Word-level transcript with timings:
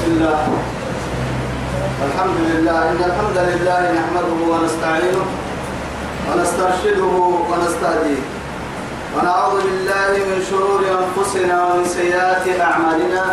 بسم 0.00 0.12
الله. 0.12 0.40
الحمد 2.08 2.38
لله. 2.50 2.78
إن 2.90 3.00
الحمد 3.10 3.38
لله 3.50 3.82
نحمده 3.98 4.38
ونستعينه 4.52 5.24
ونسترشده 6.28 7.14
ونستهديه. 7.50 8.22
ونعوذ 9.14 9.56
بالله 9.60 10.12
من 10.30 10.38
شرور 10.50 10.80
أنفسنا 11.00 11.56
ومن 11.64 11.84
سيئات 11.84 12.44
أعمالنا. 12.60 13.24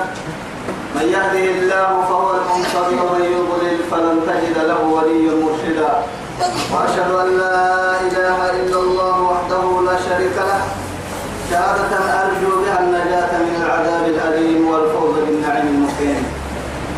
من 0.95 1.05
يهده 1.15 1.45
الله 1.55 1.89
فهو 2.09 2.29
المنصر 2.39 2.87
ومن 2.99 3.23
يضلل 3.35 3.77
فلن 3.91 4.17
تجد 4.27 4.57
له 4.69 4.81
وليا 4.95 5.33
مرشدا. 5.43 5.91
وأشهد 6.71 7.11
أن 7.23 7.29
لا 7.43 7.59
إله 8.07 8.39
إلا 8.59 8.79
الله 8.85 9.15
وحده 9.29 9.63
لا 9.87 9.95
شريك 10.07 10.35
له. 10.35 10.61
شهادة 11.51 11.93
أرجو 12.23 12.51
بها 12.63 12.79
النجاة 12.83 13.31
من 13.47 13.55
العذاب 13.63 14.05
الأليم 14.13 14.63
المقيم 14.67 14.96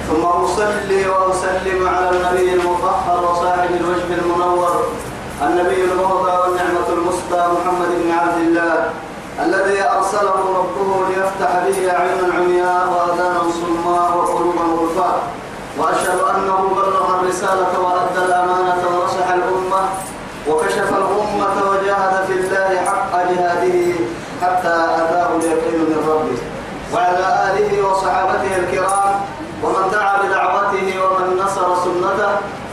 ثم 0.10 0.26
أصلي 0.26 1.08
وأسلم 1.08 1.88
على 1.88 2.10
النبي 2.10 2.54
المطهر 2.54 3.32
وصاحب 3.32 3.70
الوجه 3.82 4.22
المنور 4.22 4.84
النبي 5.42 5.84
المهدى 5.84 6.32
والنعمة 6.42 6.88
المسدى 6.90 7.42
محمد 7.56 7.88
بن 8.04 8.12
عبد 8.12 8.38
الله 8.42 8.90
الذي 9.46 9.82
أرسله 9.84 10.40
ربه 10.60 11.08
ليفتح 11.10 11.52
به 11.68 11.92
أعينا 11.92 12.34
عمياء 12.34 12.88
وأذانا 12.94 13.40
صماء 13.62 14.18
وقلوبا 14.18 14.62
غرفاء 14.62 15.20
وأشهد 15.78 16.20
أنه 16.36 16.58
بلغ 16.76 17.20
الرسالة 17.20 17.80
وأدى 17.80 18.26
الأمانة 18.26 18.84
ونصح 18.88 19.28
الأمة 19.30 19.82
وكشف 20.50 20.90
الأمة 20.90 21.70
وجاهد 21.72 22.26
في 22.28 22.34
الله 22.34 22.82
حق 22.86 23.12
جهاده 23.32 23.94
حتى 24.42 24.76
أتاه 24.98 25.30
اليقين 25.36 25.80
من 25.80 26.06
ربه 26.10 26.38
وعلى 26.94 27.52
آله 27.52 27.88
وصحابته 27.88 28.58
الكرام 28.58 29.16
ومن 29.64 29.92
دعا 29.92 30.18
بدعوته 30.24 30.88
ومن 31.04 31.38
نصر 31.44 31.76
سنته 31.84 32.32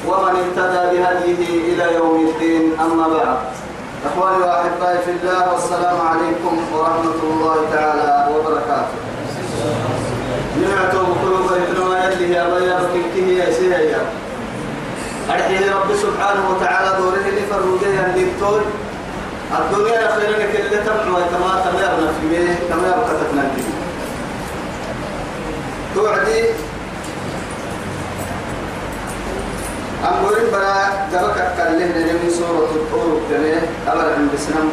ومن 0.08 0.36
اهتدى 0.42 0.96
بهديه 0.98 1.74
إلى 1.74 1.94
يوم 1.94 2.25
الدين 2.36 2.72
أما 2.80 3.08
بعد. 3.08 3.38
إخواني 4.06 4.44
وأحبائي 4.44 4.98
في 5.04 5.10
الله 5.10 5.52
والسلام 5.52 5.98
عليكم 6.00 6.54
ورحمة 6.74 7.18
الله 7.22 7.56
تعالى 7.72 8.28
وبركاته. 8.34 8.96
نعمة 10.62 10.94
وقلوب 11.10 11.50
إنما 11.52 12.04
يلي 12.04 12.34
يا 12.34 12.44
بيا 12.54 12.78
بكيه 12.94 13.44
يا 13.44 13.52
سيها 13.52 13.78
يا 13.78 14.00
أرحيه 15.30 15.72
رب 15.74 15.90
سبحانه 15.96 16.50
وتعالى 16.50 16.90
دوره 17.02 17.20
اللي 17.28 17.40
فروديه 17.50 18.06
اللي 18.06 18.24
بتول 18.36 18.60
الدنيا 19.58 20.16
خير 20.16 20.30
لك 20.30 20.60
اللي 20.60 20.76
تمحو 20.86 21.14
كما 21.32 21.62
تميرنا 21.64 22.12
في 22.20 22.26
ميه 22.26 22.58
كما 22.68 22.86
يبقى 22.88 23.14
تتنبي 23.20 23.62
توعدي 25.94 26.44
أمورين 30.04 30.50
برا 30.52 31.08
جبك 31.12 31.38
كلمنا 31.56 32.12
من 32.12 32.30
سورة 32.38 32.70
الطور 32.74 33.20
كنيه 33.28 33.62
أبر 33.88 34.12
عند 34.12 34.28
بسنم. 34.34 34.68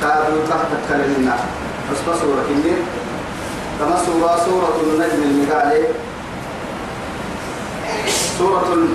كادوا 0.00 0.46
تحت 0.50 0.70
كلمنا 0.88 1.36
بس 1.90 1.98
سورة 2.20 2.42
كنيه 2.48 2.78
كما 3.80 3.96
سورة 4.06 4.36
سورة 4.46 4.76
النجم 4.82 5.22
المقالي. 5.22 5.84
سورة 8.38 8.72
ال... 8.72 8.86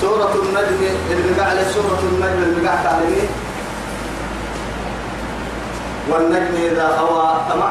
سورة 0.00 0.34
النجم 0.34 0.80
المقالي. 1.10 1.64
سورة 1.74 2.00
النجم 2.12 2.42
المقالي 2.42 3.22
والنجم 6.10 6.54
إذا 6.72 6.88
هوى 6.98 7.40
طمع 7.50 7.70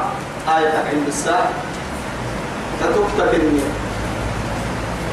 آية 0.58 0.78
عند 0.92 1.06
الساعة 1.08 1.48
تتوقتك 2.80 3.34
النية 3.34 3.70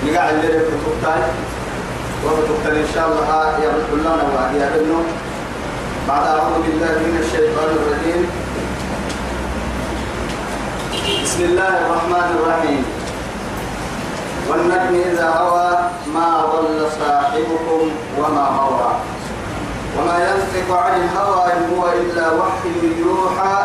نقع 0.06 0.30
اللي 0.30 0.48
كتبتاي 0.48 1.24
وكتبتني 2.26 2.80
إن 2.80 2.88
شاء 2.94 3.08
الله 3.08 3.60
يا 3.64 3.70
رب 3.70 4.00
لنا 4.00 4.24
وعدي 4.36 4.64
أبنه 4.64 5.04
بعد 6.08 6.24
أعوذ 6.28 6.62
بالله 6.64 6.94
من 7.08 7.16
الشيطان 7.24 7.70
الرجيم. 7.80 8.22
بسم 11.24 11.42
الله 11.44 11.74
الرحمن 11.86 12.28
الرحيم. 12.36 12.84
والنجم 14.50 14.96
إذا 15.12 15.30
هوى 15.30 15.70
ما 16.14 16.30
ضل 16.54 16.80
صاحبكم 17.00 17.82
وما 18.20 18.46
هوى. 18.60 18.92
وما 19.98 20.16
ينطق 20.28 20.70
عن 20.78 20.94
الهوى 21.02 21.54
إن 21.54 21.62
هو 21.76 21.84
إلا 22.02 22.26
وحي 22.32 22.80
يوحى. 23.00 23.60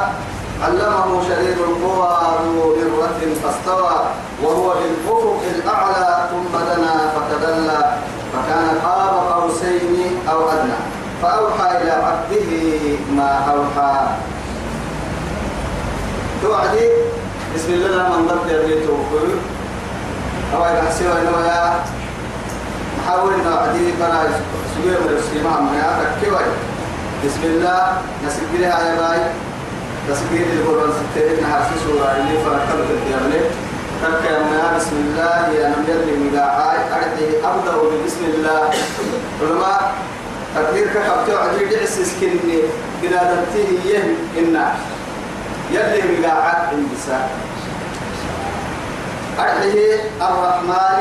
علمه 0.63 1.23
شديد 1.29 1.59
القوى 1.59 2.19
ذو 2.45 2.77
مرة 2.97 3.35
فاستوى 3.43 4.01
وهو 4.43 4.69
بالأفق 4.75 5.41
الأعلى 5.55 6.29
ثم 6.31 6.59
دنا 6.59 6.95
فتدلى 7.15 7.97
فكان 8.33 8.79
قاب 8.85 9.43
قوسين 9.43 10.19
أو 10.31 10.51
أدنى 10.51 10.79
فأوحى 11.23 11.83
إلى 11.83 11.91
عبده 11.91 12.51
ما 13.17 13.31
أوحى. 13.55 14.07
توعدي؟ 16.43 16.89
بسم 17.55 17.73
الله 17.73 18.09
من 18.09 18.27
ضد 18.27 18.51
يريد 18.51 18.87
وقل 18.91 19.31
أو 20.55 20.65
إذا 20.65 20.83
حسيوا 20.89 21.13
إنه 21.13 21.47
يا 21.47 21.75
محاول 22.99 23.35
إنه 23.35 23.51
بنا 23.99 24.23
سجوه 24.75 25.01
من 25.01 25.17
السيما 25.19 25.61
ما 25.61 25.79
يا 25.79 26.09
بسم 27.25 27.43
الله. 27.45 27.93
نسجلها 28.27 28.79
يا 28.89 28.95
باي 29.01 29.48
تسجيل 30.09 30.47
القرآن 30.53 30.91
ستين 30.93 31.45
سورة 31.87 32.17
اللي 32.17 32.45
فرقت 32.45 32.69
الديابلة 32.91 33.51
تبكى 34.03 34.33
يا 34.33 34.77
بسم 34.79 34.97
الله 34.97 35.49
يا 35.59 35.69
نمير 35.69 36.01
لمقاعي 36.09 36.79
أرده 36.79 37.49
أبدأ 37.51 37.75
بسم 38.07 38.23
الله. 38.35 38.71
علماء 39.43 39.93
تقدير 40.55 40.87
كخبتو 40.87 41.37
عدي 41.37 41.65
دعس 41.65 41.99
اسكنني 41.99 42.59
بلادته 43.03 43.69
يه 43.87 44.15
إنا 44.39 44.75
يلي 45.71 46.19
مقاعات 46.19 46.73
النساء 46.73 47.31
أرده 49.39 50.01
الرحمن 50.21 51.01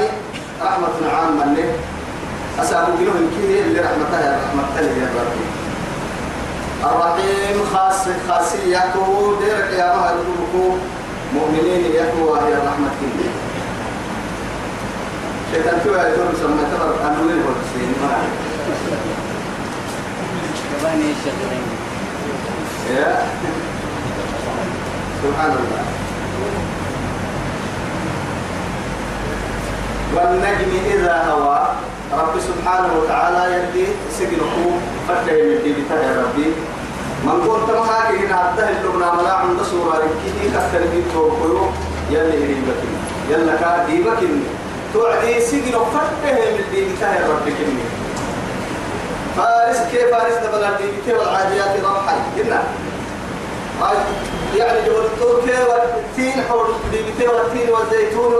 رحمة 0.62 0.97
عامة. 1.13 1.57
أسابو 2.59 2.91
جنوه 3.00 3.13
كيه 3.13 3.62
اللي 3.62 3.79
رحمتها 3.79 4.39
رحمتها 4.44 4.81
يا 4.81 5.09
ربي. 5.16 5.45
الرحيم 6.83 7.57
خاص 7.73 8.05
خاصيته 8.29 9.35
ديرك 9.41 9.69
يا 9.79 9.95
مهر 9.95 10.15
مؤمنين 11.33 11.85
يكوا 11.85 12.38
هي 12.38 12.53
الرحمة 12.53 12.89
كده 13.01 13.29
شيطان 15.53 15.79
كوا 15.83 16.07
يدور 16.07 16.31
سمى 16.41 16.63
تبر 16.71 17.07
أنولي 17.07 17.33
والسين 17.33 17.93
يا. 22.95 23.21
سبحان 25.23 25.51
الله. 25.51 25.83
والنجم 30.15 30.71
إذا 30.85 31.23
هوى 31.31 31.67
رب 32.13 32.40
سبحانه 32.40 32.94
وتعالى 33.00 33.56
يدي 33.56 33.85
سجنه 34.19 34.79
فتح 35.07 35.34
يدي 35.34 35.73
بتاع 35.73 35.97
ربي. 36.23 36.51
من 37.23 37.34
ما 37.68 37.84
هاي 37.91 38.18
هنا 38.19 38.35
عبده 38.35 38.69
اللبنا 38.69 39.13
ملا 39.13 39.34
عند 39.34 39.62
سورة 39.72 39.95
ركيه 39.95 40.50
كثر 40.53 40.79
من 40.79 41.12
توقيو 41.13 41.59
يلي 42.12 42.45
هريبك 42.45 42.81
يلا 43.29 43.56
كاديبك 43.56 44.18
توعدي 44.94 45.41
سجنه 45.41 45.79
فتح 45.94 46.38
يدي 46.38 46.94
بتاع 46.95 47.28
ربي 47.29 47.51
كني 47.51 47.85
فارس 49.38 49.78
كيف 49.91 50.12
فارس 50.12 50.34
دبل 50.34 50.63
الدين 50.63 50.91
كيف 51.06 51.19
والعاديات 51.19 51.81
ضبحا 51.81 52.16
كنا 52.35 52.63
يعني 54.56 54.81
جبل 54.85 55.06
التركي 55.06 55.63
والتين 55.69 56.44
حول 56.50 56.65
الدين 56.94 57.30
والتين 57.30 57.69
والزيتون 57.69 58.38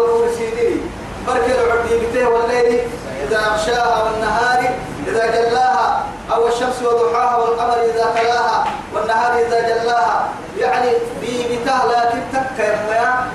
بركة 1.28 1.64
العبد 1.66 1.90
بته 2.04 2.30
والليل. 2.30 2.80
إذا 3.28 3.38
أغشاها 3.38 4.04
والنهار 4.04 4.70
إذا 5.08 5.26
جلاها 5.26 6.04
أو 6.34 6.48
الشمس 6.48 6.82
وضحاها 6.82 7.38
والقمر 7.38 7.78
إذا 7.84 8.06
خلاها 8.16 8.66
والنهار 8.94 9.40
إذا 9.48 9.60
جلاها. 9.62 10.30
يعني 10.60 10.90
بيبتا 11.22 11.78
لكن 11.90 12.20
تكا 12.34 12.64
يا 12.96 13.28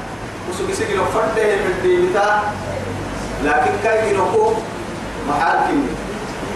وسوق 0.51 0.71
سجل 0.73 1.01
فردة 1.15 1.57
من 1.57 1.75
بيبتا 1.83 2.41
لكن 3.45 3.73
كاي 3.85 4.17
نقوم 4.17 4.63
محال 5.29 5.59
كمي 5.69 5.89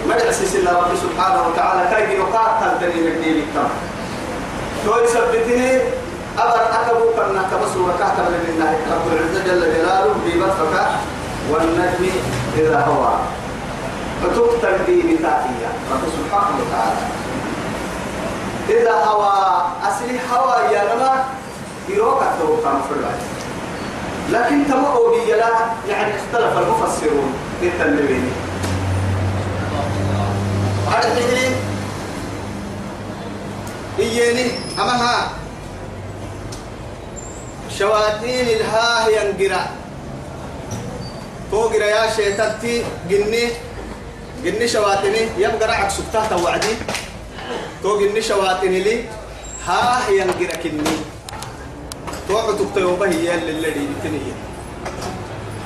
مدعس 0.07 0.35
سيدنا 0.43 0.71
رب 0.71 0.95
سبحانه 0.95 1.47
وتعالى. 1.47 1.89
كاي 1.91 2.17
نقاط 2.17 2.49
تنتني 2.61 3.01
من 3.01 3.21
بيبتا 3.21 3.69
تو 4.85 5.03
يثبته 5.03 5.81
أبر 6.37 6.61
أكبو 6.71 7.05
كنا 7.15 7.43
وكاتا 7.81 8.23
من 8.29 8.75
رب 8.91 9.07
العزة 9.13 9.43
جل 9.45 9.61
جلاله 9.73 10.15
بيبتا 10.25 10.85
والنجم 11.51 12.36
إذا 12.57 12.79
هوى 12.79 13.13
فتقتل 14.23 14.77
به 14.87 15.15
بتاعتية 15.19 15.69
رب 15.91 16.03
سبحانه 16.17 16.57
وتعالى. 16.61 17.01
إذا 18.69 18.93
هوى 19.05 19.63
أسري 19.87 20.19
هوى 20.33 20.73
يا 20.73 20.95
نما 20.95 21.23
يروك 21.89 22.21
التوقع 22.21 22.73
مفرد 22.73 23.15
لكن 24.31 24.67
تمقوا 24.67 25.09
بيلا 25.09 25.49
يعني 25.89 26.13
اختلف 26.15 26.57
المفسرون 26.57 27.33
في 27.59 27.67
التنبيه 27.67 28.29
هذا 30.91 31.07
الحين 31.17 31.55
إياني. 33.99 34.51
أمها 34.79 35.29
شواتين 37.79 38.47
الها 38.47 39.07
ينقرأ 39.07 39.65
فوق 41.51 41.75
يا 41.75 42.11
شيطتي 42.15 42.83
جني 43.09 43.49
جني 44.43 44.67
شواتني. 44.67 45.21
يبقى 45.37 45.67
رعك 45.67 45.89
سبتها 45.89 46.27
توعدي 46.29 46.75
تو 47.83 47.99
جني 47.99 48.21
شواتني 48.21 48.79
لي. 48.79 49.03
ها 49.67 50.09
ينقرأ 50.09 50.55
كني. 50.63 50.97
توقع 52.27 52.53
تكتوبة 52.59 53.07
هي 53.07 53.35
اللي 53.35 53.69
بتنية 53.71 54.35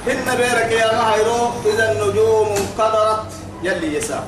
هن 0.07 0.37
بيرك 0.37 0.71
يا 0.71 0.95
مهيرو 0.95 1.49
إذا 1.65 1.91
النجوم 1.91 2.47
انقدرت. 2.47 3.25
يلي 3.63 3.95
يسا. 3.95 4.23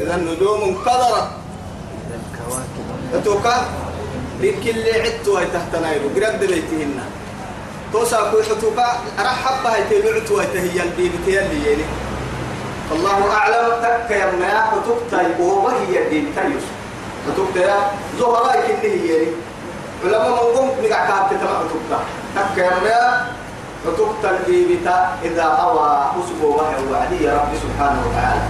إذا 0.00 0.14
النجوم 0.14 0.62
انقدرت. 0.62 1.28
توكا 3.24 3.66
لكل 4.40 4.84
عدتوا 5.00 5.40
تحت 5.40 5.72
نايرو. 5.82 6.08
قرد 6.16 6.40
بيتهن 6.40 7.00
توسا 7.92 8.30
كوي 8.30 8.42
حتوكا 8.42 8.86
رحب 9.18 9.66
هاي 9.66 9.82
تلعتوا 9.90 10.42
هي 10.42 10.82
البيبي 10.82 11.18
يلي 11.26 11.58
يلي 11.66 11.84
الله 12.92 13.18
أعلم. 13.34 13.66
تك 13.82 14.10
يا 14.10 14.26
ما 14.40 14.60
حتوكتا 14.70 15.22
يقوم 15.22 15.66
هي 15.66 16.02
الدين 16.02 16.26
تيوس 16.36 16.66
حتوكتا 17.26 17.60
يا 17.60 17.76
زهراء 18.18 18.56
كنه 18.66 18.94
يلي 19.10 19.32
علماء 20.04 20.28
من 20.28 20.56
قم 20.56 20.68
نقع 20.84 21.00
كاب 21.08 21.30
تتبع 21.30 21.56
حتوكتا 21.62 21.98
تك 22.36 22.58
يا 22.58 22.70
ما 22.84 23.26
حتوكتا 23.86 24.30
البيبي 24.30 24.78
إذا 25.24 25.42
أوى 25.42 26.10
أسبوع 26.18 26.56
وحي 26.56 26.84
وعدي 26.92 27.24
يا 27.24 27.32
رب 27.32 27.52
سبحانه 27.62 28.00
وتعالى. 28.06 28.42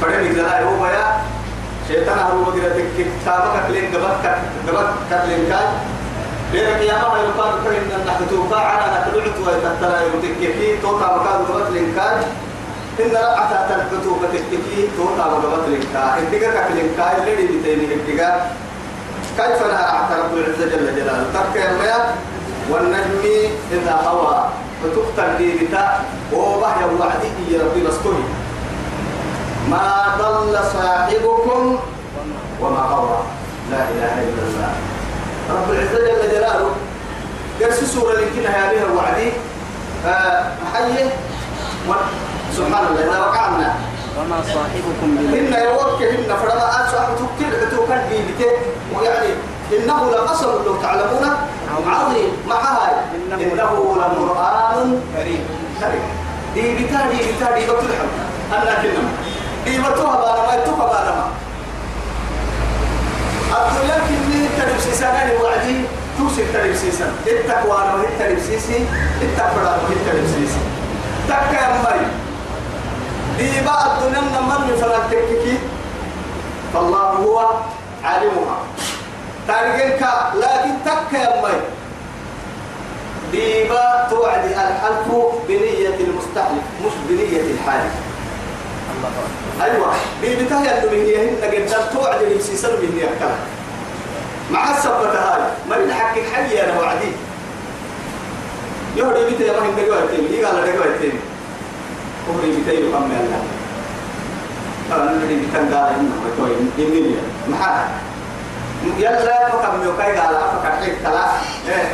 فرمي 0.00 0.34
زلاء 0.34 0.62
هو 0.62 0.86
يا. 0.86 1.06
شيطان 1.88 2.18
هو 2.18 2.44
بقرة 2.44 2.82
كتابك 2.98 3.66
كلين 3.66 3.94
قبك 3.94 4.24
قبك 4.68 4.88
كلين 5.10 5.42
كاي. 5.50 5.68
ليرك 6.52 6.80
يا 6.80 6.94
ما 6.94 7.18
يقال 7.26 7.52
كلين 7.64 7.82
أن 7.96 8.04
نحتوكا 8.06 8.56
على 8.56 8.84
نتبعت 8.94 9.36
ويتتلا 9.46 9.98
يمتككي 10.06 10.76
توقع 10.82 11.16
مكان 11.16 11.40
قبك 11.48 11.70
لين 11.72 11.94
كاي 11.96 12.16
إن 13.00 13.12
رأت 13.16 13.52
تنحتوكا 13.68 14.26
تككي 14.32 14.88
توقع 14.96 15.24
قبك 15.24 15.68
لين 15.68 15.84
كاي 15.94 16.20
إنتك 16.20 16.44
كلين 16.68 16.88
كاي 16.96 17.34
اللي 17.34 17.58
بتيني 17.58 17.94
إنتك 17.94 18.20
كيف 19.36 19.62
نهى 19.66 19.84
رب 20.20 20.34
العزة 20.36 20.64
جل 20.64 20.96
جلاله؟ 20.96 21.26
ترك 21.34 21.56
يا 21.56 22.14
والنجم 22.70 23.24
إذا 23.72 23.94
هوى. 24.06 24.44
فتقتل 24.82 25.36
بيبتا 25.38 26.00
وبهي 26.32 26.84
وعدي 27.00 27.28
يا 27.50 27.62
ربي 27.62 27.86
بستوي 27.86 28.24
ما 29.70 30.04
ضل 30.18 30.58
صاحبكم 30.72 31.78
وما 32.60 32.80
غوى 32.80 33.18
لا 33.70 33.78
إله 33.90 34.14
إلا 34.22 34.42
الله. 34.48 34.91
رب 35.50 35.70
العزة 35.70 35.98
جل 35.98 36.30
جلاله 36.32 36.70
قرس 37.60 37.84
سورة 37.84 38.12
لكن 38.12 38.46
هذه 38.46 38.82
الوعدي 38.82 39.32
آه 40.06 40.44
حيه 40.74 41.10
سبحان 42.56 42.86
الله 42.86 43.00
إذا 43.00 43.18
وقعنا. 43.20 43.74
وما 44.18 44.42
صاحبكم 44.54 44.92
بمجنون 45.02 45.54
إن 45.54 45.64
يوكل 45.64 46.04
إن 46.04 46.36
فرما 46.36 46.84
أسوأ 46.84 47.14
تكتل 47.14 47.66
عتوكا 47.66 48.06
بيبته 48.10 48.52
ويعني 48.94 49.28
إنه 49.72 50.10
لقسم 50.10 50.46
لو 50.66 50.76
تعلمون 50.82 51.30
عظيم. 51.86 52.30
مع 52.48 52.56
هاي 52.56 52.92
إنه 53.32 53.56
لقرآن 53.56 55.00
كريم. 55.16 55.44
كريم. 55.80 56.02
دي 56.54 56.84
بتا 56.84 57.00
دي 57.10 57.16
بتا 57.16 57.54
دي 57.54 57.64
بتلحم 57.64 58.08
أنا 58.52 58.74
كنما 58.82 59.10
دي 59.64 59.78
بتوها 59.78 60.16
بانا 60.16 60.46
ما 60.46 60.62
يتوها 60.62 60.86
بانا 60.86 61.24
ما 63.52 63.68
الدنيا 63.68 63.98
كني 64.08 64.48
تلبسي 64.58 64.94
سنة 64.94 65.32
وعدي 65.42 65.84
توصل 66.18 66.42
تلبسي 66.52 66.90
سنة 66.90 67.12
التقوى 67.26 67.70
وهي 67.70 68.06
تلبسيسي 68.18 68.86
التقوى 69.22 69.62
وهي 69.64 69.96
تلبسيسي 70.12 70.60
تكا 71.28 71.52
يا 71.60 71.82
مريم 71.84 72.10
دي 73.38 73.60
بقى 73.64 73.86
الدنيا 73.98 74.20
من 74.20 74.76
فرق 74.80 75.10
تككي. 75.10 75.58
فالله 76.74 76.98
هو 76.98 77.50
عالمها 78.04 78.58
تارجنك 79.48 80.02
لكن 80.34 80.70
تكا 80.84 81.16
يا 81.18 81.42
مريم 81.42 81.64
ديبا 83.32 84.06
توعد 84.10 84.44
الحلف 84.44 85.08
بنية 85.48 85.96
المستحلف 86.00 86.64
مش 86.86 86.92
بنية 87.08 87.40
الحالف. 87.40 87.92
أيوه. 89.62 89.92
بيبتها 90.22 90.78
أنه 90.78 90.92
من 90.92 90.98
هي 91.06 91.28
هن 91.28 91.36
قدام 91.44 91.80
توعد 91.92 92.22
اللي 92.22 92.36
يسيسر 92.36 92.70
من 92.70 92.98
هي 92.98 93.18
كلام 93.18 93.38
مع 94.50 94.70
السبت 94.70 95.16
هاي 95.16 95.40
ما 95.70 95.86
نحكي 95.86 96.22
حي 96.34 96.64
أنا 96.64 96.80
وعدي. 96.80 97.12
يهدي 98.96 99.24
بيتي 99.24 99.50
ما 99.50 99.58
هن 99.58 99.76
دقوا 99.76 99.98
التيم 99.98 100.40
يقال 100.40 100.54
دقوا 100.54 100.84
التيم 100.84 101.20
وهي 102.28 102.50
بيتي 102.50 102.70
يقام 102.70 103.04
الله. 103.04 103.42
قال 104.90 105.08
اللي 105.08 105.34
بيتن 105.36 105.74
قال 105.74 105.94
إنه 105.94 106.12
بتوي 106.26 106.50
انني 106.78 107.16
محا. 107.48 107.88
يلا 108.98 109.48
ما 109.48 109.62
كم 109.62 109.84
يو 109.84 109.96
كاي 109.96 110.16
قال 110.16 110.34
أفكر 110.34 110.72
حيك 110.80 110.94
كلا 111.02 111.26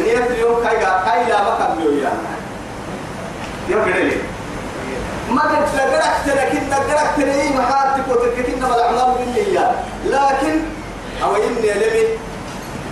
نيت 0.00 0.30
اليوم 0.30 0.64
كاي 0.64 0.76
قال 0.84 1.04
كاي 1.04 1.30
لا 1.30 1.42
ما 1.42 1.50
كم 1.50 1.80
يو 1.84 1.90
يا. 1.92 2.12
يو 3.68 3.84
كده 3.84 4.12
ما 5.30 5.42
قد 5.42 5.74
لقرك 5.76 6.14
تركنا 6.26 6.76
قرك 6.76 7.10
تري 7.16 7.48
محاتك 7.58 8.04
وتركتنا 8.10 8.68
ما 8.68 8.74
الأعمال 8.74 9.14
بالنيات 9.18 9.74
لكن 10.06 10.60
أو 11.22 11.36
إني 11.36 11.70
لمي 11.72 12.04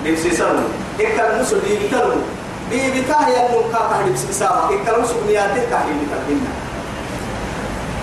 بيبسي 0.05 0.31
سرم 0.37 0.69
إكال 1.01 1.41
نسو 1.43 1.57
دي 1.59 1.79
بترم 1.89 2.23
دي 2.71 3.01
بتاه 3.03 3.29
ينو 3.29 3.61
كاكا 3.73 4.03
بيبسي 4.05 4.33
ساما 4.33 4.69
إكال 4.71 5.03
نسو 5.03 5.15
بنياتي 5.27 5.61
كاكي 5.71 5.93
بتركنا 6.01 6.53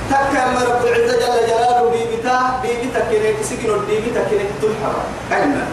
تكا 0.09 0.45
ما 0.51 0.59
رب 0.63 0.85
العزة 0.85 1.15
جل 1.19 1.47
جلاله 1.47 1.91
دي 1.91 2.17
بتاه 2.17 2.61
دي 2.61 2.69
بتكيني 2.87 3.33
تسكنو 3.33 3.75
دي 3.87 3.97
بتكيني 3.99 4.43
تلحر 4.61 4.95
كأننا 5.29 5.65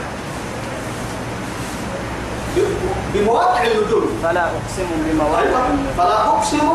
بمواقع 3.14 3.62
النجوم. 3.62 4.20
فلا 4.22 4.44
أقسم 4.44 4.88
بمواقع 5.06 5.42
أيوة. 5.42 5.66
النجوم. 5.66 5.94
فلا 5.98 6.18
أقسم 6.26 6.68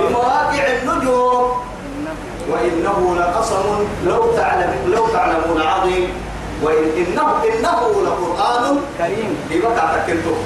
بمواقع 0.00 0.64
النجوم. 0.82 1.50
إنه 1.96 2.14
وإنه 2.50 3.16
لقسم 3.20 3.66
لو 4.06 4.32
تعلم 4.36 4.72
لو 4.94 5.06
تعلمون 5.06 5.62
عظيم. 5.62 6.08
وإن 6.62 6.84
إنه 6.96 7.82
لقرآن 8.06 8.80
كريم. 8.98 9.36
بما 9.50 9.76
تعتكلته 9.76 10.36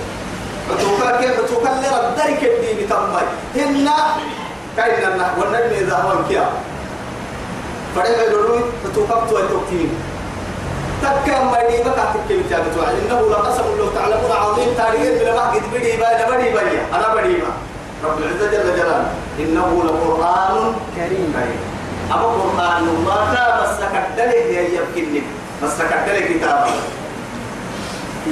فتوكا 0.69 1.21
كيف 1.21 1.41
فتوكا 1.41 1.69
لرب 1.69 2.19
الدين 2.43 2.77
بتمي 2.87 3.23
هن 3.57 3.89
كاين 4.77 5.13
النحو. 5.13 5.41
والنجم 5.41 5.73
إذا 5.81 5.97
هو 5.97 6.13
انكيا 6.19 6.51
فريق 7.97 8.19
الروي 8.29 8.61
فتوكا 8.85 9.25
بتوى 9.25 9.43
توكتين 9.43 9.91
تكا 11.03 11.45
ما 11.45 11.53
بقى 11.53 12.07
تكلم 12.15 12.43
جابت 12.51 12.77
وعد 12.79 12.95
إنه 12.95 13.21
لقسم 13.31 13.77
لو 13.79 13.89
تعلمون 13.89 14.33
عظيم 14.33 14.75
تاريخ 14.77 15.23
بلا 15.23 15.35
ما 15.35 15.51
قد 15.51 15.63
بدي 15.75 15.97
با 15.97 16.37
بدي 16.37 16.51
بيا 16.51 16.83
أنا 16.95 17.15
بدي 17.15 17.37
ما 17.37 17.53
رب 18.05 18.19
العزة 18.19 18.51
جل 18.51 18.77
جلاله. 18.77 19.11
إنه 19.39 19.83
لقرآن 19.85 20.73
كريم. 20.97 21.35
أما 22.13 22.23
قرآن 22.23 22.85
ما 23.07 23.35
تا 23.35 23.63
بس 23.63 23.79
كدله 23.93 24.33
هي 24.33 24.77
يمكنني 24.77 25.23
بس 25.63 25.77
كدله 25.79 26.21
كتابه. 26.21 26.71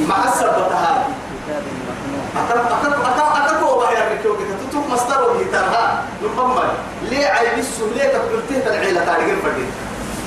مع 0.08 0.16
كتاب 0.26 1.62
مكنون 1.88 2.24
أكاد 2.36 2.58
أكاد 2.58 2.92
أكاد 2.92 3.42
أكاد 3.42 3.62
هو 3.62 3.80
بحير 3.80 3.98
بكيو 4.18 4.36
كده 4.36 4.54
تتوك 4.70 4.84
مصدر 4.92 5.22
وهيترها 5.30 6.02
نبما 6.22 6.62
ليه 7.02 7.26
عيب 7.26 7.58
السوء؟ 7.58 7.88
ليه 7.94 8.08
تقبلته 8.08 8.70
العيلة 8.74 9.04
تاريخ 9.04 9.28
الفردين 9.28 9.70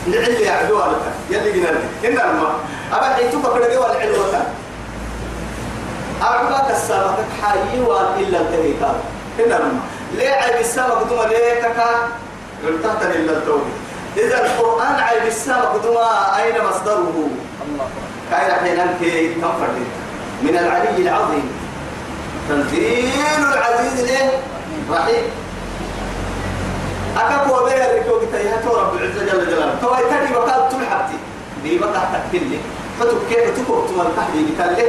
لعلي 0.08 0.42
يعدوا 0.42 0.80
لك 0.80 1.06
يلي 1.30 1.52
جنان. 1.52 1.76
إن 2.06 2.12
الماء 2.30 2.56
أبا 2.94 3.06
حيتوك 3.14 3.44
كده 3.56 3.76
جوا 3.76 3.92
العلوة 3.92 4.44
أربعة 6.22 6.70
السابق 6.72 7.16
حي 7.42 7.80
إلا 8.20 8.42
التهيكار 8.42 8.96
إن 9.40 9.52
الماء 9.52 9.84
ليه 10.16 10.30
عيب 10.30 10.60
السابق 10.60 11.04
دوما 11.04 11.24
ليه 11.24 11.62
كاكا 11.62 11.90
قلتها 12.68 13.16
إلا 13.16 13.32
التوبة 13.32 13.64
إذا 14.18 14.46
القرآن 14.46 14.96
عيب 14.96 15.26
السابق 15.28 15.84
دوما 15.84 16.38
أين 16.38 16.56
مصدره؟ 16.70 17.30
الله. 17.66 17.88
كاين 18.32 18.52
حين 18.52 18.80
أنت 18.80 19.00
فردين 19.60 19.90
من 20.42 20.58
العلي 20.58 21.02
العظيم. 21.02 21.52
تنزيل 22.50 23.46
العزيز 23.54 24.00
الايه 24.00 24.30
رحيم. 24.92 25.24
أكاكو 27.18 27.66
بيها 27.66 27.86
الركوب 27.92 28.22
تيها 28.32 28.62
تو 28.62 28.72
رب 28.78 28.94
العزة 28.96 29.26
جل 29.26 29.42
جلاله. 29.50 29.76
تو 29.82 29.90
يتدي 29.96 30.36
وقال 30.36 30.70
تلحبتي 30.70 31.18
دي 31.64 31.78
بقى 31.78 32.02
تكتلي 32.14 32.60
فتب 33.00 33.18
كيف 33.30 33.58
تكو 33.58 33.86
تمال 33.90 34.16
تحدي 34.16 34.46
بتالي 34.54 34.88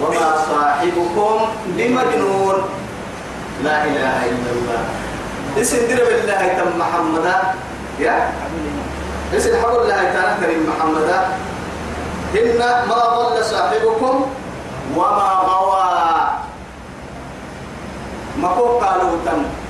وما 0.00 0.28
صاحبكم 0.50 1.38
بمجنون. 1.66 2.58
لا 3.64 3.84
إله 3.84 4.16
إلا 4.30 4.50
الله. 4.56 4.82
اسم 5.60 5.80
درب 5.88 6.08
الله 6.08 6.42
تم 6.58 6.70
محمدا. 6.78 7.36
يا؟ 8.00 8.30
اسم 9.36 9.52
حول 9.62 9.82
الله 9.82 10.00
تعالى 10.14 10.32
كريم 10.40 10.62
محمدا. 10.70 11.18
إن 12.34 12.58
ما 12.90 12.98
ضل 13.14 13.44
صاحبكم 13.44 14.14
وما 14.96 15.30
غوى. 15.50 15.90
ما 18.42 18.48
قالوا 18.82 19.14
تم. 19.26 19.63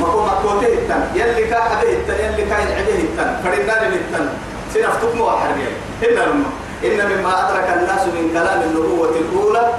ما 0.00 0.06
كو 0.06 0.20
مكوته 0.24 0.66
التن 0.66 1.02
يلي 1.14 1.44
كا 1.46 1.60
حبه 1.60 1.92
التن 1.92 2.24
يلي 2.24 2.44
كا 2.50 2.58
يعده 2.58 2.94
التن 2.94 3.30
فرنا 3.44 3.88
للتن 3.88 4.28
سنفتكم 4.74 5.20
وحرية 5.20 5.72
إن 6.02 6.14
لما. 6.16 6.50
إن 6.84 6.98
مما 7.10 7.32
أدرك 7.48 7.68
الناس 7.78 8.02
من 8.06 8.30
كلام 8.32 8.62
النبوة 8.62 9.08
الأولى 9.08 9.74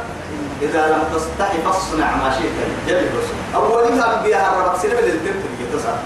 إذا 0.62 0.88
لم 0.88 1.04
تستحي 1.16 1.58
فاصنع 1.66 2.16
ما 2.16 2.32
شئت. 2.32 2.58
جل 2.88 2.96
الرسول 2.96 3.38
أولها 3.56 4.18
أنبياء 4.18 4.54
الرب. 4.54 4.78
سلم 4.82 5.00
للدم 5.00 5.36
تتصل 5.60 5.98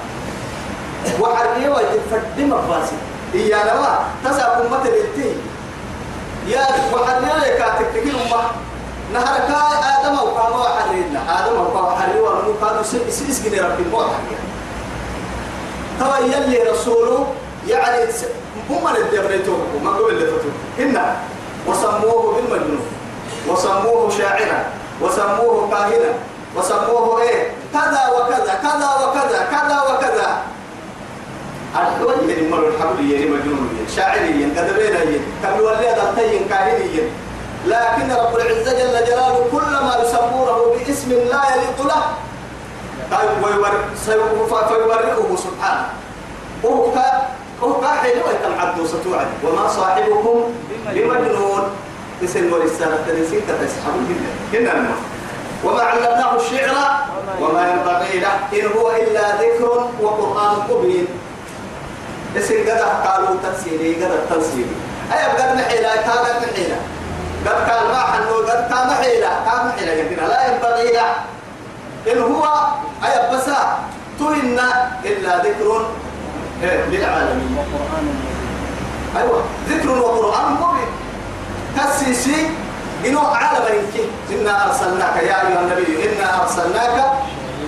وحرية 1.22 1.70
وتفدم 1.70 2.52
فاسي 2.70 2.96
إيا 3.34 3.58
لما 3.58 4.00
تسا 4.26 4.66
أمة 4.66 4.84
للتي 4.84 5.36
يا 6.48 6.66
وحرية 6.94 7.58
كاتك 7.58 7.88
تكين 7.94 8.16
أمة. 8.16 8.42
نهر 9.14 9.38
كا 9.48 9.60
آدم 9.94 10.16
كما 10.18 10.58
وحرينا 10.58 11.20
آدم 11.40 11.56
أو 11.58 11.66
كما 11.72 11.82
وحرية 11.82 12.22
ونمو 12.22 12.54
كانوا 12.62 12.84
سيس 12.84 13.42
جني 13.46 13.60
ربي 13.60 13.84
مو 13.92 13.98
حرية 14.00 14.40
توا 16.00 16.18
يلي 16.18 16.72
رسوله 16.72 17.28
يعني 17.68 18.12
هم 18.70 18.84
من 18.84 18.96
الدبريتو 18.96 19.54
ما 19.84 19.92
قبل 19.92 20.10
اللي 20.10 20.26
فتو 20.26 20.50
هنا 20.80 21.16
وسموه 21.68 22.36
بالمجنون 22.36 22.86
وسموه 23.48 24.10
شاعرا 24.18 24.66
وسموه 25.02 25.70
كاهنا 25.72 26.14
وسموه 26.56 27.22
إيه؟ 27.22 27.52
كذا 27.74 28.02
وكذا 28.18 28.54
كذا 28.64 28.90
وكذا 29.06 29.48
كذا 29.52 29.82
وكذا. 29.90 30.38
الحوال 31.76 32.30
يعني 32.30 32.48
مر 32.50 32.68
الحبل 32.68 33.12
يعني 33.12 33.26
مجنون 33.26 33.70
شاعريا 33.96 34.50
كذبينيا 34.56 35.20
كم 35.44 35.58
يولي 35.60 35.96
دلتين 35.96 36.48
كاهنيا 36.50 37.04
لكن 37.68 38.12
رب 38.12 38.36
العزة 38.36 38.72
جل 38.80 38.96
جلاله 39.06 39.40
كل 39.52 39.72
ما 39.86 39.94
يسمونه 40.04 40.60
باسم 40.74 41.10
لا 41.12 41.42
يليق 41.52 41.80
له. 41.84 42.04
فيورئه 44.68 45.30
سبحانه. 45.36 45.88
وهو 46.64 46.86
هو 47.64 47.74
قاعد 47.74 48.16
ويتم 48.26 48.54
عبد 48.60 48.86
ستوعد 48.86 49.28
وما 49.44 49.68
صاحبكم 49.68 50.38
بمجنون. 50.96 51.64
اسم 52.24 52.54
ورسالة 52.54 52.98
تنسين 53.08 53.42
تتسحبون 53.48 54.08
هنا 54.54 54.72
هنا 54.72 54.96
وما 55.64 55.82
علمناه 55.82 56.36
الشعر 56.36 56.72
وما 57.42 57.64
ينبغي 57.72 58.20
له. 58.20 58.36
إن 58.54 58.66
هو 58.78 58.92
إلا 58.92 59.26
ذكر 59.42 59.90
وقرآن 60.02 60.54
مبين. 60.70 61.08
اسم 62.38 62.58
قد 62.70 62.82
قالوا 63.08 63.36
تفسيري 63.44 63.96
قد 63.96 64.12
التفسيري 64.12 64.76
أي 65.14 65.24
قد 65.26 65.56
محيلة 65.56 65.96
كانت 65.96 66.38
محيلة 66.44 66.80
قد 67.48 67.70
قال 67.70 67.88
ما 67.88 68.00
حنو 68.00 68.36
قد 68.38 68.62
كان 68.70 68.88
محيلة 68.88 69.30
كان 69.46 69.68
محيلة 69.68 69.94
يمكن 69.94 70.24
لا 70.28 70.40
ينبغي 70.48 70.92
له. 70.92 71.16
إن 72.12 72.22
هو 72.22 72.46
أي 73.04 73.36
بسا 73.36 73.78
تهن 74.20 74.60
إلا 75.06 75.38
ذكر 75.38 75.86
للعالمين. 76.64 77.58
أيوة 79.18 79.44
ذكر 79.70 79.90
وقرآن 79.90 80.52
مبين. 80.54 80.92
كسيسي 81.78 82.50
إنه 83.06 83.28
عالم 83.28 83.66
إنك 83.66 83.96
إنا 84.32 84.66
أرسلناك 84.68 85.16
يا 85.16 85.48
أيها 85.48 85.60
النبي 85.60 86.10
إنا 86.10 86.42
أرسلناك 86.42 86.96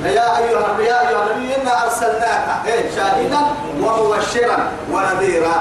يا 0.05 0.37
أيها 0.37 0.79
يا 0.79 1.09
أيها 1.09 1.23
النبي 1.23 1.55
إنا 1.55 1.83
أرسلناك. 1.83 2.45
إيه 2.65 2.95
شاهدا 2.95 3.39
ومبشرا 3.81 4.57
ونذيرا. 4.91 5.55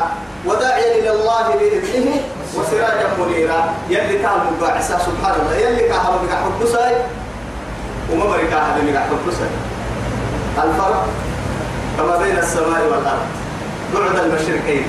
وداعيا 0.47 0.99
إلى 0.99 1.11
الله 1.11 1.47
بإذنه. 1.59 2.21
وسراجا 2.59 3.09
منيرا 3.19 3.75
يلي 3.91 4.19
كان 4.19 4.41
مباعثا 4.57 4.99
سبحان 4.99 5.35
الله 5.41 5.57
يلي 5.57 5.89
كان 5.89 5.99
مبقى 5.99 6.37
حبساي 6.37 6.95
وما 8.13 8.25
مرقا 8.25 8.59
هذا 8.59 8.83
مبقى 8.83 9.03
حبساي 9.03 9.51
الفرق 10.59 11.07
كما 11.99 12.17
بين 12.19 12.39
السماء 12.39 12.83
والأرض. 12.91 13.27
بعد 13.95 14.25
المشركين 14.25 14.87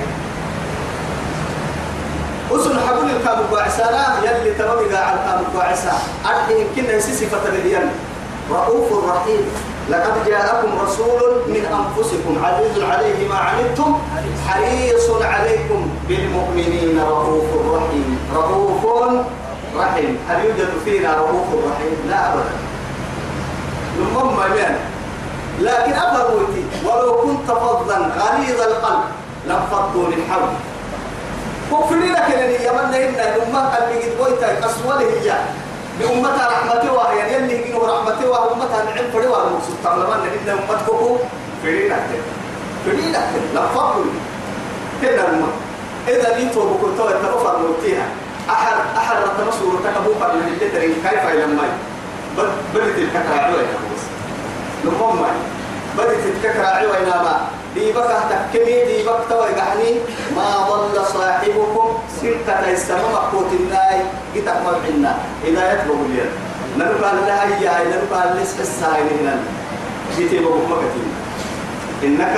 أسن 2.51 2.79
حبل 2.88 3.09
الكام 3.09 3.39
باعسانا 3.51 4.05
يلي 4.23 4.51
تمام 4.53 4.77
على 4.77 5.19
الكام 5.19 5.43
باعسا 5.55 5.93
أرحي 6.25 6.65
كنا 6.75 6.99
صفة 6.99 7.49
بديان 7.49 7.91
رؤوف 8.51 9.09
رحيم. 9.09 9.43
لقد 9.89 10.25
جاءكم 10.27 10.69
رسول 10.86 11.41
من 11.48 11.63
أنفسكم 11.65 12.46
عزيز 12.46 12.84
عليه 12.84 13.27
ما 13.29 13.36
عنتم 13.36 13.98
حريص 14.48 15.10
عليكم 15.22 15.89
بالمؤمنين 16.08 17.00
رؤوف 17.00 17.50
رحيم. 17.75 18.19
رؤوف 18.36 18.86
رحيم. 19.77 20.17
هل 20.29 20.46
يوجد 20.46 20.69
فينا 20.86 21.13
رؤوف 21.17 21.48
رحيم؟ 21.65 21.96
لا 22.10 22.34
أبدا. 22.34 22.55
نمم 24.00 24.53
بيان 24.53 24.75
لكن 25.60 25.93
أفروتي 25.93 26.63
ولو 26.86 27.22
كنت 27.22 27.51
فظا 27.51 27.98
غليظ 27.98 28.62
القلب 28.62 29.03
لانفضوا 29.48 30.08
من 30.08 30.24
حولك 30.29 30.60
كفرين 31.72 32.15
كنني 32.15 32.55
يمن 32.67 32.93
إن 32.93 33.15
الأمة 33.15 33.77
اللي 33.77 34.03
قد 34.03 34.17
بويتا 34.17 34.60
أسوله 34.60 35.00
هي 35.00 35.34
بأمتها 36.00 36.48
رحمته 36.51 36.94
وهي 36.94 37.34
يلي 37.36 37.53
يجينه 37.60 37.79
رحمته 37.88 38.29
وأمتها 38.29 38.84
نعم 38.84 39.12
فري 39.13 39.27
والمقصود 39.27 39.75
تعلمان 39.84 40.20
إن 40.20 40.50
أمتكم 40.50 41.18
فرين 41.63 41.91
أكتر 41.91 42.22
فرين 42.86 43.15
أكتر 43.15 43.39
لا 43.56 43.68
فضل. 43.68 44.06
كنا 45.01 45.10
الأمة 45.12 45.48
إذا 46.08 46.38
نيتوا 46.38 46.63
بكتوة 46.74 47.12
تغفر 47.12 47.60
نوتيها. 47.60 48.08
أحد 48.50 48.74
أحد 48.98 49.15
رتمسوا 49.24 49.74
رتكبوا 49.74 50.13
من 50.34 50.48
الجدرين 50.53 50.94
كيف 50.94 51.24
إلى 51.32 51.44
الماء 51.46 51.77
بدت 52.75 52.98
الكترة 52.98 53.36
عوية 53.39 53.77
نقوم 54.86 55.22
معي 55.22 55.38
بدت 55.98 56.20
الكترة 56.25 56.65
عوية 56.65 57.06
ما 57.06 57.48
دي 57.75 57.91
بقى 57.91 58.19
تكمي 58.29 58.85
دي 58.85 59.03
بقى 59.03 59.21
توي 59.29 59.51
قحني. 59.59 59.91
ما 60.35 60.67
ضل 60.69 61.05
صاحبكم. 61.13 61.97
سلكة 62.21 62.71
السماء 62.71 63.11
مقوت 63.13 63.51
الناي. 63.59 64.01
قتك 64.35 64.57
مرحنا 64.65 65.17
إذا 65.47 65.73
يطلب 65.73 66.05
اليد. 66.05 66.31
نرقى 66.77 67.15
لها 67.15 67.43
إياه 67.43 67.83
نرقى 67.83 68.33
لسح 68.33 68.59
السائل 68.59 69.07
هنا 69.19 69.39
جيتي 70.17 70.39
بقى 70.39 70.53
مكتين 70.53 71.11
إنك 72.03 72.35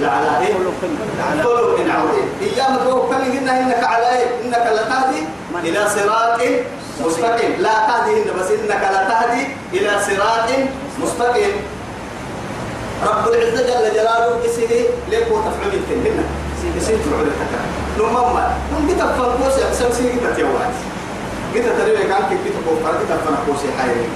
لعلى 0.00 0.46
إيه؟ 0.46 0.54
خلق 1.42 1.78
عظيم 1.98 2.28
إيام 2.42 2.76
كم 2.76 2.98
قلنا 3.10 3.60
إنك 3.60 3.84
على 3.84 4.08
إيه؟ 4.18 4.26
إنك 4.44 4.66
لتهدي 4.72 5.22
إلى 5.68 5.88
صراط 5.88 6.40
مستقيم. 7.06 7.52
لا 7.58 7.74
تهدي 7.88 8.30
بس 8.38 8.50
إنك 8.50 8.82
لتهدي 8.94 9.46
إلى 9.72 9.90
صراط 10.06 10.48
مستقيم. 11.02 11.52
رب 13.04 13.28
العزة 13.28 13.62
جل 13.62 13.94
جلاله 13.94 14.46
اسمه 14.46 14.66
ليك 15.10 15.26
وتفعل 15.30 15.72
الكلمة 15.72 16.24
يصير 16.76 16.96
تفعل 16.98 17.26
الحكا 17.26 17.60
نمما 17.98 18.56
نم 18.72 18.88
كتاب 18.94 19.08
فنقوس 19.08 19.58
يقسم 19.58 19.92
سي 19.92 20.12
كتاب 20.12 20.38
يوعد 20.38 20.72
كتاب 21.54 21.78
تريد 21.78 21.98
كان 21.98 22.22
كتاب 22.44 22.62
كوفر 22.68 22.94
كتاب 23.04 23.18
فنقوس 23.18 23.60
حيري 23.78 24.08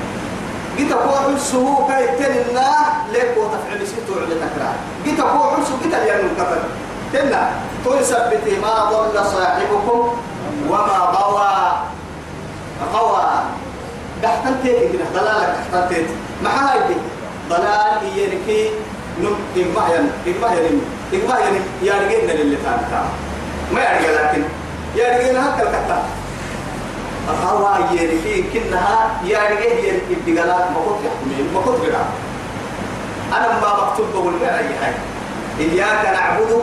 كتاب 0.79 0.99
كوفر 0.99 1.39
سهو 1.39 1.87
كاي 1.89 2.07
تننا 2.07 2.73
ليك 3.13 3.37
وتفعل 3.37 3.83
يصير 3.83 3.99
تفعل 4.09 4.33
الحكا 4.33 4.73
كتاب 5.07 5.27
كوفر 5.29 5.65
سهو 5.65 5.79
كتاب 5.89 6.07
يعني 6.07 6.23
الكفر 6.23 6.59
تنا 7.13 7.51
تثبت 7.85 8.59
ما 8.63 8.85
ضل 8.91 9.25
صاحبكم 9.27 10.17
وما 10.69 10.99
غوى 11.15 11.73
غوى 12.95 13.29
دحتنتي 14.23 14.73
كده 14.93 15.05
ضلالك 15.15 15.57
دحتنتي 15.73 16.07
ما 16.45 16.51
هاي 16.51 16.81
ضلال 17.50 18.19
يركي 18.19 18.71
نم 19.23 19.37
ين 19.57 20.11
إجماع 21.12 21.38
ين 21.47 21.57
يارجينا 21.83 22.33
للي 22.33 22.57
فانتا 22.57 23.02
ما 23.75 23.80
يارجي 23.80 24.07
لكن. 24.07 24.42
يارجينا 24.97 25.40
هكذا 25.49 25.69
كتا 25.71 25.99
أخوا 27.28 27.92
يركي 27.92 28.35
كنها 28.52 29.11
يارجي 29.25 29.88
ين 29.88 29.99
إبتغالات 30.11 30.64
مقط 30.75 30.99
يحكمين 31.07 31.47
مقط 31.54 31.76
بلا. 31.83 32.02
أنا 33.37 33.61
ما 33.61 33.71
مكتوب 33.80 34.07
بقول 34.14 34.33
ما 34.33 34.59
أي 34.59 34.71
حاجة. 34.80 35.02
إياك 35.61 36.02
نعبد 36.17 36.62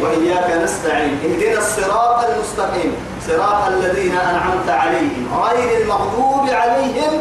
وإياك 0.00 0.62
نستعين 0.64 1.18
اهدنا 1.24 1.58
الصراط 1.58 2.24
المستقيم. 2.24 2.94
صراط 3.28 3.66
الذين 3.68 4.16
أنعمت 4.16 4.68
عليهم 4.68 5.28
غير 5.42 5.82
المغضوب 5.82 6.50
عليهم 6.50 7.12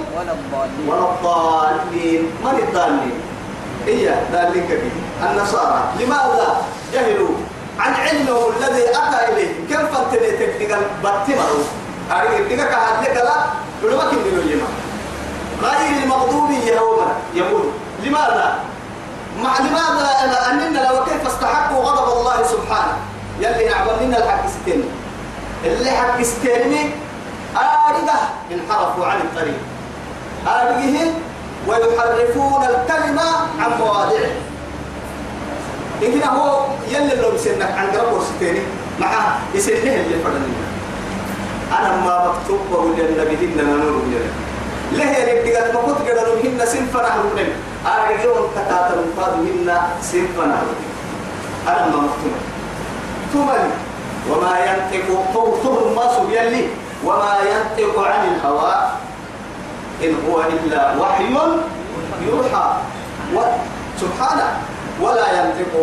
ولا 0.87 1.05
الضالين. 1.11 2.21
من 2.43 2.59
الضالين؟ 2.67 3.19
هي 3.85 4.15
ذلك 4.33 4.81
به 4.81 5.29
النصارى. 5.29 5.83
لماذا؟ 5.99 6.61
جهلوا. 6.93 7.35
عن 7.79 7.93
علمه 7.93 8.39
الذي 8.57 8.83
أتى 8.89 9.31
إليه. 9.31 9.51
كيف 9.69 9.81
تنتهي 9.81 10.31
تكتغل 10.31 10.81
باتمروا 11.03 11.63
أريد 12.11 12.57
كهاد 12.57 13.03
لك 13.03 13.15
لا. 13.15 13.37
بلما 13.83 14.03
كن 14.03 14.17
يما 14.51 14.67
غير 15.63 16.03
المغضوب 16.03 16.51
يوم 16.51 16.99
يقول. 17.33 17.65
لماذا؟ 18.03 18.70
مع 19.43 19.59
لماذا 19.59 20.51
أننا 20.51 20.79
لو 20.79 21.05
كيف 21.05 21.27
استحقوا 21.27 21.83
غضب 21.83 22.19
الله 22.19 22.43
سبحانه. 22.43 22.97
يلي 23.39 23.69
نعبدنا 23.69 24.17
الحق 24.17 24.47
ستين. 24.47 24.83
اللي 25.65 25.91
حق 25.91 26.21
ستين 26.21 26.91
آرقة 27.55 28.19
انحرفوا 28.51 29.05
عن 29.05 29.17
الطريق. 29.17 29.59
آرقه 30.47 31.13
ويحرفون 31.67 32.63
الكلمة 32.63 33.27
عن 33.59 33.71
مواضعه. 33.79 34.31
إذن 36.01 36.23
هو 36.23 36.65
يلي 36.87 37.15
لو 37.15 37.37
سنك 37.37 37.71
عن 37.77 37.87
قرب 37.87 38.13
ورستيني 38.13 38.59
معه 38.99 39.39
يسنه 39.53 39.77
اللي 39.77 40.23
فرنين 40.23 40.55
أنا 41.79 41.95
ما 41.95 42.27
مكتوب 42.27 42.59
وقول 42.71 42.99
النبي 42.99 43.35
ديننا 43.35 43.63
نور 43.63 44.01
له 44.91 45.11
قد 45.59 45.73
ما 45.73 45.81
كنت 45.81 45.99
قدروا 46.09 46.37
هن 46.43 46.65
سنفنا 46.65 47.09
هرمين 47.15 47.49
أرجون 47.85 48.41
تكاتل 48.55 48.99
فادوا 49.17 49.43
هن 49.45 49.69
سنفنا 50.01 50.55
هرمين 50.59 50.91
أنا 51.67 51.87
ما 51.87 51.97
مكتوب 52.07 52.35
ثم 53.33 53.49
وما 54.29 54.59
ينطق 54.59 55.07
طوطه 55.33 55.93
ما 55.95 56.05
سبيلي 56.17 56.67
وما 57.05 57.37
ينطق 57.51 57.99
عن 57.99 58.27
الهوى. 58.27 58.75
إن 60.03 60.15
هو 60.29 60.41
إلا 60.41 60.95
وحي 60.97 61.33
يوحى. 62.27 62.67
سبحانه. 64.01 64.49
ولا 65.01 65.25
ينطق. 65.31 65.73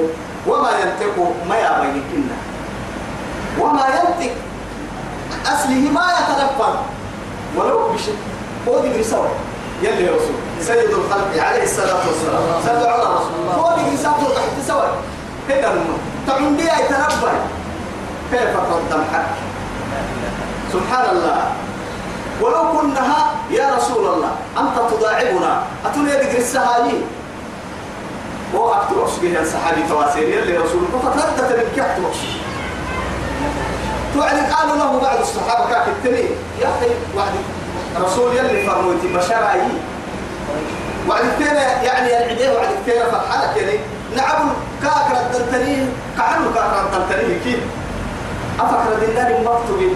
وما 0.46 0.70
ينطق 0.70 1.16
ما 1.48 1.56
يبينكنا 1.58 2.36
وما 3.58 3.86
ينطق. 3.86 4.34
أصله 5.46 5.90
ما 5.92 6.06
يتلفظ 6.18 6.76
ولو 7.56 7.88
بشيء. 7.88 8.18
هو 8.68 8.78
دي 8.80 8.88
يلي 9.82 10.04
يا 10.04 10.12
رسول. 10.12 10.36
سيد 10.60 10.90
الخلق 10.90 11.44
عليه 11.44 11.62
الصلاة 11.62 12.02
والسلام. 12.06 12.42
صلى 12.66 12.88
على 12.88 13.02
رسول 13.02 13.58
هو 13.58 13.76
دي 13.76 13.96
سوى 13.96 14.34
تحت 14.34 14.66
سوى 14.68 14.88
هنا 15.48 15.72
تعون 16.26 16.56
بيها 16.56 16.80
يتنبه 16.80 17.32
كيف 18.30 18.56
قدم 18.56 19.02
حق 19.12 19.30
سبحان 20.72 21.16
الله. 21.16 21.52
ولو 22.40 22.72
كنها 22.72 23.30
يا 23.50 23.74
رسول 23.76 24.06
الله 24.14 24.30
أنت 24.58 24.92
تداعبنا 24.92 25.62
أتولي 25.86 26.10
يدك 26.14 26.38
السهايين 26.38 27.02
وأكتب 28.54 28.96
أشبه 29.04 29.40
الصحابي 29.40 29.82
تواسير. 29.88 30.28
يلي 30.28 30.56
رسول 30.56 30.82
الله 30.88 30.98
فتردت 30.98 31.52
من 31.52 31.72
كي 31.74 31.80
أكتب 31.80 32.04
توعد 34.14 34.52
قالوا 34.52 34.76
له 34.76 35.00
بعض 35.00 35.20
الصحابة 35.20 35.70
كاك 35.70 35.88
التنين. 35.88 36.30
يا 36.60 36.66
أخي 36.66 36.90
وعد 37.16 37.32
رسول 37.96 38.36
يلي 38.36 38.66
فرموتي 38.66 39.08
بشراي 39.14 39.60
وعد 41.08 41.24
التاني 41.24 41.58
يعني 41.86 42.24
العديه 42.24 42.50
وعد 42.50 42.68
التاني 42.70 43.10
فرحانة 43.10 43.56
يعني. 43.56 43.78
نعم 44.16 44.50
كاك 44.82 45.06
ردنتني 45.10 45.86
كعنو 46.16 46.54
كاك 46.54 46.72
ردنتني 46.84 47.34
كيف 47.44 47.60
أفكر 48.60 49.06
دينار 49.06 49.40
مكتوب 49.40 49.92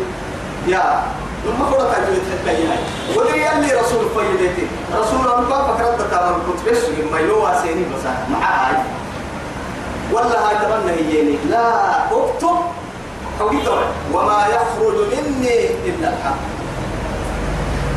يا 0.66 1.02
لما 1.46 1.70
فرط 1.70 1.80
أجل 1.94 2.18
تحكي 2.46 2.66
هاي 2.66 2.78
ودري 3.16 3.40
يلي 3.42 3.80
رسول 3.80 4.06
فيدتي 4.16 4.66
رسول 4.94 5.20
الله 5.20 5.74
فكرت 5.74 6.10
تمام 6.10 6.34
كنت 6.46 6.70
بس 6.70 6.82
ما 7.12 7.18
يلوى 7.20 7.52
سيني 7.62 7.84
بس 7.84 8.04
مع 8.30 8.70
ولا 10.12 10.48
هاي 10.48 10.54
تمنى 10.56 10.92
هيني 10.92 11.38
لا 11.50 12.04
أكتب 12.04 12.56
وما 14.12 14.46
يخرج 14.46 14.96
مني 15.12 15.66
إلا 15.86 16.08
الحق. 16.08 16.36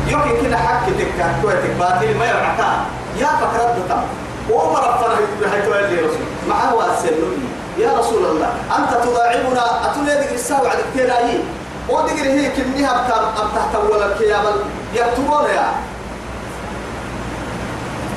يمكن 0.08 0.42
كده 0.46 0.56
حق 0.56 0.86
تك 0.86 1.26
كويتك 1.42 1.70
باطل 1.78 2.16
ما 2.18 2.24
يعطى 2.24 2.72
يا 3.20 3.26
فكرت 3.26 3.76
تمام 3.88 4.04
وما 4.50 4.78
ربنا 4.78 5.16
بهاي 5.40 5.62
تولي 5.62 5.96
رسول. 6.00 6.26
معه 6.48 6.74
واسلوني 6.74 7.46
يا 7.78 7.92
رسول 7.98 8.24
الله 8.24 8.48
أنت 8.78 9.04
تضاعبنا 9.04 9.90
أتولي 9.90 10.12
ذكر 10.20 10.34
الساعة 10.34 10.58
على 10.68 10.78
التيرايين 10.80 11.40
ودقر 11.88 12.24
هي 12.26 12.48
كمنها 12.48 13.06
أبتحت 13.36 13.76
ولا 13.90 14.06
الكيابل 14.06 14.56
يكتبون 14.94 15.44
يا 15.44 15.66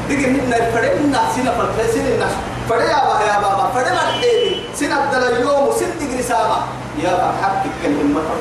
دقر 0.09 0.29
هنا 0.29 0.71
فرنا 0.71 1.19
سنة 1.35 1.51
فرسين 1.77 2.05
الناس 2.07 2.31
فريا 2.69 2.99
بابا 3.05 3.25
يا 3.25 3.39
بابا. 3.39 3.69
فرنا 3.75 4.09
الحيني 4.09 4.61
سنة 4.75 5.11
دل 5.11 5.23
اليوم 5.23 5.67
وسن 5.67 5.85
دقر 5.99 6.21
سامة 6.21 6.57
يا 7.03 7.09
بابا 7.11 7.33
حقك 7.43 7.69
كان 7.83 8.13
مطر 8.13 8.35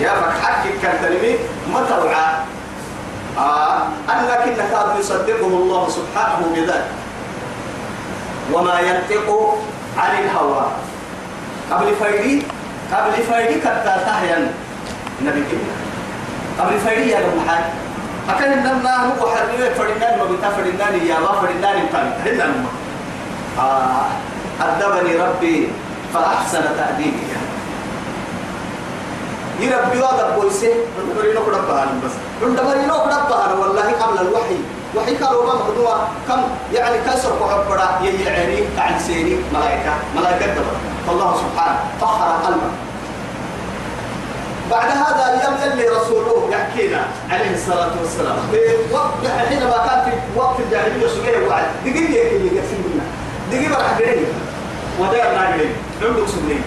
يا 0.00 0.10
بابا 0.14 0.30
حقك 0.42 0.74
كان 0.82 0.96
تلمي 1.02 1.36
مطر 1.72 2.14
آه 3.38 3.82
أنك 4.10 4.42
نكاد 4.58 4.88
يصدقه 4.98 5.46
الله 5.46 5.82
سبحانه 5.88 6.40
بذلك. 6.54 6.88
وما 8.52 8.80
ينطق 8.80 9.28
عن 9.98 10.12
الهوى. 10.24 10.66
قبل 11.70 11.88
فيدي 12.02 12.42
قبل 12.92 13.12
فايدي 13.22 13.60
كتا 13.60 13.94
تهيأ 14.06 14.50
النبي 15.20 15.42
كنا 15.50 15.74
قبل 16.58 16.78
فايدي 16.78 17.10
يا 17.10 17.22
حاج 17.48 17.64
أكن 18.28 18.52
النما 18.52 18.96
هو 18.96 19.22
حرية 19.30 19.70
فرنان 19.78 20.18
ما 20.18 20.24
بتا 20.24 20.50
فرنان 20.50 20.94
يا 21.06 21.18
ما 21.18 21.32
فرنان 21.40 21.78
كان 21.92 22.08
هنا 22.26 22.48
آه 23.58 24.06
أدبني 24.60 25.16
ربي 25.16 25.68
فأحسن 26.14 26.62
تأديبي. 26.76 27.22
يربي 29.60 29.98
واقع 30.02 30.36
بويسه 30.36 30.72
عندما 30.98 31.40
كنا 31.46 31.58
بهان 31.58 32.00
بس 32.04 32.12
عندما 32.42 32.72
كنا 33.04 33.28
بهان 33.30 33.58
والله 33.58 33.92
قبل 33.92 34.18
الوحي 34.28 34.56
وحي 34.96 35.14
قالوا 35.16 35.46
ما 35.46 35.54
مقدوة 35.54 36.08
كم 36.28 36.40
يعني 36.74 36.96
كسر 37.06 37.32
وحبرا 37.42 37.88
يهي 38.02 38.28
عيني 38.28 38.64
كعن 38.76 38.98
سيني 38.98 39.36
ملائكة 39.54 39.92
ملائكة 40.16 40.46
دبر 40.46 40.76
فالله 41.06 41.36
سبحانه 41.36 41.78
طهر 42.00 42.46
قلبه 42.46 42.70
بعد 44.70 44.90
هذا 44.90 45.34
اليوم 45.34 45.72
يلي 45.72 45.88
رسوله 45.88 46.48
يحكينا 46.52 47.06
عليه 47.30 47.54
الصلاة 47.54 47.90
والسلام 48.02 48.36
وقت 48.92 49.26
حينما 49.48 49.86
كان 49.86 50.04
في 50.04 50.38
وقت 50.38 50.60
الجاهلية 50.60 51.06
سجيه 51.08 51.46
وعد 51.48 51.64
دقيقة 51.84 52.36
اللي 52.36 52.56
يقسم 52.56 52.82
لنا 52.94 53.04
دقيقة 53.52 53.82
راح 53.82 53.98
قريب 53.98 54.26
ودير 55.00 55.32
ناقلين 55.34 55.72
عندك 56.02 56.28
سنين 56.28 56.62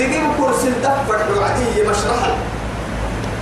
دقيقة 0.00 0.32
كرسي 0.38 0.68
الدفع 0.68 1.16
الوعدية 1.30 1.88
مشرحة 1.88 2.36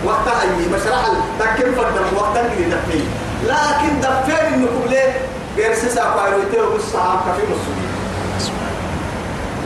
وقتها 0.05 0.42
هي 0.42 0.68
مشرحة 0.75 1.12
تكيم 1.40 1.75
فردم 1.75 2.16
وقتها 2.16 2.53
اللي 2.53 2.64
دفعي 2.64 3.03
لكن 3.47 4.01
دفعي 4.01 4.49
إنكم 4.49 4.83
ليه؟ 4.90 5.21
غير 5.57 5.75
سيسا 5.75 6.03
قايروتي 6.05 6.61
وقصة 6.61 6.99
كفي 6.99 7.42
مسؤولين 7.53 7.88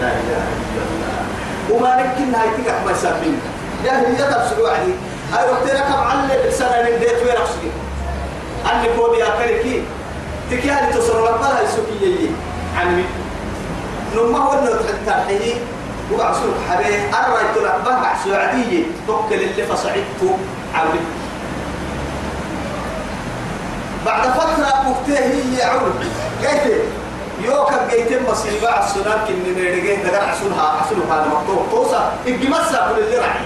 لا 0.01 0.09
إله 0.09 0.43
إلا 0.53 0.83
الله. 0.91 1.23
وما 1.71 1.97
نكن 1.97 2.35
هاي 2.35 2.49
تقع 2.65 2.85
ما 2.85 2.93
هي 4.07 4.17
تبسلوا 4.17 4.69
عدي 4.69 4.93
هاي 5.33 5.51
وقتنا 5.51 5.81
كم 5.81 5.95
على 5.95 6.51
سنة 6.53 6.83
من 6.83 6.99
ديت 7.01 7.23
وين 7.23 7.37
أقصدي 7.37 7.71
أني 8.73 8.97
كودي 8.97 9.25
أكلكي 9.25 9.83
تكيالي 10.51 10.93
تصر 10.95 11.25
لك 11.25 11.35
بلا 11.41 11.63
يسوكي 11.63 12.05
يجي. 12.05 12.31
عمي 12.81 13.05
نما 14.17 14.39
هو 14.39 14.53
إنه 14.53 14.71
وقع 16.11 16.33
سوق 16.33 16.55
حبيه 16.71 17.09
أنا 17.09 17.29
رأيت 17.35 17.57
لك 17.65 17.81
بقع 17.85 18.13
سعودية 18.25 18.85
توكل 19.07 19.35
اللي 19.35 19.67
فصعدت 19.67 20.21
عمي 20.75 21.01
بعد 24.07 24.23
فترة 24.29 24.89
وقتها 24.91 25.19
هي 25.27 25.63
عمر 25.63 25.93
كيف؟ 26.43 26.73
يوكا 27.45 27.89
جيتم 27.91 28.31
مصيبة 28.31 28.85
السنان 28.85 29.19
كن 29.29 29.55
نيرجع 29.57 30.03
دقر 30.03 30.25
عسولها 30.29 30.81
عسولها 30.83 31.27
مقطوع 31.29 31.67
توسا 31.71 32.13
إجي 32.27 32.49
مسا 32.49 32.93
كل 32.95 33.01
اللي 33.03 33.19
رعي 33.19 33.41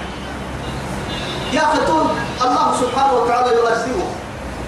يا 1.53 1.61
فتون 1.61 2.11
الله 2.45 2.77
سبحانه 2.81 3.12
وتعالى 3.12 3.57
يغزيه 3.57 4.03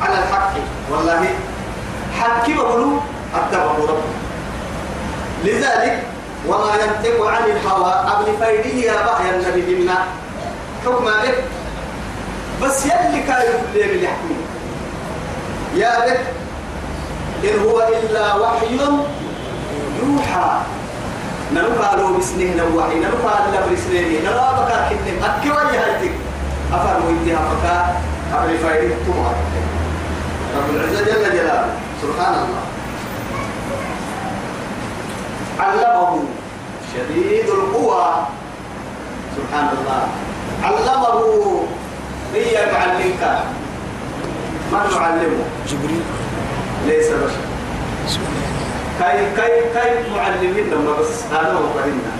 على 0.03 0.15
الحق. 0.15 0.53
والله 0.91 1.29
حكي 2.21 2.55
بقولوا 2.55 3.01
أتبعوا 3.35 3.87
رب 3.89 4.03
لذلك 5.45 6.03
وما 6.49 6.73
ينطق 6.83 7.27
عن 7.27 7.45
الهوى. 7.45 7.93
قبل 7.93 8.27
فيدي 8.41 8.83
يا 8.83 8.93
بحي 9.07 9.31
النبي 9.31 9.75
بنا 9.75 9.99
حكم 10.85 11.05
بك 11.05 11.45
بس 12.63 12.87
يلي 12.87 13.21
كان 13.27 13.43
يقول 13.43 13.97
لي 13.97 14.05
يحكمي 14.05 14.37
يا 15.75 15.93
بك 16.07 16.21
إن 17.45 17.59
هو 17.69 17.89
إلا 17.89 18.35
وحي 18.37 18.79
يوحى. 20.03 20.61
نلقى 21.55 21.97
له 21.97 22.19
بسنه 22.19 22.55
نوحي 22.61 22.95
نلقى 22.99 23.37
له 23.53 23.61
بسنه 23.73 24.21
نلقى 24.25 24.49
بكا 24.59 24.89
كنن 24.89 25.25
أكي 25.25 25.51
وجه 25.51 25.81
هيتك 25.85 26.15
أفر 26.73 27.07
ويديها 27.07 27.41
بكا 27.49 27.77
قبل 28.33 28.59
فايدة 28.59 28.95
تمر 29.07 29.35
رب 30.57 30.71
العزة 30.75 31.05
جل 31.05 31.25
جلاله. 31.33 31.69
سبحان 32.03 32.35
الله. 32.35 32.63
علمه. 35.59 36.38
شديد 36.99 37.49
القوى. 37.49 38.27
سبحان 39.37 39.69
الله. 39.79 40.03
علمه. 40.63 41.63
هي 42.35 42.73
معلمك. 42.73 43.23
من 44.73 44.99
معلمه؟ 45.01 45.45
جبريل. 45.69 46.03
ليس 46.87 47.07
بشر. 47.07 47.45
كي 48.99 49.19
كي 49.37 49.55
كي 49.75 50.11
معلمين 50.17 50.71
لما 50.71 50.93
بس 51.01 51.23
هذا 51.33 51.53
هو 51.53 51.79
فهمنا 51.79 52.13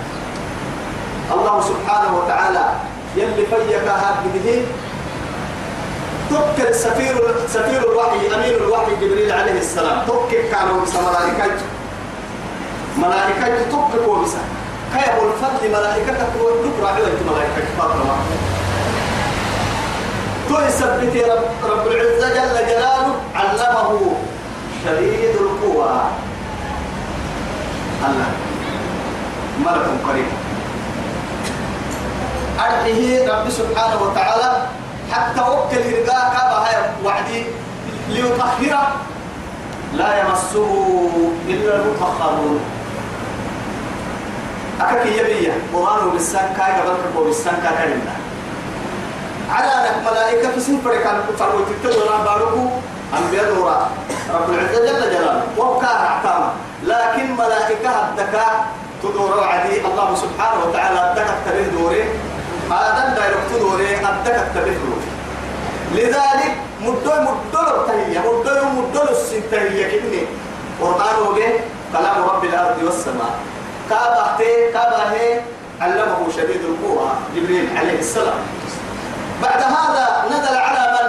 الله 1.31 1.61
سبحانه 1.61 2.17
وتعالى 2.17 2.65
يلي 3.15 3.45
فيك 3.45 3.89
هذه. 3.89 4.65
تذكر 6.29 6.71
سفير 6.71 7.35
سفير 7.47 7.91
الوحي 7.91 8.35
امين 8.35 8.55
الوحي 8.55 8.95
جبريل 9.01 9.31
عليه 9.31 9.59
السلام. 9.59 10.01
تذكر 10.07 10.41
كانوا 10.51 10.81
بس 10.81 10.95
ملائكة. 10.95 11.55
ملائكة 12.97 13.63
تذكر 13.63 14.21
بس. 14.23 14.35
كيف 14.93 15.15
الفضل 15.23 15.69
ملائكه 15.69 16.13
تذكر 16.13 16.87
على 16.87 17.03
ملائكة 17.29 17.67
فاطمه 17.77 18.15
تثبت 20.49 21.15
رب, 21.15 21.71
رب 21.71 21.87
العزة 21.87 22.29
جل 22.29 22.67
جلاله 22.67 23.15
علمه 23.35 24.11
شديد 24.85 25.35
القوى. 25.35 26.01
الله. 28.05 28.29
ملك 29.65 29.87
قريب. 30.07 30.25
أرحيه 32.59 33.31
رب 33.31 33.49
سبحانه 33.49 34.01
وتعالى 34.01 34.67
حتى 35.11 35.41
وكل 35.41 35.77
هرقاء 35.77 36.33
كابا 36.33 36.57
هاي 36.65 36.75
وعدي 37.05 37.45
ليطهر 38.09 38.91
لا 39.93 40.19
يمسه 40.19 40.71
إلا 41.47 41.75
المطهرون. 41.75 42.78
أكاكي 44.81 45.17
يبيا 45.17 45.53
قرآن 45.73 46.09
بالسان 46.09 46.53
كاي 46.57 46.71
قبل 46.81 46.97
كبو 47.03 47.23
بالسان 47.23 47.55
كاي 47.63 47.73
كريمنا 47.77 48.15
على 49.51 49.67
أنك 49.67 50.11
ملائكة 50.11 50.51
في 50.51 50.59
سنفر 50.59 50.95
كان 51.03 51.21
فروا 51.39 51.65
تتدورا 51.69 52.17
باركو 52.25 52.63
أنبياء 53.17 53.53
دورا 53.53 53.89
رب 54.33 54.49
العزة 54.49 54.79
جل 54.85 55.01
جلاله. 55.11 55.43
وكان 55.57 55.97
اعتاما 56.09 56.51
لكن 56.83 57.35
ملائكة 57.35 57.89
الدكاء 57.89 58.65
تدور 59.03 59.43
عدي 59.43 59.75
الله 59.87 60.15
سبحانه 60.15 60.59
وتعالى 60.65 60.99
الدكاء 61.09 61.37
تبه 61.45 61.67
دوري 61.79 62.03
هذا 62.71 63.15
دايركت 63.17 63.51
دوري 63.59 63.95
الدكاء 63.95 64.51
تبه 64.55 64.77
دوري 64.85 65.09
لذلك 65.91 66.53
مدو 66.81 67.11
مدو 67.27 67.61
التهية 67.75 68.19
مدو 68.19 68.53
مدو 68.77 69.01
السنتهية 69.11 69.99
كني. 69.99 70.23
قرآن 70.81 71.15
وجه 71.27 71.51
كلام 71.93 72.23
رب 72.29 72.43
الأرض 72.43 72.77
والسماء. 72.83 73.33
كابا 73.89 74.35
تي 74.37 74.71
كابا 74.73 75.11
هي 75.11 75.41
علمه 75.81 76.29
شديد 76.35 76.61
القوى 76.61 77.09
جبريل 77.35 77.77
عليه 77.77 77.99
السلام. 77.99 78.39
بعد 79.41 79.61
هذا 79.61 80.25
نزل 80.29 80.57
على 80.57 80.83
من؟ 80.93 81.07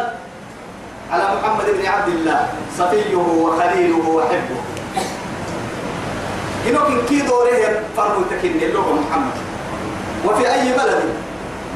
على 1.12 1.24
محمد 1.34 1.64
بن 1.64 1.86
عبد 1.86 2.08
الله 2.08 2.48
صفيه 2.78 3.16
وخليله 3.16 4.08
وحبه. 4.08 4.60
إنه 6.66 7.02
كي 7.08 7.20
دوره 7.20 7.82
فرمو 7.96 8.22
تكين 8.30 8.62
اللغة 8.62 8.92
محمد. 8.92 9.36
وفي 10.24 10.52
أي 10.52 10.72
بلد؟ 10.72 11.02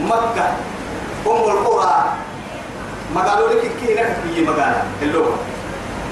مكة. 0.01 0.47
أم 1.27 1.45
القرى. 1.51 2.05
ما 3.15 3.21
قالوا 3.23 3.49
لك 3.49 3.73
كي 3.81 3.95
نكفي 3.95 4.45
مقالة؟ 4.45 4.83
اللغة. 5.03 5.37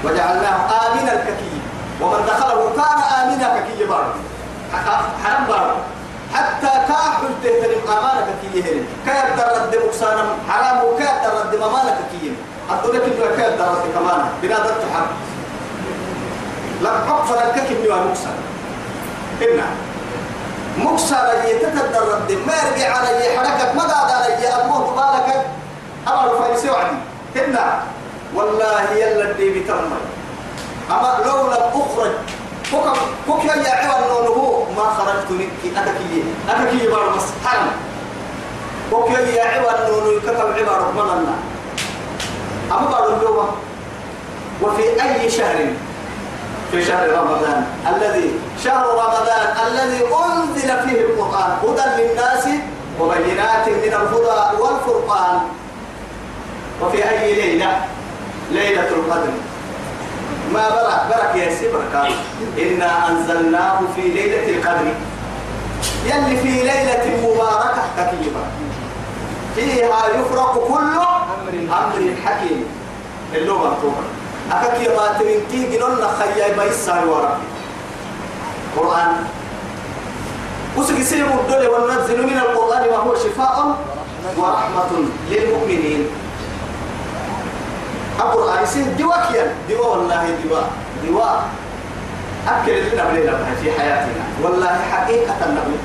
وجعلناه 0.03 0.57
آمنا 0.87 1.13
الككي. 1.13 1.55
ومن 2.01 2.25
دخله 2.27 2.71
كان 2.75 2.99
آمنا 3.19 3.59
ككي 3.59 3.85
بار 3.85 4.13
حرام 4.77 5.45
بار 5.47 5.75
حتى 6.33 6.67
كاحل 6.87 7.27
تهترم 7.43 7.81
أمانة 7.97 8.27
كي 8.41 8.59
يهرم 8.59 8.85
كيف 9.05 9.37
درد 9.37 9.75
مقصانا 9.85 10.25
حرام 10.49 10.83
وكيف 10.83 11.11
درد 11.23 11.53
أمانة 11.55 11.97
كي 12.11 12.33
الدنيا 12.71 12.99
كيف 12.99 13.23
كيف 13.37 13.49
درد 13.59 13.83
كمانا 13.95 14.29
بنادر 14.41 14.73
تحرم 14.83 15.07
لا 16.81 16.89
حق 17.09 17.25
فلك 17.25 17.63
كيف 17.67 17.79
مقصانا 17.91 18.43
إنا 19.41 19.65
مكسر 20.77 21.27
يتتدر 21.47 22.17
الدم 22.17 22.47
ما 22.47 22.53
يرجع 22.53 22.97
علي 22.97 23.37
حركة 23.37 23.73
ما 23.73 23.83
قاعد 23.83 24.11
علي 24.11 24.47
أبوه 24.47 24.95
بالك 24.95 25.45
أمر 26.07 26.39
فايسي 26.39 26.69
وعدي 26.69 26.95
إنا 27.35 27.79
والله 28.35 28.91
يلا 28.91 29.31
الدي 29.31 29.49
بترمي 29.59 29.97
أما 30.91 31.17
لو 31.25 31.47
لم 31.47 31.81
أخرج 31.81 32.11
فك 32.73 32.87
فك 33.27 33.45
يا 33.45 33.73
عوان 33.73 34.27
هو 34.27 34.63
ما 34.77 34.85
خرجت 34.97 35.31
منك. 35.31 35.77
أتكي 35.77 36.23
أتكي 36.49 36.87
بار 36.87 37.09
بس. 37.15 37.23
حرم 37.45 37.71
فك 38.91 39.09
يا 39.35 39.43
عوان 39.43 39.91
نونو 39.91 40.19
كتب 40.19 40.47
عبارة 40.57 40.91
مننا 40.95 41.35
أما 42.71 42.89
بار 42.91 43.05
اللوم 43.13 43.47
وفي 44.61 44.83
أي 45.03 45.29
شهر؟ 45.29 45.57
في 46.71 46.85
شهر 46.85 47.09
رمضان. 47.09 47.65
الذي 47.95 48.31
شهر 48.63 48.85
رمضان 48.85 49.45
الذي 49.67 50.01
أنزل 50.25 50.89
فيه 50.89 51.01
القرآن. 51.01 51.51
هدى 51.63 52.03
للناس 52.03 52.45
وبينات 52.99 53.69
من 53.69 53.93
الهدى 53.93 54.61
والفرقان. 54.61 55.39
وفي 56.81 57.09
أي 57.09 57.35
ليلة؟ 57.35 57.81
ليلة 58.51 58.87
القدر. 58.87 59.33
ما 60.53 60.63
برك 60.69 61.01
برك 61.09 61.33
يا 61.35 61.49
سبرك 61.55 61.93
إنا 62.57 63.09
أنزلناه 63.09 63.79
في 63.95 64.01
ليلة 64.01 64.45
القدر. 64.49 64.87
يلي 66.05 66.37
في 66.37 66.51
ليلة 66.69 67.05
مباركة 67.23 67.83
كتيبة 67.97 68.43
فيها 69.55 70.01
يفرق 70.07 70.53
كل 70.67 70.93
أمر 71.69 72.15
حكيم. 72.25 72.65
اللغة 73.35 73.69
مكتوبة 73.69 74.03
أكاكي 74.51 74.87
باترين 74.87 75.39
كي 75.51 75.77
جنون 75.77 76.01
خياي 76.19 76.51
بيسا 76.59 77.03
ورا. 77.03 77.37
قرآن. 78.77 79.11
وسق 80.77 81.01
سيم 81.01 81.29
الدول 81.39 81.67
وننزل 81.67 82.19
من 82.27 82.37
القرآن 82.37 82.83
ما 82.91 82.97
هو 82.97 83.15
شفاء 83.15 83.55
ورحمة 84.37 84.91
للمؤمنين. 85.29 85.92
القرآن 88.33 88.63
يسين 88.63 88.97
دواكيا 88.97 89.53
دوا 89.69 89.87
والله 89.87 90.23
دوا. 90.43 90.61
دوا. 91.05 91.29
أكل 92.47 92.89
لنا 92.89 93.03
بلينا 93.03 93.37
في 93.61 93.71
حياتنا. 93.71 94.23
والله 94.43 94.75
حقيقة 94.91 95.37
النبي 95.45 95.77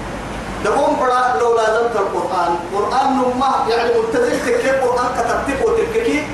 دقوم 0.65 0.97
برا 1.01 1.39
لو 1.41 1.57
لازمت 1.57 1.97
القرآن. 1.97 2.53
قرآن 2.75 3.09
نما 3.17 3.51
يعني 3.69 3.91
ملتزم 3.99 4.39
تكي 4.47 4.71
قرآن 4.71 5.09
كتبتك 5.19 5.69
وتككي 5.69 6.27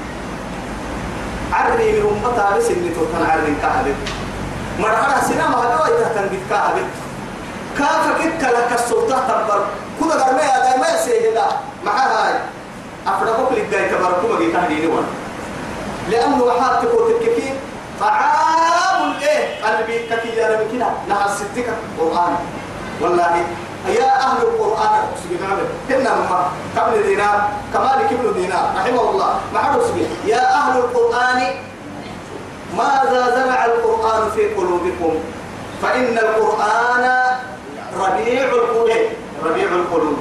عرني 1.52 1.92
من 1.92 2.22
أمتها 2.24 2.56
بس 2.56 2.70
اللي 2.70 2.88
تكن 2.88 3.30
عرني 3.30 3.54
كهبت. 3.62 3.98
مرحلة 4.78 5.28
سينما 5.28 5.56
هذا 5.58 5.86
يتهتم 5.88 6.26
بك 6.32 6.42
كهبت. 6.50 6.90
كافك 7.78 8.42
لك 8.42 8.70
السلطة 8.74 9.18
تبر. 9.28 9.64
كنا 10.00 10.14
قرمي 10.14 10.42
هذا 10.42 10.76
ما 10.76 10.88
يسيهلا 10.94 11.46
مع 11.84 11.92
هاي 11.92 12.34
أفرقك 13.06 13.52
لك 13.52 13.66
جاي 13.70 13.88
تبركم 13.88 14.28
بك 14.28 14.52
تهديني 14.52 14.86
وأنا 14.86 15.06
لأنه 16.10 16.50
حاتك 16.60 16.94
وتككي 16.94 17.54
طعام 18.00 19.14
إيه؟ 19.22 19.64
قلبي 19.64 19.98
ككي 19.98 20.28
يا 20.28 20.48
ربي 20.48 20.76
كده 20.76 20.86
نهر 21.08 21.28
ستك 21.28 21.66
القرآن. 21.98 22.36
والله 23.00 23.44
يا 23.88 24.10
أهل 24.20 24.42
القرآن 24.42 25.02
سبحانه 25.24 25.66
هنا 25.90 26.14
ما 26.14 26.48
قبل 26.76 27.02
دينار 27.02 27.48
كمالك 27.72 28.12
ابن 28.12 28.32
دينار 28.34 28.72
رحمه 28.76 29.10
الله. 29.10 29.40
ما 29.54 29.58
حد 29.58 29.78
يا 30.26 30.54
أهل 30.54 30.78
القرآن 30.78 31.54
ماذا 32.76 33.22
زرع 33.36 33.64
القرآن 33.64 34.30
في 34.30 34.54
قلوبكم؟ 34.54 35.14
فإن 35.82 36.18
القرآن 36.18 37.36
ربيع 38.00 38.42
القلوب. 38.42 38.90
ربيع 39.44 39.68
القلوب. 39.68 40.18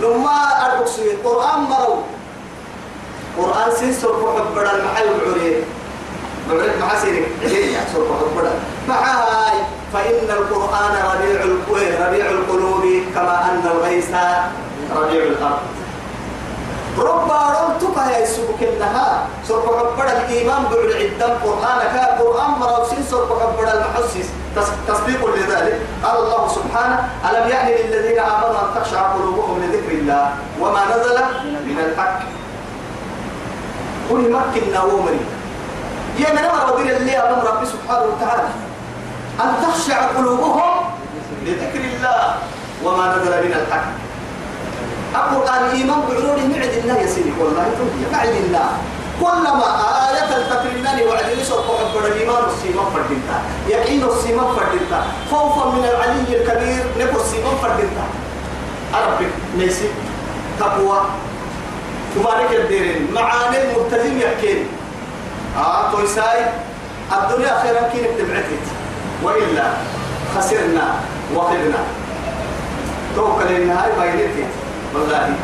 لما 0.00 0.66
أربك 0.66 0.88
القرآن 0.98 1.60
مرو 1.60 2.02
قرآن 3.38 3.70
سيسر 3.78 4.12
بحب 4.12 4.54
بدل 4.56 4.84
محل 4.84 5.06
بعريه 5.26 5.56
بعريه 6.50 6.72
محاسيرك 6.80 7.28
ليه 7.42 7.76
يحصل 7.76 8.00
بحب 8.00 8.36
بدل؟ 8.38 8.56
معاي 8.88 9.58
فإن 9.92 10.30
القرآن 10.30 10.94
ربيع 11.12 11.40
ربيع 12.06 12.26
القلوب 12.30 12.84
كما 13.14 13.44
أن 13.50 13.62
الغيث 13.76 14.10
ربيع 14.96 15.22
الأرض 15.22 15.58
رب 16.98 17.30
رمتك 17.30 17.96
يا 18.20 18.26
سبك 18.26 18.62
النها 18.62 19.26
سرق 19.48 19.66
حبر 19.78 20.04
الإيمان 20.04 20.62
بعد 20.62 20.90
عدم 20.92 21.34
كا 21.94 22.06
قرآن 22.22 22.50
مروسين 22.60 23.02
سرق 23.10 23.30
حبر 23.42 23.68
المحسس 23.72 24.28
تصديق 24.88 25.26
لذلك. 25.36 25.80
قال 26.04 26.16
الله 26.16 26.48
سبحانه 26.48 27.08
ألم 27.30 27.48
يعني 27.48 27.82
للذين 27.82 28.18
آمنوا 28.18 28.60
أن 28.60 28.68
تخشع 28.82 29.00
قلوبهم 29.12 29.62
لذكر 29.62 29.92
الله 29.92 30.32
وما 30.60 30.82
نزل 30.96 31.18
من 31.66 31.78
الحق؟ 31.78 32.18
قل 34.12 34.28
مكن 34.28 34.64
نومري 34.76 35.20
يا 36.20 36.32
من 36.32 36.44
أمر 36.44 36.76
ودين 36.76 36.90
اللي 36.90 37.16
أمام 37.16 37.40
ربي 37.40 37.66
سبحانه 37.66 38.04
وتعالى. 38.12 38.48
أن 39.40 39.50
تخشع 39.64 40.06
قلوبهم 40.12 40.84
لذكر 41.46 41.80
الله 41.80 42.34
وما 42.84 43.16
نزل 43.16 43.32
من 43.48 43.52
الحق. 43.56 43.88
القرآن 45.16 45.62
إيمان 45.72 46.00
بعروره 46.08 46.44
معد 46.52 46.74
الله 46.84 47.06
سيدي. 47.06 47.32
والله 47.40 47.64
تنبيه 47.80 48.12
معد 48.12 48.34
الله. 48.44 48.68
كلما 49.20 49.68
آية 50.08 50.32
تتريناني 50.50 51.02
وعد 51.08 51.28
يسوع 51.40 51.58
قبل 51.58 52.06
الإيمان 52.06 52.42
السيما 52.52 52.84
فردتا 52.92 53.36
يقين 53.68 54.02
السيما 54.04 54.44
فردتا 54.56 55.00
خوفا 55.30 55.64
من 55.72 55.84
العلي 55.84 56.28
الكبير 56.28 56.84
نبو 57.00 57.16
السيما 57.20 57.50
فردتا 57.62 58.04
ربك 58.92 59.32
ميسي 59.56 59.88
تقوى. 60.60 61.00
تبارك 62.14 62.50
الديرين. 62.52 63.08
معاني 63.14 63.56
الملتزم 63.62 64.20
يحكين. 64.20 64.66
آه 65.56 65.90
تويساي 65.92 66.44
الدنيا 67.12 67.62
خيرا 67.62 67.88
كين 67.92 68.04
بتبعتت 68.14 68.64
وإلا 69.22 69.64
خسرنا 70.36 70.94
وخرنا 71.34 71.78
توكل 73.16 73.46
النهاية 73.46 73.92
باينتي 73.98 74.44
والله. 74.94 75.34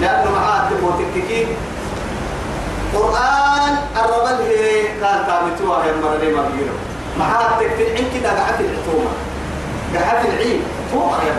لأنه 0.00 0.30
معاه 0.30 0.70
تبو 0.70 0.90
تكتكي. 0.90 1.46
قرآن 2.94 3.76
الربل 3.96 4.42
هي 4.42 4.88
قال 5.02 5.26
تابتوها 5.26 5.86
يا 5.86 5.92
مرة 5.92 6.42
ما 6.42 6.48
بيرو 6.48 6.74
معاه 7.18 7.60
تكتك 7.60 7.90
عين 7.96 8.08
كده 8.14 8.30
قاعد 8.30 8.60
العتومة 8.60 9.10
قاعد 9.94 10.26
العين 10.26 10.62
فوق 10.92 11.16
يا 11.26 11.34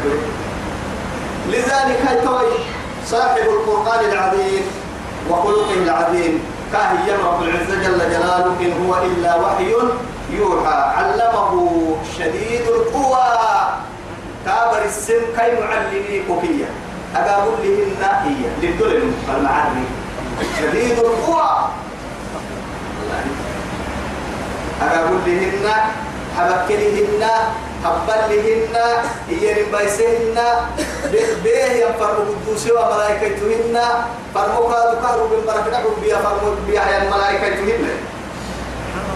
لذلك 1.47 2.01
هاي 2.07 2.21
توي. 2.21 2.76
صاحب 3.07 3.47
القرآن 3.47 4.11
العظيم 4.11 4.63
وخلقه 5.29 5.73
العظيم. 5.73 6.43
كاهي 6.73 7.07
رب 7.23 7.43
العزة 7.43 7.75
جل 7.83 7.99
جلاله 7.99 8.55
إن 8.61 8.73
هو 8.83 8.91
إلا 9.03 9.35
وحي 9.35 9.71
يوحى. 10.29 10.77
علمه 10.97 11.51
شديد 12.17 12.67
القوى. 12.67 13.27
كابر 14.45 14.81
السن 14.85 15.23
كي 15.37 15.51
معلمي 15.61 16.23
كوكية. 16.27 16.69
أقابل 17.15 17.51
لهن 17.63 18.03
هي 18.27 18.43
للدلم 18.61 19.15
المعري 19.35 19.87
شديد 20.59 20.99
القوى. 20.99 21.49
أقابل 24.81 25.17
لهن 25.25 25.67
حبكلهن 26.37 27.23
حبلهن 27.83 28.75
هي 29.29 29.63
نبايسهن 29.63 30.37
بيه 31.43 31.65
ينفر 31.85 32.15
قدوسي 32.27 32.71
وملائكتهن 32.71 33.77
فرمو 34.35 34.67
كادو 34.69 34.95
كهرو 35.01 35.27
بمبرك 35.27 35.67
نحو 35.73 35.89
بيا 36.01 36.15
فرمو 36.15 36.55
بيا 36.67 36.81
يا 36.81 37.03
الملائكتهن 37.03 37.85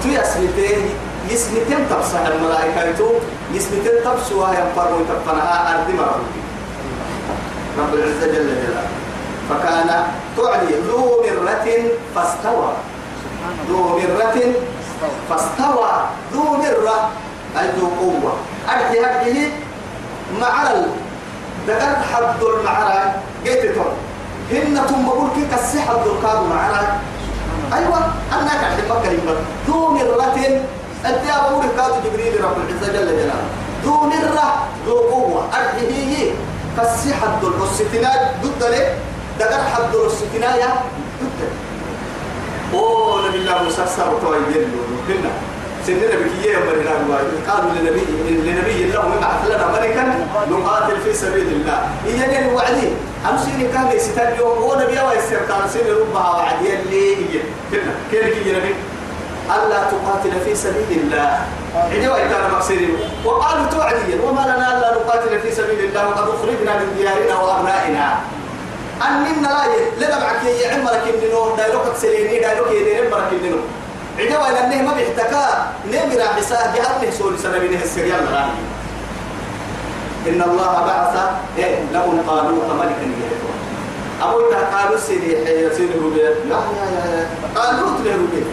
تو 0.03 0.09
يسمتين 0.09 0.81
يسمتين 1.29 1.89
تبصح 1.89 2.19
الملائكة 2.19 3.05
يسمتين 3.53 4.03
تبصوا 4.05 4.47
ينفر 4.47 4.87
ويتفنها 4.93 5.55
أرض 5.73 5.89
مرة 5.95 6.21
رب 7.79 7.93
العزة 7.93 8.27
جل 8.27 8.33
جلاله 8.33 8.87
فكان 9.49 9.89
تعلي 10.37 10.73
ذو 10.87 11.23
مرة 11.23 11.67
فاستوى 12.15 12.71
ذو 13.69 13.99
مرة 13.99 14.37
فاستوى 15.29 15.91
ذو 16.33 16.43
مرة 16.43 17.09
أي 17.59 17.67
ذو 17.79 17.87
قوة 17.87 18.33
أرحي 18.71 18.99
هذه 18.99 19.51
مع 20.41 20.63
دقر 21.67 21.95
حد 22.13 22.43
المعرى 22.43 23.13
جيت 23.43 23.75
تون 23.75 23.93
هن 24.51 24.81
ثم 24.89 25.05
بقول 25.05 25.29
كي 25.35 25.45
كسي 25.55 25.81
حد 25.81 26.05
القاد 26.05 26.39
معرى 26.49 26.87
أيوة 27.73 27.97
أنا 28.33 28.53
كحد 28.61 28.77
مكة 28.89 29.11
ذو 29.67 29.89
مرة 29.89 30.35
أنت 31.05 31.25
يا 31.27 31.47
أبو 31.47 31.61
كاد 31.61 32.03
جبريل 32.05 32.43
رب 32.43 32.57
العزة 32.57 32.93
جل 32.93 33.07
جلاله. 33.07 33.43
ذو 33.85 33.93
مرة 33.93 34.67
ذو 34.87 34.97
قوة. 34.97 35.49
أرحي 35.53 35.87
هي 35.87 36.31
كسي 36.77 37.13
حد 37.13 37.43
الستينات 37.43 38.21
ضد 38.43 38.63
لك 38.63 38.97
دقر 39.39 39.63
حد 39.63 39.95
الستينات 40.05 40.55
يا. 40.55 40.67
ضد 41.21 41.49
أوه 42.73 43.27
نبي 43.27 43.37
الله 43.37 43.63
موسى 43.63 43.85
سر 43.97 44.13
توي 44.21 44.37
يلو 44.37 45.29
سننا 45.87 46.15
بكية 46.21 46.57
مرنا 46.57 46.93
قالوا 47.47 47.71
لنبي 47.71 48.05
لنبي 48.49 48.83
الله 48.85 48.99
ابعث 49.17 49.41
لنا 49.49 49.67
ملكا 49.71 50.03
نقاتل 50.49 51.01
في 51.01 51.13
سبيل 51.13 51.47
الله. 51.47 51.89
إيجاني 52.05 52.49
الوعدي 52.49 52.89
أمسيني 53.29 53.67
كان 53.73 53.87
يستر 53.95 54.29
يوم 54.39 54.57
هو 54.57 54.79
نبي 54.81 54.99
أو 54.99 55.11
يستر 55.11 55.37
كان 55.49 55.69
سن 55.73 55.79
ربها 56.01 56.29
وعد 56.29 56.65
يلي 56.65 56.95
إيه؟ 56.95 57.41
كنا 57.71 57.93
كيف 58.11 58.43
كي 58.43 58.51
نبي؟ 58.51 58.75
ألا 59.55 59.79
تقاتل 59.91 60.33
في 60.45 60.55
سبيل 60.55 60.89
الله. 60.91 61.39
عندي 61.75 62.07
وإنكار 62.07 62.51
مقصرين 62.51 62.97
وقالوا 63.25 63.65
توعديا 63.71 64.21
وما 64.23 64.41
لنا 64.41 64.77
ألا 64.77 64.95
نقاتل 64.95 65.39
في 65.39 65.51
سبيل 65.51 65.79
الله. 65.79 66.07
وقد 66.07 66.27
أخرجنا 66.29 66.73
من 66.79 66.95
ديارنا 66.97 67.35
وأبنائنا. 67.41 68.19
أننا 69.07 69.47
لا 69.47 70.05
لنا 70.05 70.19
معك 70.19 70.43
يا 70.43 70.73
عمرك 70.73 71.03
إنه 71.09 71.55
دايلوك 71.57 71.85
سليني 72.01 72.39
دايلوك 72.39 72.71
يدير 72.71 73.05
عمرك 73.05 73.29
إنه. 73.43 73.57
عندي 74.19 74.35
وإن 74.35 74.55
أنه 74.55 74.81
ما 74.81 74.93
بيحتكى 74.93 75.45
نمر 75.87 76.21
عساه 76.37 76.75
جهر 76.75 77.05
نهسول 77.05 77.39
سنة 77.39 77.59
من 77.59 77.79
السريان 77.83 78.19
الغاني 78.19 78.51
إن 80.27 80.41
الله 80.41 80.85
بعث 80.85 81.15
إيه 81.57 81.79
لهم 81.93 82.19
قالوا 82.27 82.73
ملكا 82.73 83.01
يهدون. 83.01 83.57
أبو 84.21 84.37
قالوا 84.77 84.97
سيدي 84.97 85.45
حي 85.45 85.75
سيدي 85.75 85.93
ربيع 85.93 86.29
لا 86.49 86.55
يا 86.55 86.85
يا 86.85 87.27
قالوا 87.55 87.97
تلي 87.97 88.11
ربيع 88.13 88.43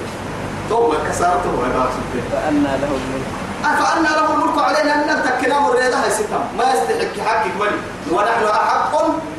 ثم 0.70 1.08
كسرته 1.08 1.50
وعبارة 1.58 1.92
فأنا 2.32 2.68
له 2.82 2.90
الملك 2.98 3.28
فأنا 3.62 4.08
له 4.08 4.34
الملك 4.34 4.58
علينا 4.58 4.94
أن 4.94 5.20
نتكنا 5.20 5.60
مريضة 5.60 5.96
هاي 5.96 6.10
ستم 6.10 6.40
ما 6.58 6.64
يستحق 6.64 7.26
حقك 7.26 7.50
ولي. 7.60 7.70
ونحن 8.12 8.44
أحق 8.44 8.92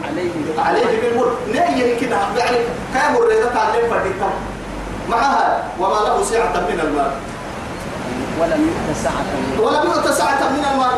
عليه 0.09 0.31
عليه 0.57 1.01
بالملك. 1.01 1.33
نأي 1.53 1.95
كده. 1.95 2.17
يعني 2.37 2.57
كام 2.93 3.13
مريضة 3.13 3.49
تعلم 3.49 3.89
فرديتها 3.89 4.29
معها 5.09 5.63
وما 5.79 5.99
له 6.07 6.23
سعة 6.23 6.55
من 6.69 6.79
المال. 6.85 7.11
ولم 8.39 8.61
يؤت 8.69 8.89
سعة 9.03 9.27
من 9.35 9.59
ولم 9.59 9.83
يؤت 9.91 10.07
سعة 10.11 10.41
من 10.55 10.63
المال. 10.71 10.97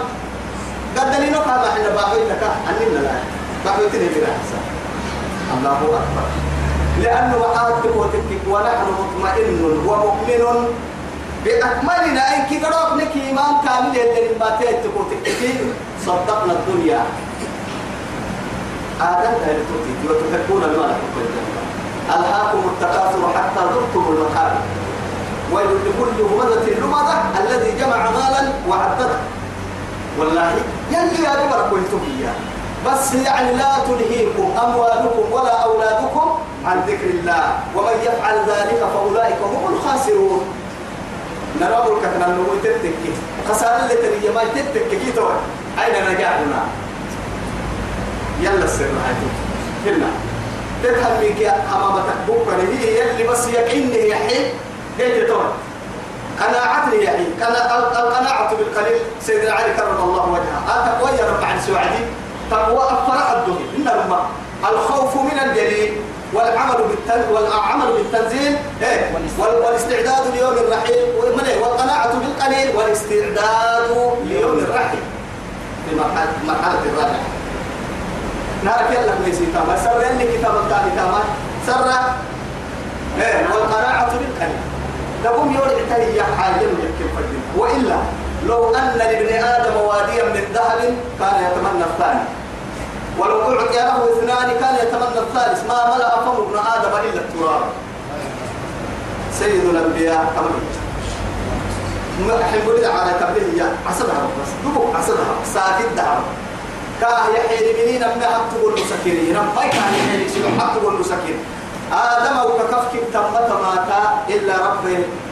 قد 0.97 1.21
لنا 1.21 1.39
كما 1.39 1.69
إحنا 1.69 1.89
باقيتك 1.89 2.43
أننا 2.69 2.99
لا. 2.99 3.15
باقيتني 3.65 4.07
بلا 4.13 4.27
حساب. 4.27 4.65
الله 5.57 5.79
أكبر. 6.01 6.27
لأنه 7.01 7.37
وحاتك 7.37 7.95
وتكك 7.95 8.43
ونحن 8.47 8.87
مطمئن 8.99 9.49
ومؤمن 9.87 10.43
بأكملنا. 11.45 12.23
إن 12.35 12.41
قرأت 12.65 12.91
لك 13.01 13.13
إيمان 13.15 13.53
كامل 13.65 13.95
اللي 13.97 14.39
ما 14.39 14.49
وتكك 14.97 15.41
صدقنا 16.05 16.53
الدنيا. 16.53 17.01
آدم 19.01 19.33
تؤتي 19.69 19.93
وتحبون 20.05 20.63
المال 20.63 20.91
حب 20.93 21.15
الجنة 21.17 21.70
ألهاكم 22.09 22.61
التكاثر 22.73 23.29
حتى 23.35 23.61
زرتم 23.73 24.05
المقابر 24.09 24.61
ويل 25.51 25.67
لكل 25.67 26.21
همزة 26.21 26.79
لمزة 26.79 27.17
الذي 27.39 27.71
جمع 27.79 28.09
مالا 28.09 28.53
وعدده. 28.69 29.19
والله 30.19 30.51
يلي 30.91 31.23
يا 31.23 31.33
دبر 31.35 31.61
قلتم 31.71 31.99
إياه. 32.17 32.33
بس 32.87 33.13
يعني 33.13 33.53
لا 33.53 33.71
تلهيكم 33.87 34.53
أموالكم 34.63 35.31
ولا 35.31 35.63
أولادكم 35.63 36.37
عن 36.65 36.79
ذكر 36.87 37.09
الله. 37.09 37.59
ومن 37.75 37.95
يفعل 38.03 38.37
ذلك 38.47 38.79
فأولئك 38.93 39.37
هم 39.41 39.73
الخاسرون. 39.73 40.41
نرى 41.61 41.77
الكثرة 41.77 42.25
أنه 42.25 42.47
تتكي. 42.63 43.13
خسارة 43.49 43.91
اللي 43.91 44.29
ما 44.35 44.41
تتكي 44.43 45.11
توي 45.11 45.33
أين 45.83 46.15
نجاحنا 46.15 46.63
يلا 48.41 48.65
السر 48.65 48.85
هاتي 48.85 49.29
هنا 49.85 50.07
تفهم 50.83 51.21
منك 51.21 51.41
أمامتك 51.73 52.17
بكرة. 52.27 52.61
هي 52.79 52.99
يلي 52.99 53.23
بس 53.27 53.47
يقيني 53.47 54.09
يحيي 54.09 54.45
قلت 54.99 55.27
توي 55.27 55.45
قناعتني 56.39 57.03
يعني 57.03 57.25
القناعة 57.99 58.55
بالقليل. 58.55 58.99
سيدنا 59.21 59.51
علي 59.53 59.73
كرم 59.73 59.95
الله 60.03 60.29
وجهه. 60.29 60.61
أتقوى 60.69 61.17
يا 61.19 61.25
رب 61.31 61.43
عن 61.43 61.59
سعدي 61.67 62.03
تقوى 62.51 62.83
أفرح 62.83 63.31
الدنيا 63.31 63.65
إنما 63.77 64.19
الخوف 64.71 65.15
من 65.15 65.39
الجليل 65.45 65.93
والعمل 66.33 66.75
بالتن 66.77 67.31
والعمل 67.33 67.85
بالتنزيل 67.93 68.57
إيه؟ 68.81 69.11
وال- 69.39 69.65
والاستعداد 69.65 70.35
ليوم 70.35 70.53
الرحيل؟ 70.53 71.05
والقناعة 71.61 72.13
بالقليل 72.19 72.75
والاستعداد 72.75 73.89
ليوم 74.25 74.57
الرحيل. 74.57 74.99
في 75.89 75.95
مرحلة 75.95 76.79
الراحل 76.85 77.19
نارك 78.63 78.91
يلا 78.91 79.13
كويسي 79.23 79.45
تاما 79.53 79.77
سر 79.83 80.01
يلي 80.01 80.37
كتاب 80.37 80.55
الثاني 80.55 80.91
تاما 80.95 81.21
سر. 81.67 81.89
إيه 83.21 83.47
والقناعة 83.53 84.11
بالقليل 84.11 84.59
لهم 85.23 85.55
تاني 85.89 86.15
يا 86.15 86.23
حاجة 86.23 86.61
يمكن 86.61 87.07
فردين 87.15 87.43
وإلا 87.57 87.97
لو 88.47 88.75
أن 88.75 88.97
لابن 88.97 89.43
آدم 89.45 89.75
واديا 89.75 90.23
من 90.23 90.43
ذهب 90.53 90.79
كان 91.19 91.35
يتمنى 91.45 91.83
الثاني. 91.83 92.25
ولو 93.19 93.41
أعطي 93.41 93.75
له 93.75 93.97
اثنان 94.13 94.49
كان 94.59 94.75
يتمنى 94.75 95.19
الثالث. 95.19 95.67
ما 95.67 95.95
ملأ 95.95 96.09
فم 96.09 96.37
ابن 96.43 96.57
آدم 96.75 97.09
إلا 97.09 97.21
التراب. 97.21 97.61
سيد 99.39 99.65
الأنبياء 99.65 100.33
كمان 100.35 100.53
حين 102.51 102.61
بدأ 102.67 102.93
على 102.93 103.11
يا 103.57 103.75
عسدها 103.89 104.27
بس. 104.41 104.49
دبك 104.65 104.95
عسدها 104.95 105.35
ساكت 105.53 105.89
دعوة. 105.97 106.23
كاه 107.01 107.27
يحيي 107.35 107.85
منين 107.85 108.01
من 108.01 108.23
حق 108.23 108.49
تقول 108.53 108.73
مسكين 108.73 109.33
ما 109.55 109.61
كان 109.61 109.93
يحيي 109.93 110.29
سيدو 110.29 110.47
حق 110.59 110.73
تقول 110.77 110.99
مسكين 110.99 111.37
آدم 111.93 112.37
وككفك 112.45 113.03
تمت 113.13 113.51
ماتا 113.63 114.01
إلا 114.29 114.53
رب 114.53 114.85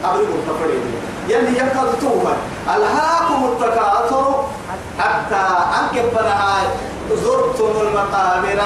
أبرد 0.04 0.28
التفريد 0.38 0.82
يلي 1.28 1.58
يقض 1.58 1.94
توها 2.00 2.36
ألهاكم 2.76 3.44
التكاثر 3.44 4.44
حتى 4.98 5.42
أنكبنا 5.80 6.34
زرتم 7.24 7.72
المقابر. 7.80 8.60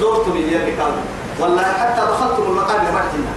زرتم 0.00 0.36
يلي 0.36 0.72
كانوا 0.76 1.04
والله 1.40 1.62
حتى 1.62 2.00
دخلتم 2.00 2.42
المقابر 2.42 2.92
مرتنا 2.92 3.32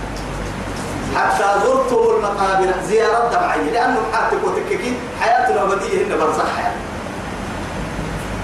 حتى 1.16 1.60
زرتم 1.66 2.16
المقابر. 2.16 2.74
زيارة 2.88 3.30
دمعية. 3.34 3.72
لأنه 3.72 4.00
حاتك 4.14 4.38
وتككين 4.44 4.96
حياتنا 5.22 5.66
بدية 5.66 6.06
هنا 6.06 6.16
برزخ 6.16 6.46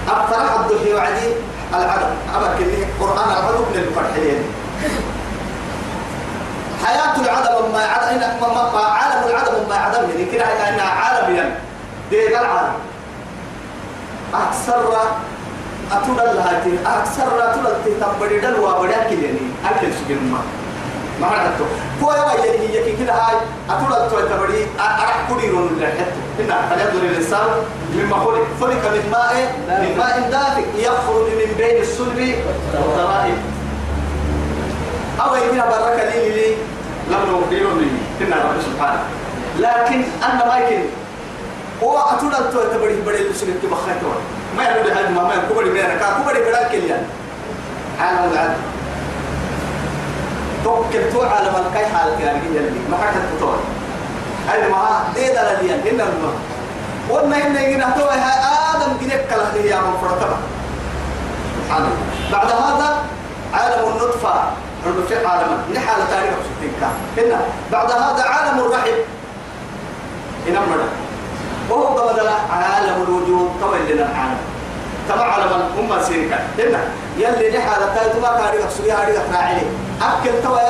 حياة 0.08 0.12
أبترح 0.12 0.60
الضحي 0.60 0.94
وعدي 0.94 1.28
العدم 1.74 2.14
أبا 2.34 2.48
كني 2.58 2.84
قرآن 3.00 3.28
العدم 3.30 3.60
من 3.70 3.76
الفرحين 3.88 4.42
حياة 6.84 7.16
العدم 7.20 7.72
ما 7.72 7.82
عدم 7.84 8.20
ما 8.74 8.80
عالم 8.80 9.28
العدم 9.28 9.68
ما 9.68 9.74
عدم 9.74 10.10
يعني 10.10 10.24
كده 10.32 10.44
كأنها 10.44 10.90
عالم 10.90 11.34
يعني. 11.36 11.54
دي 12.10 12.28
العالم. 12.28 12.72
أكثر 14.34 14.92
أتولى 15.92 16.22
لها 16.34 16.62
أكثر 16.86 17.50
أتولى 17.50 17.68
دلوا 18.40 18.82
بدأ 18.82 19.02
كده 19.10 19.28
أكل 19.70 19.86
سجن 19.92 20.22
ما 20.32 20.38
ما 21.20 21.26
عرفته 21.26 21.66
هو 22.02 22.12
يا 22.12 22.22
ويلي 22.22 22.68
هي 22.68 22.96
كده 22.96 23.12
هاي 23.12 23.36
أتولى 23.70 24.08
توي 24.10 24.22
تبري 24.22 24.66
أرح 24.80 25.28
كديرون 25.30 25.66
اللي 25.66 25.86
حتى 25.86 26.04
هنا 26.38 26.62
فلينظر 26.68 27.06
الإنسان 27.06 27.48
مما 27.94 28.16
خلق 28.16 28.46
خلق 28.60 28.92
من 28.92 29.10
ماء 29.10 29.54
من 29.68 29.96
ماء 29.98 30.28
دافئ 30.30 30.82
يخرج 30.82 31.26
من 31.40 31.54
بين 31.58 31.82
الصلب 31.82 32.34
والترائب. 32.74 33.34
أو 35.20 35.34
يمكن 35.34 35.56
بركة 35.56 36.04
لي 36.10 36.28
لي 36.28 36.56
لم 37.10 37.30
نوفيهم 37.30 37.80
لي. 37.80 37.86
هنا 38.26 38.36
رب 38.36 38.60
سبحانه. 38.72 39.02
لكن 39.58 40.04
أنا 40.24 40.44
ما 40.46 40.58
يمكن 40.58 40.82
هو 41.82 41.98
أتولى 41.98 42.36
توي 42.52 42.66
تبري 42.74 42.94
بدي 43.06 43.28
السجن 43.30 43.54
تبخيته 43.62 44.12
ما 44.56 44.64
يقول 44.64 44.90
هذا 44.90 45.08
ما 45.08 45.22
ما 45.22 45.34
كبري 45.50 45.70
بينا 45.70 45.94
كبري 45.94 46.40
بلا 46.40 46.68
كليان 46.68 47.06
عالم 48.00 48.32
العدل 48.32 48.54
توكل 50.64 51.12
تو 51.12 51.22
عالم 51.22 51.54
الكاي 51.66 51.86
حالك 51.86 52.20
يعني 52.20 52.38
اللي 52.46 52.78
ما 52.90 52.96
بعد 62.32 62.50
هذا 62.50 63.04
عالم 63.54 63.88
النطفة. 63.88 64.34
عالم. 65.26 65.58
نحال 65.74 66.00
عالم 68.22 68.58
الرحم. 68.58 68.98
قبل 71.98 72.28
عالم 72.50 73.02
الوجود. 73.02 73.50
طبعا 73.60 73.78
لنا 73.78 74.10
العالم 74.10 74.53
تبع 75.08 75.24
على 75.24 75.44
من 75.44 75.62
هم 75.78 76.02
سيركا 76.02 76.38
هنا 76.58 76.80
يلي 77.18 77.58
نحال 77.58 77.94
تايتو 77.94 78.20
ما 78.20 78.28
كان 78.28 78.60
يقصوا 78.60 78.84
يا 78.84 78.98
ريح 79.06 79.22
راعي. 79.32 79.62
أكل 80.02 80.42
توا 80.42 80.60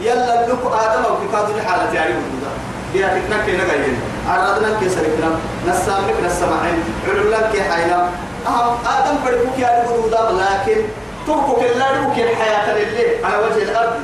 يلا 0.00 0.46
لك 0.46 0.62
آدم 0.64 1.02
أو 1.04 1.14
كتاب 1.22 1.46
نحال 1.58 1.80
تعرف 1.92 2.16
الهدى 2.26 2.52
يا 2.94 3.08
كنا 3.46 3.64
جايين 3.66 4.00
عرضنا 4.28 4.80
كي 4.80 4.88
سرقنا. 4.88 5.30
نسامك 5.68 6.16
نسمعين. 6.26 6.84
علولا 7.08 7.40
كي 7.52 7.62
حينا. 7.62 8.08
أهم 8.46 8.76
آدم 8.96 9.16
فرقوك 9.24 9.58
يا 9.58 9.84
الهدى 9.84 10.22
لكن 10.42 10.80
تركك 11.26 11.62
الله 11.70 11.92
لك 11.92 12.18
الحياة 12.18 12.74
لله 12.74 13.26
على 13.26 13.36
وجه 13.36 13.62
الأرض. 13.62 13.96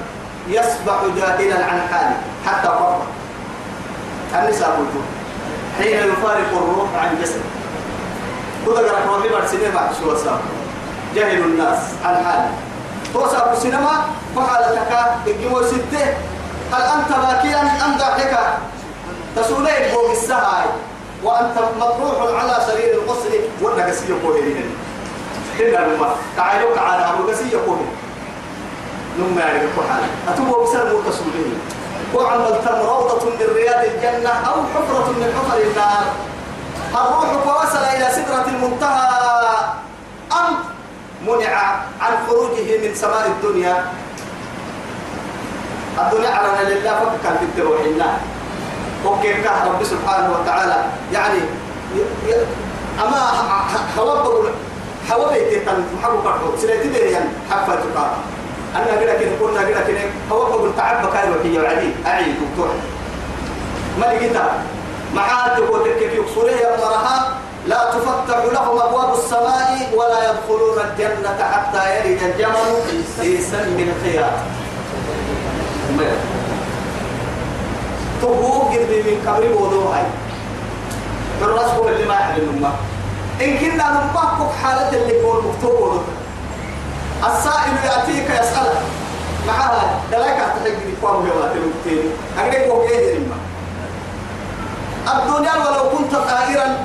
يصبح 0.48 0.98
جاهلا 1.16 1.64
عن 1.64 1.80
حاله. 1.90 2.16
حتى 2.46 2.68
فرق 2.68 3.06
النساء 4.34 4.76
حين 5.78 5.96
يفارق 5.96 6.50
الروح 6.52 6.88
عن 7.02 7.18
جسده. 7.22 7.61
كذا 8.66 8.74
قرأ 8.74 9.16
روحي 9.16 9.28
برسيني 9.28 9.70
بعد 9.74 9.88
شو 10.00 10.12
وصاب 10.12 10.40
جهل 11.14 11.38
الناس 11.44 11.78
عن 12.04 12.14
حاله 12.24 12.50
توصل 13.14 13.52
السينما 13.52 14.04
فحالتك 14.36 14.92
الجمهور 15.26 15.62
ستة 15.66 16.04
هل 16.72 16.82
أنت 16.82 17.08
باكيا 17.26 17.60
أم 17.84 17.98
ضاحكا 17.98 18.58
تسولي 19.36 19.88
فوق 19.92 20.10
السهاي 20.10 20.66
وأنت 21.24 21.58
مطروح 21.80 22.42
على 22.42 22.56
سرير 22.66 22.94
القصر 22.94 23.28
والنقسية 23.62 24.14
كوهرين 24.22 24.74
هنا 25.60 25.76
لما 25.94 26.08
تعالوا 26.36 26.78
على 26.80 27.10
أبو 27.14 27.28
قسية 27.30 27.56
كوهرين 27.66 27.96
نم 29.18 29.38
يعرف 29.38 29.90
حالة 29.90 30.06
أتوبوا 30.28 30.64
بسر 30.64 30.84
متصولين 30.84 31.58
وعملتم 32.14 32.74
روضة 32.86 33.24
من 33.24 33.54
رياض 33.54 33.84
الجنة 33.84 34.30
أو 34.30 34.54
حفرة 34.74 35.08
من 35.10 35.34
حفر 35.38 35.58
النار 35.62 36.04
الروح 36.94 37.30
فوصل 37.44 37.84
إلى 37.96 38.06
سدرة 38.12 38.46
المنتهى. 38.48 39.08
أم 40.32 40.54
منع 41.26 41.56
عن 42.00 42.12
خروجه 42.28 42.78
من 42.88 42.94
سماء 42.94 43.26
الدنيا؟ 43.26 43.84
الدنيا 45.98 46.30
على 46.30 46.74
لله 46.74 46.90
فكان 46.90 47.36
في 47.56 47.62
الله 47.62 48.16
وكيف 49.06 49.44
كان 49.44 49.68
رب 49.68 49.84
سبحانه 49.84 50.38
وتعالى. 50.40 50.84
يعني 51.12 51.40
أما 53.02 53.20
حواب 53.96 54.44
حواب 55.10 55.32
يتيتن 55.36 55.84
محبو 55.98 56.22
كرحو 56.22 56.56
سنتي 56.56 56.98
يعني 56.98 57.30
حفا 57.50 57.74
تقا 57.74 58.16
أنا 58.76 59.00
كده 59.00 59.14
كده 59.14 59.30
كنا 59.40 59.62
كده 59.62 59.80
كده 59.88 60.00
حواب 60.30 60.48
بقول 60.48 60.70
تعب 60.76 61.06
بكاي 61.06 61.30
وحي 61.30 61.58
وعدي 61.58 61.90
أعيد 62.06 62.34
دكتور. 62.34 62.68
ما 64.00 64.12
لقيتها 65.14 65.26
معاتك 65.26 65.70
وتكك 65.70 66.12
يكسره 66.12 66.50
يا 66.50 66.76
مرها 66.76 67.36
لا 67.66 67.90
تفتح 67.90 68.44
لهم 68.52 68.78
أبواب 68.80 69.14
السماء 69.14 69.90
ولا 69.96 70.30
يدخلون 70.30 70.78
الجنة 70.78 71.44
حتى 71.52 71.96
يلج 71.98 72.22
الجمل 72.22 73.04
في 73.20 73.42
سلم 73.42 73.88
الخيار 73.96 74.32
تبوك 78.22 78.64
قربي 78.72 79.02
من 79.02 79.28
قبر 79.28 79.62
وضوهاي 79.62 80.02
الرسول 81.42 81.92
اللي 81.92 82.04
ما 82.08 82.14
يحل 82.14 82.40
الأمة 82.40 82.72
إن 83.42 83.58
كنا 83.58 83.90
نبقى 83.90 84.48
حالة 84.62 84.88
اللي 84.88 85.14
يقول 85.18 85.44
مكتوب 85.44 86.02
السائل 87.26 87.72
يأتيك 87.84 88.30
يسألك 88.30 88.82
معها 89.46 90.00
دلاك 90.12 90.36
أتحق 90.40 90.64
لي 90.64 90.72
قوام 91.02 91.22
جوات 91.26 91.50
المكتين 91.56 92.10
أقريك 92.38 92.74
وقيه 92.74 93.14
لما 93.18 93.36
الدنيا 95.08 95.52
ولو 95.54 95.98
كنت 95.98 96.14
طائرا 96.14 96.76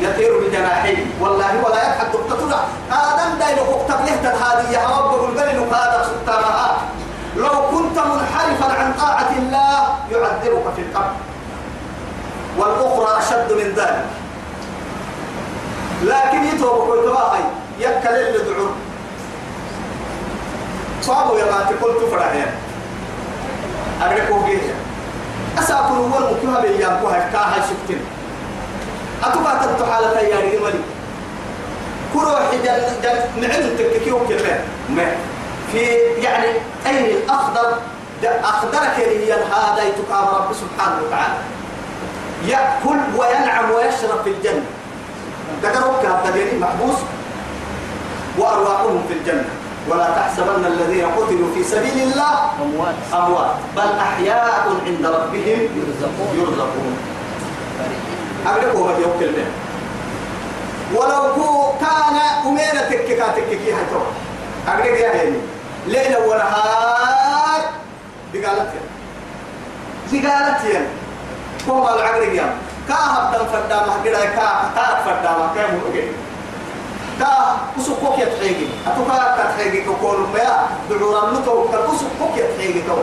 يطير 0.00 0.38
بجناحيه 0.40 1.06
والله 1.20 1.64
ولا 1.64 1.82
يضحك 1.82 2.12
تطلع 2.30 2.60
آدم 2.90 3.38
دايلو 3.38 3.62
اكتب 3.62 4.06
له 4.06 4.30
هذه 4.30 4.98
رب 4.98 5.14
قل 5.14 5.34
بل 5.34 5.74
هذا 5.74 6.06
سلطانها 6.08 6.76
لو 7.36 7.68
كنت 7.70 7.98
منحرفا 7.98 8.80
عن 8.80 8.92
طاعة 8.92 9.30
الله 9.38 9.96
يعذبك 10.10 10.74
في 10.76 10.82
القبر. 10.82 11.12
والأخرى 12.58 13.18
أشد 13.18 13.52
من 13.52 13.74
ذلك. 13.76 14.04
لكن 16.02 16.44
يتوب 16.44 16.88
ويتواهي 16.88 17.44
يكل 17.78 18.08
اللي 18.08 18.38
دعو 18.38 18.66
صابوا 21.02 21.38
يا 21.38 21.44
باتي 21.44 21.74
قلت 21.74 22.10
فرحيا 22.10 22.46
أغرقوا 24.02 24.46
بيه 24.46 24.74
أساكن 25.58 25.94
هو 25.94 26.18
المكيوها 26.18 26.60
بيانكوها 26.60 27.30
كاها 27.32 27.54
شفتين. 27.60 28.00
أتبع 29.24 29.54
تبتو 29.54 29.84
حالة 29.92 30.20
ياري 30.20 30.58
ولي 30.58 30.80
كروح 32.14 32.50
جن 32.64 32.82
جن 33.02 33.40
نعلم 33.40 33.76
تككيو 33.78 34.18
كمان 34.18 34.60
ما. 34.88 35.06
في 35.72 35.78
يعني 36.22 36.46
أي 36.86 37.16
الأخضر 37.16 37.78
أخضرك 38.24 38.98
لي 38.98 39.32
هذا 39.32 39.82
يتقام 39.82 40.28
رب 40.28 40.52
سبحانه 40.52 40.96
وتعالى. 41.06 41.34
يأكل 42.46 42.98
وينعم 43.16 43.70
ويشرب 43.70 44.22
في 44.24 44.30
الجنة. 44.30 44.66
ذكروا 45.62 46.02
كهذا 46.02 46.58
محبوس. 46.60 46.96
وأرواحهم 48.38 49.04
في 49.08 49.14
الجنة. 49.14 49.44
ولا 49.88 50.10
تحسبن 50.16 50.64
الذين 50.64 51.06
قتلوا 51.06 51.54
في 51.54 51.64
سبيل 51.64 52.02
الله 52.02 52.34
أموات. 52.62 52.94
أموات. 53.14 53.56
بل 53.76 53.98
أحياء 53.98 54.64
عند 54.86 55.06
ربهم 55.06 55.60
يرزقون. 55.76 56.30
يرزقون. 56.38 56.96
أقربوا 58.46 58.86
ما 58.86 58.92
يوكل 58.98 59.32
به. 59.32 59.46
ولو 60.94 61.72
كان 61.80 62.16
أمينة 62.46 62.82
تككا 62.90 63.28
تككي 63.28 63.72
هتو 63.72 64.00
أقرب 64.68 64.94
يا 64.94 65.24
هني 65.24 65.38
ليلة 65.86 66.26
ونهار 66.26 67.60
بقالت 68.34 68.72
يا. 68.74 68.84
بقالت 70.12 70.64
يا. 70.64 70.86
هو 71.70 71.88
العقرب 71.88 72.32
يا. 72.32 72.54
كاهب 72.88 73.32
دم 73.32 73.46
فدامة 73.46 74.04
كده 74.04 74.24
كا 74.24 74.70
كاك 74.76 74.98
فدامة. 75.04 75.50
كا 77.20 77.56
كسوكوك 77.76 78.18
يتحيجي 78.18 78.66
أتوكا 78.86 79.36
كتحيجي 79.38 79.80
كقول 79.80 80.20
ما 80.34 80.66
دعورا 80.90 81.32
لتو 81.32 81.64
كسوكوك 81.68 82.36
يتحيجي 82.36 82.82
تو 82.82 82.96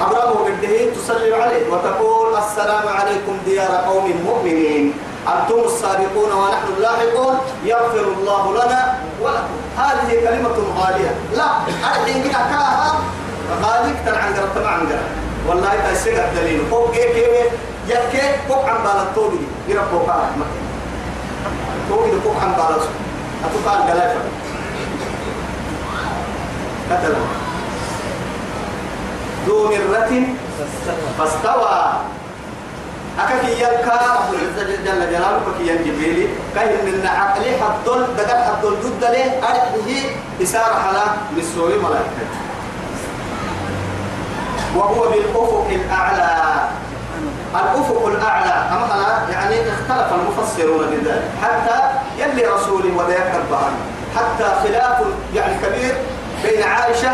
أبرامه 0.00 0.44
بالدهين 0.44 0.88
تصلي 0.94 1.34
عليه 1.34 1.70
وتقول 1.70 2.36
السلام 2.36 2.88
عليكم 2.88 3.38
ديار 3.46 3.70
قوم 3.88 4.06
مؤمنين 4.26 4.94
أنتم 5.28 5.60
السابقون 5.64 6.32
ونحن 6.32 6.66
اللاحقون 6.76 7.34
يغفر 7.64 8.04
الله 8.18 8.52
لنا 8.54 8.98
ولكم 9.20 9.56
هذه 9.78 10.10
كلمة 10.24 10.56
غالية 10.78 11.14
لا 11.36 11.46
الحين 11.68 12.22
كده 12.22 12.32
كاها 12.32 12.92
غالي 13.62 13.92
كتر 14.02 14.18
عن 14.18 14.34
قرب 14.34 14.66
عن 14.66 14.80
قرب 14.80 15.06
والله 15.48 15.92
تسيق 15.92 16.24
الدليل 16.28 16.60
فوق 16.70 16.90
إيه 16.94 17.14
كيف 17.14 17.52
يكي 17.88 18.36
فوق 18.48 18.64
عن 18.68 18.76
قرب 19.16 19.32
فوق 19.90 20.10
عن 20.10 20.44
فوق 21.88 22.06
فوق 22.24 22.36
عن 22.42 22.52
بالطولي 22.52 22.88
أتوقع 23.44 23.82
الجلافة 23.82 24.20
كتلا 26.90 27.18
ذو 29.46 29.56
مرة 29.64 30.12
فاستوى. 31.18 31.92
أكاكي 33.18 33.52
يلقى 33.60 33.98
رب 34.16 34.34
العزة 34.34 34.62
جل 34.84 35.10
جلاله 35.10 35.40
كي 35.58 35.68
ينجبيلي 35.68 36.28
كاين 36.54 36.84
من 36.86 37.06
عقلي 37.06 37.50
حدول 37.60 38.06
دقل 38.16 38.38
حدول 38.44 38.74
ضد 38.84 39.04
له 39.04 39.38
أرحه 39.38 39.88
إسارة 40.42 40.74
على 40.74 41.02
مسؤولي 41.36 41.76
ملائكة 41.76 42.26
وهو 44.76 45.10
بالأفق 45.10 45.66
الأعلى. 45.70 46.68
الأفق 47.54 48.06
الأعلى 48.06 48.54
أما 48.76 48.94
أنا 48.94 49.28
يعني 49.32 49.54
اختلف 49.54 50.12
المفسرون 50.12 50.86
بذلك. 50.90 51.22
حتى 51.42 51.78
يلي 52.18 52.46
رسولي 52.46 52.90
وذاك 52.92 53.32
ربهم 53.34 53.72
حتى 54.16 54.44
خلاف 54.62 54.98
يعني 55.34 55.54
كبير 55.62 55.94
بين 56.44 56.62
عائشة 56.62 57.10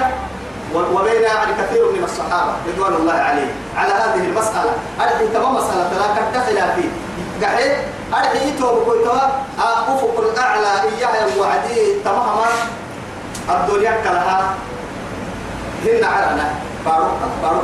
وبين 0.74 1.22
يعني 1.22 1.52
كثير 1.62 1.92
من 1.92 2.04
الصحابة 2.04 2.52
رضوان 2.68 2.92
الله 2.94 3.12
عليه 3.12 3.50
على 3.76 3.92
هذه 3.92 4.24
المسألة. 4.26 4.72
أرحي 5.00 5.28
تمام 5.34 5.54
مسألة 5.54 5.90
لا 5.98 6.06
كنت 6.14 6.42
خلافي 6.46 6.88
قحيت 7.42 7.76
أرحي 8.14 8.48
يتوب 8.48 8.84
كويتوا 8.84 9.16
أفق 9.58 10.14
الأعلى 10.18 10.82
إياها 10.98 11.26
وعدي 11.40 11.94
تمام 12.04 12.38
الدنيا 13.50 13.92
كلها 14.04 14.54
هن 15.84 16.04
عرنا 16.04 16.50
بارك 16.86 17.10
بارك 17.42 17.62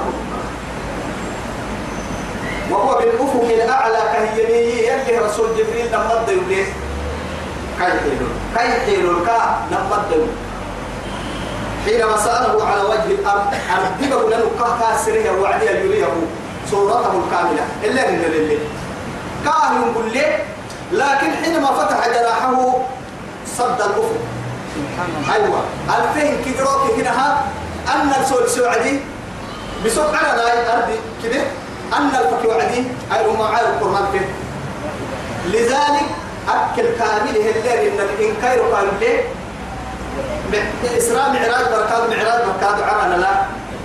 وهو 2.71 2.99
بالأفق 2.99 3.45
الأعلى 3.51 3.99
كهيني 4.13 4.87
يلي 4.89 5.19
رسول 5.19 5.49
جبريل 5.59 5.87
لما 5.93 6.21
الدولي 6.21 6.65
كي 7.79 7.85
حيلون 7.85 8.33
كي 8.57 8.73
حيلون 8.87 9.27
كا 9.27 9.57
لما 9.71 9.97
الدولي 10.05 10.33
حينما 11.85 12.17
سأله 12.17 12.65
على 12.67 12.83
وجه 12.83 13.05
الأرض 13.05 13.43
أردبه 13.77 14.31
لأنه 14.31 14.51
كه 14.59 14.79
كاسره 14.81 15.41
وعدي 15.41 15.67
يريه 15.67 16.07
صورته 16.71 17.13
الكاملة. 17.25 17.65
إلا 17.85 18.11
من 18.11 18.25
الليل 18.25 18.59
كاهل 19.45 20.13
لي 20.13 20.39
لكن 20.93 21.33
حينما 21.45 21.67
فتح 21.67 22.09
جناحه 22.09 22.75
صد 23.59 23.81
الأفق. 23.81 24.21
أيوة. 25.35 25.61
الفهم 25.89 26.37
كدروك 26.45 26.91
هنا 26.99 27.41
أن 27.95 28.13
سعدي 28.47 29.01
بسوق 29.87 30.15
على 30.15 30.43
لا 30.43 30.77
أرضي 30.77 30.99
كده؟ 31.23 31.43
أن 31.99 32.07
الفك 32.09 32.49
وعدي 32.49 32.85
أي 33.13 33.27
هم 33.31 33.43
عارف 33.43 33.69
القرآن 33.69 34.07
فيه. 34.13 34.27
لذلك 35.59 36.07
أكل 36.49 36.83
كامل 36.83 37.29
هلين 37.37 37.93
إن 37.93 38.01
الإنكار 38.01 38.59
قال 38.75 38.87
ليه؟ 39.01 39.21
إسراء 40.99 41.29
معراج 41.33 41.65
بركات 41.73 42.11
معراج 42.11 42.41
بركات 42.47 42.83
عرنا 42.83 43.15
لا. 43.17 43.31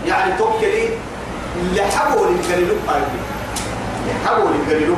يعني 0.05 0.37
توكلي 0.37 0.89
اللي 1.55 1.81
حبوا 1.81 2.25
للقليلو 2.25 2.73
قال 2.87 3.01
لي 3.01 4.13
حبوا 4.27 4.49
للقليلو 4.49 4.95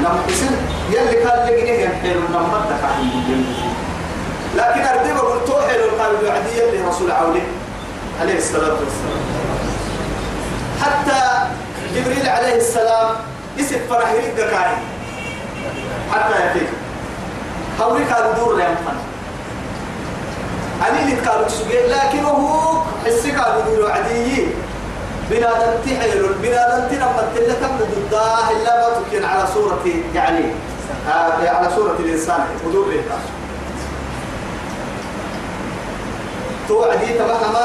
لما 0.00 0.20
تسن 0.28 0.50
يلي 0.90 1.14
كان 1.24 1.46
لقينيه 1.46 1.84
ينحيل 1.84 2.16
لما 2.16 2.64
دفع 2.70 2.88
لكن 4.56 4.80
أردب 4.80 5.16
أقول 5.16 5.38
توحيل 5.46 5.80
القلب 5.80 6.24
يعدي 6.24 6.58
يلي 6.58 6.88
رسول 6.88 7.10
عولي 7.10 7.42
عليه 8.20 8.38
الصلاة 8.38 8.70
والسلام. 8.72 9.20
حتى 10.82 11.20
جبريل 11.94 12.28
عليه 12.28 12.54
السلام 12.54 13.08
اسم 13.60 13.76
فرح 13.90 14.10
يريد 14.12 14.40
حتى 16.12 16.46
يفيك 16.46 16.68
هوري 17.80 18.04
كان 18.04 18.34
دور 18.36 18.60
يا 18.60 18.68
محمد 18.68 19.10
أني 20.88 21.02
اللي 21.02 21.28
قالوا 21.28 21.46
تسوي 21.46 21.86
لكن 21.88 22.24
هو 22.24 22.82
حسي 23.06 23.30
قالوا 23.32 23.62
دور 23.62 23.90
عدي 23.90 24.46
بنادم 25.30 25.72
تحيل 25.86 26.22
بنادم 26.42 26.88
تنمى 26.88 27.22
تلتم 27.34 27.76
ضده 27.78 28.50
إلا 28.50 28.80
ما 28.80 29.00
تكين 29.08 29.24
على 29.24 29.46
صورة 29.54 29.84
يعني 30.14 30.44
آه 31.08 31.48
على 31.48 31.70
صورة 31.76 31.96
الإنسان 32.00 32.40
ودور 32.66 32.86
لله 32.88 33.18
توعدي 36.70 37.18
تمهما 37.18 37.64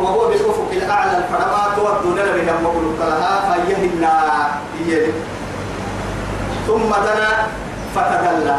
وهو 0.00 0.28
بالأفق 0.28 0.70
الأعلى 0.72 1.12
الفرما 1.18 1.62
تودون 1.76 2.18
لنا 2.18 2.52
مقلوب 2.64 2.96
لها 3.00 3.34
فيهنا 3.52 4.14
ثم 6.66 6.88
دنا 6.88 7.30
فتدلى. 7.94 8.58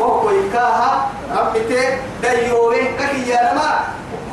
وهو 0.00 0.30
يكاها 0.30 1.08
ربتي 1.38 1.82
ديوه 2.22 2.74
كي 2.74 3.30
يا 3.30 3.52
نما 3.52 3.70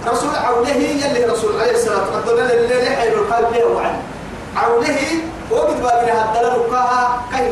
رسول 0.08 0.36
عوله 0.36 0.70
يلي 0.70 1.26
رسول 1.26 1.62
عليه 1.62 1.72
الصلاة 1.72 2.04
والسلام 2.16 2.50
اللي 2.60 2.90
حيل 2.96 3.14
القلب 3.14 3.54
له 3.54 3.66
وعن 3.76 3.96
عوله 4.58 4.98
وقد 5.52 5.82
بابنا 5.84 6.14
هدل 6.32 6.46
ركاها 6.60 7.22
كي 7.32 7.46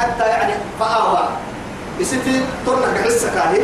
حتى 0.00 0.24
يعني 0.28 0.54
فآوى. 0.80 1.28
يستي 2.00 2.40
طرنا 2.66 3.02
حسك 3.04 3.36
هاي 3.36 3.62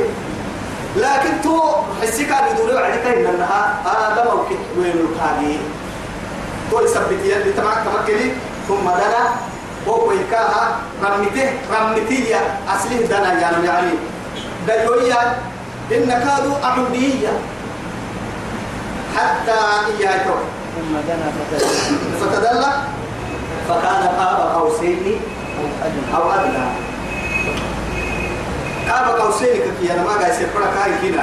لكن 0.99 1.33
تو 1.43 1.55
حسك 2.03 2.27
بدون 2.27 2.75
وعد 2.75 2.95
كي 3.05 3.23
ننتهى 3.23 3.63
آدم 3.87 4.27
وكت 4.35 4.63
وين 4.79 4.97
القاضي 5.07 5.59
تو 6.71 6.81
يثبت 6.85 7.23
يلي 7.25 7.53
تمام 7.53 7.79
تمكلي 7.85 8.33
ثم 8.69 8.85
دنا. 8.85 9.25
هو 9.89 10.13
يكاها. 10.13 10.63
رمته 11.03 11.49
رمتية 11.73 12.41
أصله 12.69 13.07
دنا 13.11 13.33
يعني 13.41 13.67
يعني 13.67 13.93
دلوية. 14.69 15.21
إن 15.93 16.09
كادوا 16.09 16.57
أعودية 16.65 17.33
حتى 19.17 19.59
إياه 19.99 20.27
ثم 20.75 20.93
دنا 21.09 21.29
فتدلى. 22.21 22.73
فكان 23.69 24.03
قاب 24.19 24.39
قوسين. 24.55 25.21
أو 26.15 26.33
أدنى. 26.33 26.67
قاب 28.91 29.21
قوسين 29.21 29.61
كي 29.81 29.93
أنا 29.93 30.03
ما 30.03 30.11
قاعد 30.11 30.31
يسير 30.31 30.49
فرق 30.55 30.83
هاي 30.83 30.91
كينا 31.01 31.23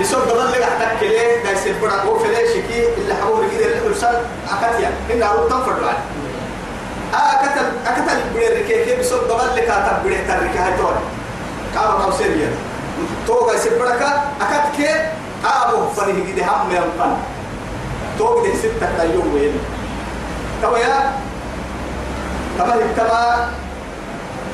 بسوق 0.00 0.24
دبل 0.24 0.52
لك 0.52 0.62
أحتك 0.62 1.02
ليه 1.02 1.42
قاعد 1.44 1.56
فرق؟ 1.56 2.04
هو 2.04 2.18
في 2.18 2.28
ليش 2.28 2.52
كي؟ 2.68 2.88
اللي 2.98 3.14
حبوه 3.14 3.38
كده 3.58 3.66
اللي 3.66 3.88
أرسل 3.88 4.16
أكتيا. 4.50 4.90
إن 5.12 5.22
أروح 5.22 5.44
تنفر 5.50 5.72
بعد. 5.82 5.96
أكتل 7.14 7.66
أكتل 7.86 8.20
بدر 8.34 8.62
كي 8.68 8.96
بسوق 9.00 9.24
دبل 9.24 9.56
لك 9.56 9.68
أتب 9.68 10.04
بدر 10.04 10.16
ترك 10.28 10.56
هاي 10.56 10.76
تون 10.78 10.94
قاب 11.76 12.02
قوسين 12.02 12.40
يعني 12.40 12.54
تو 13.26 13.34
قاعد 13.34 13.58
يسير 13.58 13.72
فرق 13.78 14.02
أكت 14.40 14.76
كي 14.76 14.88
قابه 15.44 15.88
فني 15.96 16.32
كده 16.32 16.46
هم 16.46 16.70
ينفن 16.70 17.16
تو 18.18 18.42
كده 18.42 18.54
ستة 18.54 19.02
يوم 19.02 19.34
وين. 19.34 19.52
تو 20.62 20.76
يا؟ 20.76 21.12
تما 22.58 22.76
تما 22.96 23.48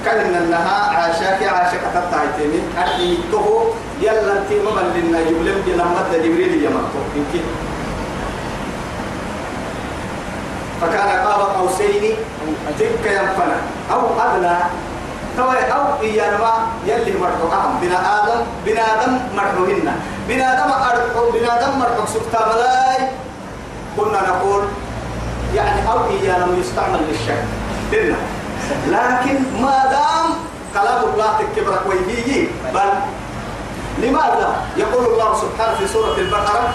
كان 0.04 0.34
انها 0.34 0.76
عاشاك 0.96 1.42
عاشك 1.42 1.80
تتعيتني 1.94 2.60
أرحي 2.78 3.18
تو 3.32 3.64
يلا 4.00 4.32
انت 4.32 4.50
ما 4.64 4.82
بلنا 4.94 5.20
يبلم 5.20 5.62
لما 5.66 6.02
جبريل 6.12 6.64
يمتو 6.64 7.00
يمكن 7.16 7.44
فكان 10.80 11.08
قاب 11.26 11.40
قوسين. 11.40 12.16
تلك 12.78 13.04
ينفنا 13.06 13.56
أو 13.92 14.00
أدنى. 14.20 14.56
تو 15.36 15.44
أو 15.44 15.84
إيانما. 16.02 16.52
يلي 16.86 17.12
مرحو 17.20 17.46
أهم. 17.52 17.80
بنا 17.82 17.98
آدم. 18.16 18.40
بنا 18.66 18.82
آدم 18.94 19.18
مرحوهن 19.36 19.88
بنا 20.28 20.46
آدم 20.52 20.70
ارحو 20.72 21.30
بنا 21.30 21.50
آدم 21.58 21.78
مرحو 21.78 22.06
سكتا 22.06 22.40
ملاي. 22.48 23.08
كنا 23.96 24.20
نقول 24.28 24.62
يعني 25.54 25.80
أو 25.92 25.98
إيانما 26.10 26.58
يستعمل 26.60 27.00
للشك 27.08 27.44
دلنا 27.92 28.16
لكن 28.86 29.34
ما 29.62 29.78
دام 29.90 30.26
كلام 30.74 31.04
الله 31.04 31.30
تكبرك 31.38 31.82
ويهيجي 31.86 32.48
بل 32.74 32.90
لماذا 33.98 34.50
يقول 34.76 35.04
الله 35.04 35.30
سبحانه 35.40 35.76
في 35.78 35.88
سورة 35.88 36.16
البقرة؟ 36.18 36.74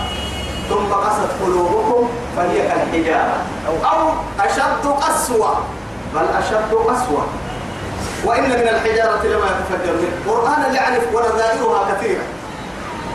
ثم 0.69 0.93
قست 0.93 1.31
قلوبكم 1.43 2.09
فهي 2.37 2.67
كالحجارة. 2.67 3.37
أو 3.67 4.09
أشد 4.39 4.85
قسوة 5.01 5.57
بل 6.15 6.25
أشد 6.39 6.71
قسوة. 6.73 7.25
وإن 8.25 8.43
من 8.43 8.67
الحجارة 8.67 9.23
لما 9.23 9.45
يتفجر 9.45 9.93
منه. 9.93 10.33
قرآن 10.33 10.75
يعرف 10.75 11.03
ونظائرها 11.13 11.91
كثيرة. 11.91 12.23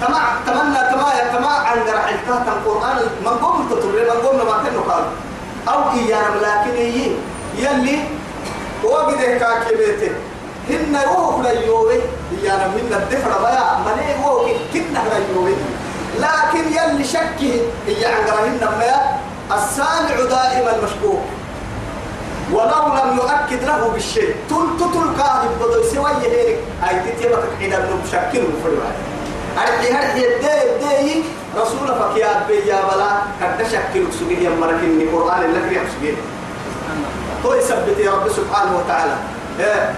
تمع 0.00 0.22
تمنى 0.46 0.78
تما 0.90 1.38
تما 1.38 1.48
عن 1.48 1.76
جرح 1.86 2.08
الكهت 2.08 2.48
القرآن 2.48 2.96
من 3.24 3.28
قوم 3.28 3.68
تطلع 3.70 4.14
من 4.14 4.20
قوم 4.26 4.36
ما 4.36 4.64
كانوا 4.64 4.82
قالوا. 4.88 5.12
أو 5.68 5.90
إيانا 5.98 6.36
لكن 6.42 6.74
يلي 7.58 8.04
وقده 8.84 9.38
كاكبته 9.38 10.12
هن 10.70 10.96
روح 11.16 11.40
ليوي 11.40 11.94
إيانا 12.42 12.66
من 12.66 12.92
الدفر 13.02 13.30
بيا 13.38 13.78
مني 13.86 14.24
هو 14.24 14.46
كنا 14.72 15.02
ليوي 15.28 15.54
لكن 16.18 16.64
يلي 16.68 17.04
شكه. 17.04 17.60
هي 17.86 18.06
عن 18.06 18.26
جرهن 18.26 18.60
ما 18.60 19.56
السامع 19.56 20.14
دائما 20.30 20.72
مشكوك. 20.84 21.22
ولو 22.52 22.84
لم 22.94 23.16
يؤكد 23.16 23.64
له 23.64 23.88
بالشيء. 23.88 24.34
تل 24.50 24.66
تل 24.78 25.16
كاهب 25.18 25.50
بدو 25.60 25.82
سوى 25.82 26.10
يهيك 26.22 26.58
أي 26.88 27.12
تتبقى 27.12 27.42
حين 27.60 27.72
أنه 27.72 27.96
مشكل 28.04 28.44
فريوه 28.64 28.92
أرحي 29.58 29.92
هرحي 29.92 30.24
الدي 30.26 30.62
الدي. 30.62 31.24
رسول 31.56 31.88
فكيا 31.88 32.46
بيا 32.48 32.80
بلا. 32.88 33.10
كد 33.40 33.66
شكل 33.66 34.12
سجيه 34.12 34.48
يا 34.48 34.50
مركين 34.60 35.00
القرآن 35.00 35.44
اللي 35.44 35.60
في 35.68 35.80
سجيه 35.98 36.14
هو 37.46 37.54
يثبت 37.54 37.98
يا 37.98 38.10
رب 38.10 38.28
سبحانه 38.28 38.78
وتعالى. 38.78 39.16
إيه. 39.60 39.94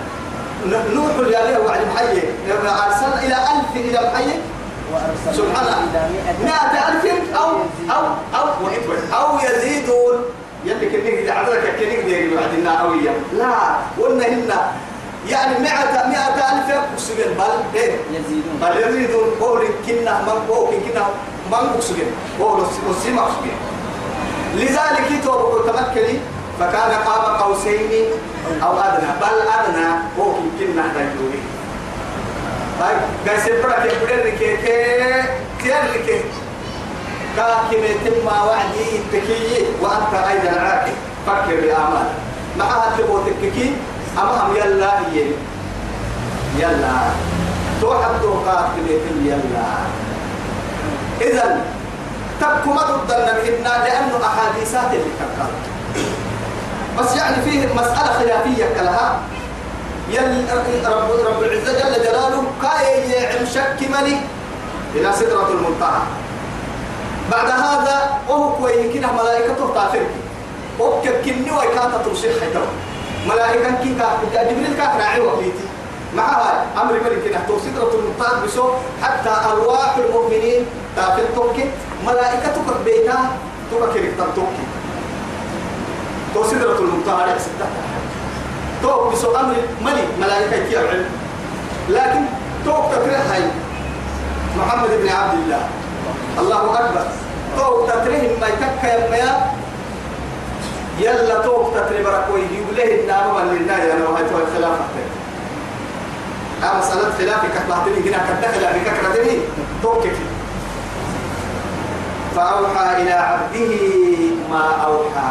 نوح 0.94 1.28
يا 1.28 1.58
وعد 1.58 1.80
محيي 1.94 2.22
أرسل 2.50 3.12
إلى 3.26 3.34
ألف 3.34 3.76
إلى 3.76 4.10
محيي 4.12 4.40
سبحان 5.32 5.66
الله. 5.66 6.08
مئة. 6.44 6.88
ألف 6.88 7.04
أو 7.36 7.50
أو 7.90 8.04
أو 8.34 8.46
أو 9.12 9.38
يزيدون. 9.38 10.16
يلي 10.64 10.86
كنيك 10.90 11.30
عددك 11.30 11.76
كنيك 11.80 12.00
دي 12.00 12.36
بعدنا 12.36 12.70
أوية 12.70 13.10
لا 13.32 13.54
قلنا 14.00 14.26
هنا 14.26 14.72
يعني 15.28 15.58
مئة 15.58 16.08
مئة 16.08 16.36
ألف 16.52 16.68
أكسجين 16.92 17.34
بل 17.38 17.78
إيه؟ 17.80 17.92
يزيدون. 18.10 18.56
بل 18.62 18.88
يزيدون. 18.88 19.28
قول 19.40 19.68
كنا 19.86 20.22
من 20.22 20.38
قول 20.48 20.74
كنا 20.74 21.04
من 21.52 21.68
أكسجين 21.74 22.06
قول 22.40 22.60
أكسجين 22.60 23.18
لذلك 24.54 25.10
يتوب 25.10 25.66
تمكني 25.66 26.18
فكان 26.60 26.90
قاب 27.06 27.40
قوسين 27.40 28.04
أو 28.62 28.78
أدنى. 28.80 29.08
بل 29.20 29.36
أدنى 29.58 29.86
قول 30.18 30.34
كنا 30.58 30.82
نجوري 30.86 31.42
طيب 32.80 32.98
قايس 33.28 33.44
برك 33.62 33.92
يبرر 33.92 34.30
كي 34.30 34.56
كي 34.56 35.22
تير 35.62 36.02
كي 36.06 36.20
كاكي 37.36 37.94
تم 38.04 38.26
وعدي 38.26 38.88
تكي 39.12 39.66
وأنت 39.80 40.14
أيضا 40.30 40.60
عاقل 40.60 40.92
فكر 41.26 41.60
بأعمال 41.60 42.06
معها 42.58 42.96
تبوتك 42.98 43.40
كي 43.54 43.72
أمام 44.18 44.56
يلا 44.56 44.98
هي. 45.00 45.26
يلا. 46.58 46.96
توحد 47.80 48.20
توقات 48.22 48.66
بيتم 48.88 49.26
يلا. 49.26 49.66
إذا 51.20 51.64
تبكو 52.40 52.70
ما 52.72 52.82
بإنا 53.06 53.84
لأنه 53.84 54.18
أحاديثات 54.26 54.90
اللي 54.92 55.10
تبقى 55.20 55.46
بس 56.98 57.16
يعني 57.16 57.42
فيه 57.42 57.74
مسألة 57.74 58.12
خلافية 58.18 58.64
كلها. 58.78 59.20
يل 60.10 60.46
رب 60.84 61.10
رب 61.26 61.42
العزة 61.42 61.72
جل 61.72 62.02
جلاله 62.02 62.44
كاي 62.62 63.46
شك 63.46 63.88
ملي 63.90 64.16
إلى 64.94 65.12
سدرة 65.12 65.48
المنتهى. 65.48 66.02
بعد 67.30 67.50
هذا 67.50 68.20
وهو 68.28 68.52
كوي 68.52 68.92
كده 68.92 69.08
ملائكته 69.12 69.74
تافرك 69.74 70.10
وككني 70.80 71.50
ويكاتا 71.50 72.02
ترسل 72.04 72.40
حيتر 72.40 72.66
ملائكة 73.28 73.70
كي 73.82 73.94
كا 74.32 74.42
جبريل 74.44 74.74
كا 74.76 74.96
راعي 74.98 75.20
وقيتي 75.20 75.64
معها 76.16 76.66
أمر 76.82 76.92
ملك 76.92 77.34
نحتو 77.34 77.58
سدرة 77.58 77.90
المنتهى 77.94 78.46
بسو 78.46 78.68
حتى 79.02 79.30
أرواح 79.50 79.96
المؤمنين 79.96 80.66
تافر 80.96 81.24
توكي. 81.36 81.70
ملائكتك 82.06 82.68
بيتا 82.84 83.18
توكي 83.70 84.12
توكي. 84.36 84.64
تو 86.34 86.44
سدرة 86.44 86.78
المنتهى 86.78 87.26
لك 87.26 87.38
ستة. 87.38 87.66
تو 88.82 89.10
بسو 89.10 89.36
أمر 89.36 89.54
ملك 89.84 90.08
ملائكة 90.20 90.68
كي 90.68 90.80
العلم 90.80 91.10
لكن 91.88 92.22
تو 92.64 92.72
تكره 92.92 93.22
هاي 93.30 93.42
محمد 94.58 94.90
بن 95.02 95.08
عبد 95.08 95.34
الله. 95.34 95.62
الله 96.38 96.78
أكبر. 96.80 97.06
تو 97.56 97.86
تتره 97.86 98.22
ما 98.40 98.46
يتكى 98.48 98.86
يا 99.16 99.50
يلا 100.98 101.42
تو 101.42 101.70
تتره 101.70 102.02
بركوي. 102.02 102.40
يقول 102.40 102.80
النار 102.80 103.24
من 103.34 103.54
لله 103.54 103.78
يا 103.78 103.94
نو 103.94 104.14
هاي 104.14 104.24
تو 104.28 104.38
الخلافة 104.38 104.84
مسألة 106.78 107.10
خلافك 107.18 107.48
كتبتني 107.54 108.10
هنا 108.10 108.18
كتدخل 108.28 108.64
كردني 109.02 109.38
تو 109.82 110.00
كيف؟ 110.02 110.18
فأوحى 112.36 113.02
إلى 113.02 113.12
عبده 113.12 113.72
ما 114.50 114.64
أوحى. 114.86 115.30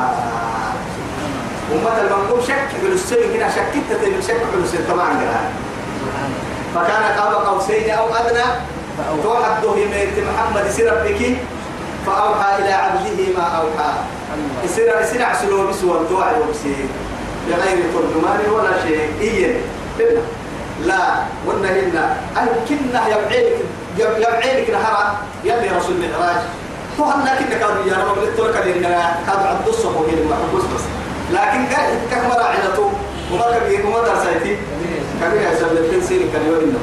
أمة 1.74 2.02
المنقوم 2.02 2.42
شك 2.48 2.70
بالسيء 2.84 3.38
هنا 3.38 3.50
شكت 3.50 3.76
تتبع 3.90 4.20
شك 4.28 4.42
بالسيء 4.56 4.82
طبعا 4.90 5.10
قرأ 5.10 5.52
فكان 6.76 7.04
قاب 7.20 7.46
قوسين 7.46 7.90
أو 7.90 8.06
أدنى 8.16 8.44
توحد 9.24 9.62
به 9.62 9.76
ميت 9.76 10.10
محمد 10.28 10.70
سير 10.70 10.94
بك 10.94 11.38
فأوحى 12.06 12.62
إلى 12.62 12.74
عبده 12.74 13.20
ما 13.38 13.44
أوحى. 13.44 13.92
يصير 14.66 15.02
يصير 15.02 15.26
عسلو 15.26 15.68
بسوى 15.68 15.98
الدعاء 15.98 16.40
وبسير 16.40 16.86
بغير 17.48 17.78
ترجمان 17.94 18.40
ولا 18.54 18.72
شيء. 18.88 19.10
إيه 19.22 19.58
لا. 20.86 21.00
قلنا 21.48 21.70
هنا 21.70 22.16
أي 22.38 22.48
كنا 22.70 23.08
يبعيلك 23.08 23.58
يبعيلك 23.98 24.70
نهار 24.70 25.16
يلي 25.44 25.70
رسول 25.78 25.96
المعراج. 25.96 26.42
كنا 26.98 27.58
كانوا 27.60 27.86
يا 27.86 28.06
رب 28.10 28.24
للترك 28.24 28.56
لنا 28.68 29.18
كانوا 29.28 29.48
عبد 29.48 29.68
الصبح 29.68 30.02
وهي 30.02 30.16
محبوس 30.30 30.64
بس. 30.76 30.84
لكن 31.34 31.62
قال 31.76 31.90
كم 32.12 32.32
راعيته 32.32 32.92
وما 33.32 33.60
كبير 33.60 33.86
وما 33.86 34.00
درسيتي 34.02 34.58
كبير 35.22 35.42
يا 35.42 35.56
سبب 35.60 35.78
التنسير 35.78 36.22
كان 36.34 36.42
يقول 36.48 36.74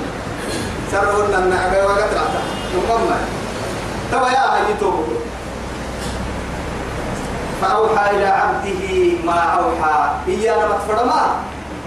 سرنا 0.93 1.39
النعبة 1.39 1.85
وقت 1.87 1.99
رعتا 1.99 2.43
نقمنا 2.77 3.19
تبا 4.13 4.29
يا 4.29 4.45
هاي 4.55 4.75
توبك 4.81 5.07
فأوحى 7.63 8.11
إلى 8.11 8.27
عبده 8.27 9.13
ما 9.25 9.33
أوحى. 9.41 10.11
إيانا 10.29 10.67
متفرما 10.69 11.35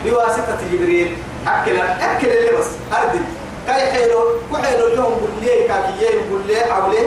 بواسطة 0.05 0.57
جبريل. 0.73 1.17
أكل 1.47 1.77
أكل 1.77 2.27
اللي 2.27 2.57
بس. 2.59 2.65
أردد 2.93 3.25
كاي 3.67 3.91
حيلو. 3.91 4.19
كحيلو 4.53 4.87
اليوم 4.87 5.05
قل 5.13 5.45
لي 5.45 5.67
كاكيين 5.67 6.19
قل 6.31 6.41
لي 6.47 6.55
حولي 6.73 6.99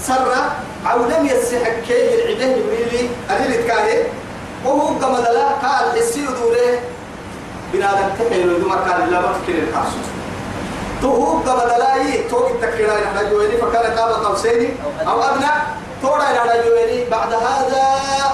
سر 0.00 0.32
عولم 0.86 1.26
يسحك 1.26 1.76
كي 1.88 2.14
العده 2.14 2.56
جبريلي 2.56 3.08
أدلت 3.30 3.66
كاي 3.66 4.02
وهو 4.64 4.86
قمد 4.86 5.24
لا 5.28 5.48
قال 5.62 5.98
حسي 5.98 6.26
دوره 6.26 6.78
بنادم 7.72 8.08
تحيلو 8.18 8.58
دمر 8.58 8.78
كان 8.88 9.10
لا 9.10 9.20
مفكر 9.20 9.54
الكاسو 9.62 9.98
تهو 11.02 11.38
قبل 11.38 11.68
لاي 11.78 12.22
توك 12.30 12.50
التكيرا 12.50 12.94
نحن 12.94 13.30
جويني 13.30 13.56
فكان 13.56 13.98
قاب 13.98 14.24
قوسين 14.24 14.76
أو 15.08 15.22
أدنى 15.22 15.50
تورا 16.02 16.22
نحن 16.22 16.48
جويني 16.68 17.04
بعد 17.10 17.32
هذا 17.32 17.84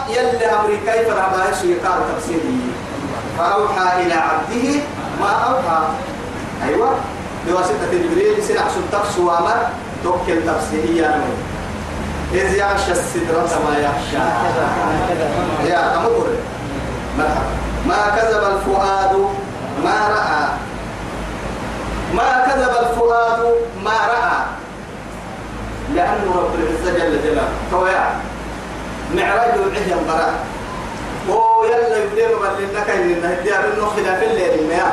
يلي 0.08 0.46
أمريكا 0.46 0.92
فرعبا 1.04 1.50
يسوي 1.50 1.74
قال 1.74 2.00
تفسيري 2.16 2.60
فأوحى 3.38 4.02
إلى 4.02 4.14
عبده 4.14 4.80
ما 5.20 5.30
أوحى. 5.30 5.82
أيوة 6.68 6.90
بواسطة 7.46 7.92
جبريل 7.92 8.42
سنع 8.44 8.60
سلطة 8.68 9.04
سوامر 9.16 9.56
توكل 10.04 10.38
تفسيري 10.46 10.96
يا 10.96 11.08
نوي 11.08 11.36
إذ 12.32 12.54
يعشى 12.54 12.92
السدرة 12.92 13.50
ما 13.66 13.78
يخشى. 13.78 14.16
يا 15.72 15.96
أمور. 15.96 16.26
ما 17.86 18.16
كذب 18.16 18.42
الفؤاد 18.54 19.12
ما 19.84 20.08
رأى. 20.08 20.48
ما 22.14 22.46
كذب 22.46 22.74
الفؤاد 22.86 23.40
ما 23.84 23.90
رأى. 23.90 24.38
لأنه 25.94 26.34
رب 26.36 26.54
العزة 26.54 26.98
جل 26.98 27.22
جلاله. 27.22 27.48
تويا 27.70 28.04
معراج 29.16 29.54
العهي 29.54 29.94
براء 30.08 30.34
هو 31.30 31.64
يلا 31.64 31.96
يبدأ 31.96 32.28
من 32.28 32.68
لنك 32.74 32.90
إن 32.90 33.24
الديار 33.24 33.64
إنه 33.64 33.86
خلاف 33.86 34.22
الليل 34.22 34.68
ما 34.68 34.92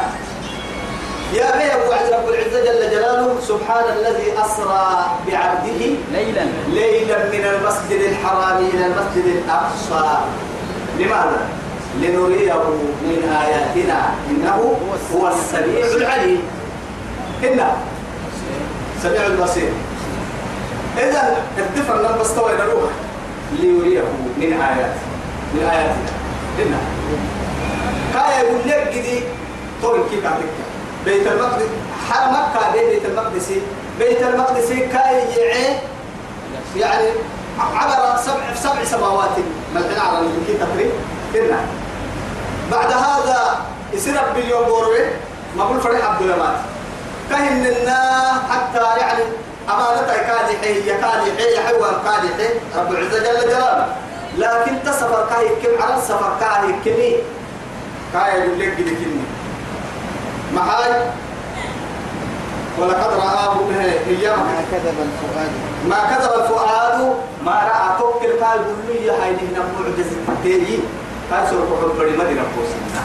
يا 1.34 1.58
بيه 1.58 1.90
وعد 1.90 2.14
رب 2.14 2.30
العزة 2.30 2.66
جل 2.66 2.92
جلاله 2.92 3.36
سبحان 3.48 3.84
الذي 3.98 4.32
أسرى 4.46 5.06
بعبده 5.28 5.82
ليلا. 6.12 6.46
ليلا 6.68 7.18
من 7.18 7.46
المسجد 7.46 8.02
الحرام 8.02 8.58
إلى 8.58 8.86
المسجد 8.86 9.26
الأقصى. 9.26 10.18
لماذا؟ 11.00 11.50
لنريه 12.02 12.64
من 13.02 13.38
آياتنا. 13.42 14.10
إنه 14.30 14.78
هو 15.16 15.28
السميع 15.28 15.86
العليم. 15.86 16.42
هنا 17.44 17.76
سميع 19.04 19.26
البصير. 19.26 19.70
إذا 20.98 21.38
الدفر 21.58 21.98
لما 22.00 22.22
استوى 22.22 22.54
إلى 22.54 22.64
الروح 22.64 22.92
ليريه 23.60 24.04
من 24.38 24.54
آيات 24.54 24.96
من 25.54 25.64
آياتنا. 25.64 26.12
هنا 26.60 26.78
كايا 28.14 28.44
يقول 28.44 28.60
لك 28.66 28.94
جدي 28.94 29.24
تورن 29.82 30.04
كي 30.10 30.22
كاتك 30.22 30.67
بيت 31.08 31.28
المقدس. 31.28 31.72
حرم 32.10 32.34
مكة 32.34 32.72
دي 32.74 32.82
بيت 32.90 33.06
المقدس 33.06 33.48
بيت 34.00 34.22
المقدس 34.22 34.70
كاي 34.70 35.24
يعني 36.76 37.08
عبر 37.60 38.18
سبع 38.26 38.56
سبع 38.56 38.84
سماوات. 38.84 39.36
ملحنا 39.76 40.02
على 40.02 40.20
الكي 40.20 40.54
تقريب. 40.60 40.92
كنا 41.34 41.60
بعد 42.72 42.92
هذا 42.92 43.60
يصير 43.94 44.22
بليون 44.36 44.66
بوروي 44.66 45.06
ما 45.58 45.66
بقول 45.66 45.82
فريق 45.82 46.06
عبد 46.06 46.22
الرحمن 46.22 46.56
كهن 47.30 47.64
لنا 47.64 48.32
حتى 48.50 49.00
يعني 49.00 49.24
أمانة 49.70 50.08
كادي 50.08 50.58
حي 50.62 50.82
كادي 50.82 51.32
حي 51.38 51.68
حيوان 51.68 51.94
كادي 52.06 52.30
حي 52.38 52.50
رب 52.80 52.92
العزة 52.92 53.20
جل 53.20 53.50
جلاله. 53.50 53.88
لكن 54.38 54.74
تسفر 54.86 55.28
كاي 55.30 55.50
كم؟ 55.50 55.84
على 55.84 55.96
السفر 55.98 56.32
كاي 56.40 56.74
كمي. 56.86 57.16
كاي 58.14 58.40
يقول 58.40 58.60
لك 58.60 58.76
كمي. 58.76 59.27
معاي 60.56 60.92
ولقد 62.80 63.14
رآه 63.14 63.56
أيام 64.08 64.40
ما 64.40 64.62
كذب 64.72 64.96
الفؤاد. 65.08 65.50
ما 65.90 65.96
كذب 66.10 66.32
الفؤاد. 66.44 67.16
ما 67.46 67.52
رأى 67.52 67.98
توكل 68.00 68.44
قال 68.46 68.60
بلوية 68.60 69.12
هاي 69.12 69.32
نحن 69.32 69.56
معجزة 69.80 70.16
تيجي 70.44 70.80
قال 71.32 71.48
سورة 71.50 71.68
حبري 71.82 72.12
مدينة 72.18 72.42
بوسنا 72.58 73.02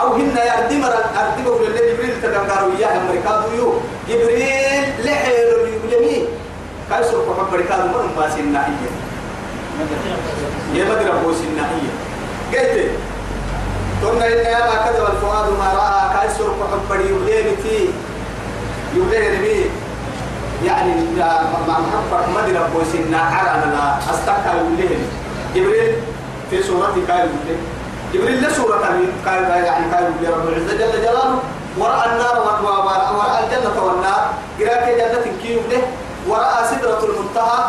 أو 0.00 0.12
هن 0.14 0.20
يردم 0.36 0.84
أردمه 0.84 1.58
لله 1.66 1.92
جبريل 1.92 2.22
تدنقاروا 2.22 2.72
إياه 2.78 2.96
أمريكا 3.00 3.44
يو. 3.56 3.72
جبريل 4.08 4.84
لحيل 5.04 5.48
اليمين 5.84 6.26
قال 6.92 7.04
سورة 7.04 7.36
حبري 7.38 7.62
قال 7.62 7.80
من 7.80 8.10
ما 8.16 8.30
سنة 8.30 8.58
هي 8.60 8.88
يا 10.78 10.84
مدينة 10.84 11.12
بوسنا 11.22 11.64
هي 11.70 12.58
قلت 12.58 12.90
قلنا 14.04 14.26
إن 14.26 14.68
ما 14.68 14.76
كذب 14.84 15.04
الفؤاد 15.12 15.46
ما 15.58 15.68
رأى 15.74 16.18
قال 16.18 16.36
سورة 16.38 16.68
حبري 16.72 17.06
يبليتي 17.10 17.90
يبليني 18.94 19.70
يعني 20.64 20.94
مع 21.68 21.78
محمد 21.78 22.42
مدينة 22.42 22.68
بوسنا 22.74 23.18
على 23.18 23.50
أنا 23.64 23.98
أستكى 24.10 24.50
يبليني 24.58 25.06
جبريل 25.54 25.96
في 26.50 26.62
سورة 26.62 26.94
كايل 27.08 27.28
جبريل 28.14 28.42
له 28.42 28.52
سورة 28.52 28.80
كايل 29.24 29.44
يعني 29.64 29.90
كايل 29.90 30.32
رب 30.32 30.48
العزة 30.48 30.72
جل 30.76 31.02
جلاله. 31.02 31.38
ورأى 31.78 32.12
النار 32.12 32.60
ورأى 33.16 33.44
الجنة 33.44 33.82
والنار. 33.82 34.22
قراءة 34.60 34.96
جنة 34.96 35.26
كيوب 35.42 35.62
له 35.70 35.82
ورأى 36.28 36.64
سدرة 36.70 37.00
المنتهى. 37.04 37.60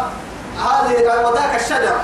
هذه 0.65 1.27
وذاك 1.27 1.61
الشجر. 1.61 1.95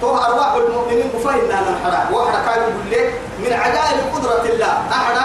تو 0.00 0.16
أرواح 0.16 0.52
المؤمنين 0.52 1.08
بفهمنا 1.14 1.60
الحرام 1.60 2.14
وحنا 2.14 2.38
كايل 2.46 2.62
يقول 2.62 2.90
لك 2.90 3.14
من 3.38 3.52
عجائب 3.52 3.98
قدرة 4.14 4.44
الله. 4.52 4.72
أحد 4.92 5.16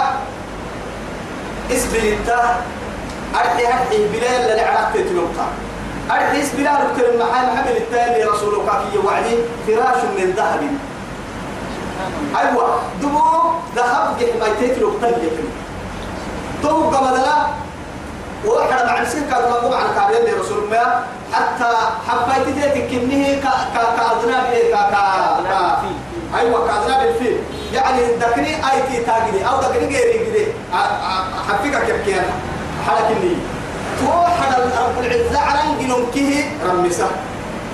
اسبل 1.72 2.06
انت. 2.06 2.30
أرحي 3.36 3.68
أرحي 3.68 4.08
بلال 4.08 4.52
اللي 4.52 4.62
عرفت 4.62 4.98
تلوقها 4.98 5.48
أرحي 6.12 6.42
اسبل 6.42 6.68
أرحي 6.68 7.02
المحال 7.14 7.46
محمد 7.54 7.76
التالي 7.76 8.24
رسولك 8.24 8.70
في 8.92 8.98
وعدي. 8.98 9.36
فراش 9.68 10.02
من 10.18 10.34
ذهب. 10.38 10.62
أيوة. 12.40 12.80
دبو 13.02 13.22
ذهب 13.76 14.18
جه 14.20 14.40
ما 14.40 14.48
يتلو 14.62 14.92
تلك 15.02 15.38
تو 16.64 16.90
قبضنا 16.90 17.48
وحنا 18.46 18.86
مع 18.86 19.02
نسير 19.02 19.22
كاد 19.32 19.50
ما 19.50 19.70
مع 19.70 19.82
الكارير 19.86 20.36
لرسول 20.36 20.64
الله 20.64 21.04
حتى 21.34 21.72
حبيت 22.08 22.56
تيتك 22.56 22.90
كنه 22.92 23.24
ك 23.44 23.46
ك 23.74 23.78
كأذناب 23.98 24.46
ك 24.54 24.74
ك 24.74 24.96
ك 25.48 25.86
أيوة 26.40 26.68
كأذناب 26.68 27.08
الفيل. 27.08 27.38
يعني 27.74 28.02
ذكري 28.04 28.56
أي 28.56 28.82
تي 28.88 29.04
تاجدي 29.04 29.46
أو 29.48 29.60
ذكري 29.60 29.86
غيري 29.86 30.20
كده 30.26 30.46
حفيك 31.48 31.76
كيف 31.86 32.06
كيان 32.06 32.26
حلكني 32.88 33.36
تو 34.00 34.12
حدا 34.42 34.58
رب 34.58 35.06
العزة 35.06 35.40
على 35.40 35.60
جنوم 35.80 36.12
كه 36.16 36.50
رمسة. 36.66 37.08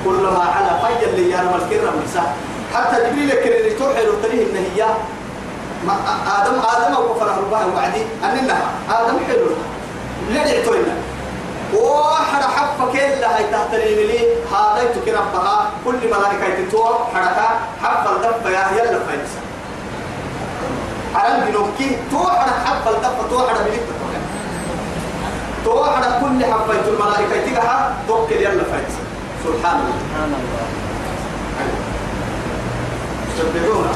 كلما 0.06 0.44
على 0.56 0.72
فيا 0.82 1.10
اللي 1.10 1.32
يا 1.32 1.40
رب 1.42 1.72
رمسة. 1.72 2.24
حتى 2.74 2.96
جبريل 2.96 3.30
كريم 3.30 3.78
توحي 3.80 4.06
له 4.06 4.14
تريه 4.24 4.44
إن 4.44 4.56
هي. 4.56 4.86
ما 5.88 5.94
آدم 6.42 6.56
آدم 6.60 6.96
أو 6.96 7.14
كفر 7.14 7.28
ربها 7.28 7.66
وعدي. 7.76 8.02
أننا 8.24 8.58
آدم 8.90 9.18
حلو. 9.28 9.50
ليه 10.30 10.66
توينا 10.66 10.96
وحنا 11.76 12.48
حفا 12.48 12.92
كيلا 12.92 13.38
هاي 13.38 13.44
تحت 13.52 13.76
لي 13.76 14.20
هذا 14.52 14.82
يتكي 14.84 15.12
ربها. 15.12 15.70
كل 15.86 16.00
ملائكة 16.08 16.70
تتوى 16.70 16.90
حركة. 17.14 17.50
حفا 17.84 18.12
الدفة 18.16 18.50
يا 18.50 18.64
يلا 18.78 19.00
فايسا 19.08 19.42
حرام 21.16 21.40
بنوكي. 21.46 21.98
تو 22.12 22.20
حنا 22.28 22.54
حفا 22.66 22.90
الدفة. 22.90 23.28
تو 23.30 23.48
حنا 23.48 23.62
بليك 23.62 23.82
تو 25.66 25.86
حنا 25.86 26.20
كل 26.22 26.46
حفا 26.46 26.74
الملائكة 26.88 27.46
تجها 27.46 27.94
توكل 28.08 28.36
يلا 28.36 28.64
فايسا 28.72 29.02
سبحان 29.44 29.76
الله. 29.80 29.98
سبحان 30.00 30.32
الله. 30.40 30.66
يسبحونه 33.38 33.94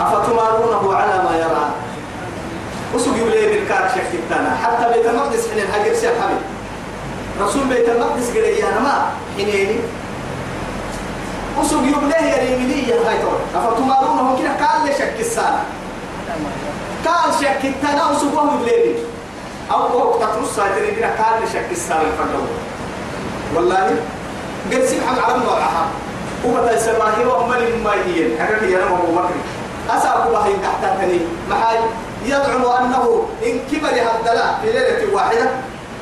أفتمارونه 0.00 0.94
على 0.96 1.22
ما 1.24 1.36
يرى. 1.36 1.66
وسوق 2.94 3.16
يولي 3.18 3.46
بالكار 3.46 3.88
شكتنا 3.94 4.56
حتى 4.64 4.92
بيت 4.92 5.06
المقدس 5.06 5.48
حين 5.50 5.58
الهجر 5.58 5.94
سير 5.94 6.10
حبيب. 6.22 6.38
رسول 7.40 7.64
بيت 7.64 7.88
المقدس 7.88 8.26
قال 8.30 8.44
يا 8.44 8.80
ما 8.80 9.10
حينيني 9.36 9.76
وسوق 11.58 11.82
يولي 11.82 12.28
يا 12.30 12.36
ريميلي 12.42 12.88
يا 12.88 12.96
هاي 13.08 13.18
تور 13.18 13.38
أفتمارونه 13.54 14.38
كده 14.38 14.66
قال 14.66 14.86
لي 14.86 14.92
شك 14.94 15.14
السنة 15.20 15.64
قال 17.06 17.34
شكتنا 17.40 18.10
وسوق 18.10 18.52
يولي 18.52 18.94
أو 19.72 19.98
وقت 19.98 20.20
ترص 20.22 20.58
هاي 20.58 20.90
كده 20.96 21.06
قال 21.06 21.40
لي 21.40 21.46
شك 21.52 21.66
السنة 21.72 22.00
الفردو 22.00 22.44
والله 23.54 23.96
قال 24.72 24.88
سبحان 24.88 25.18
على 25.24 25.44
نوعها 25.44 25.86
وبتا 26.46 26.78
سماهي 26.78 27.24
وأمل 27.26 27.82
ما 27.84 27.92
هي 27.92 28.38
حكاك 28.40 28.62
يا 28.62 28.84
نمو 28.84 28.96
أبو 28.96 29.12
بكر. 29.12 29.34
أسأل 29.90 30.26
الله 30.26 30.46
تحت 30.62 30.98
تني 31.00 31.18
محاي 31.50 31.78
يزعم 32.26 32.64
أنه 32.64 33.28
إن 33.46 33.58
كبر 33.72 33.88
هالدلاء 33.88 34.58
في 34.62 34.72
ليلة 34.72 35.14
واحدة 35.14 35.46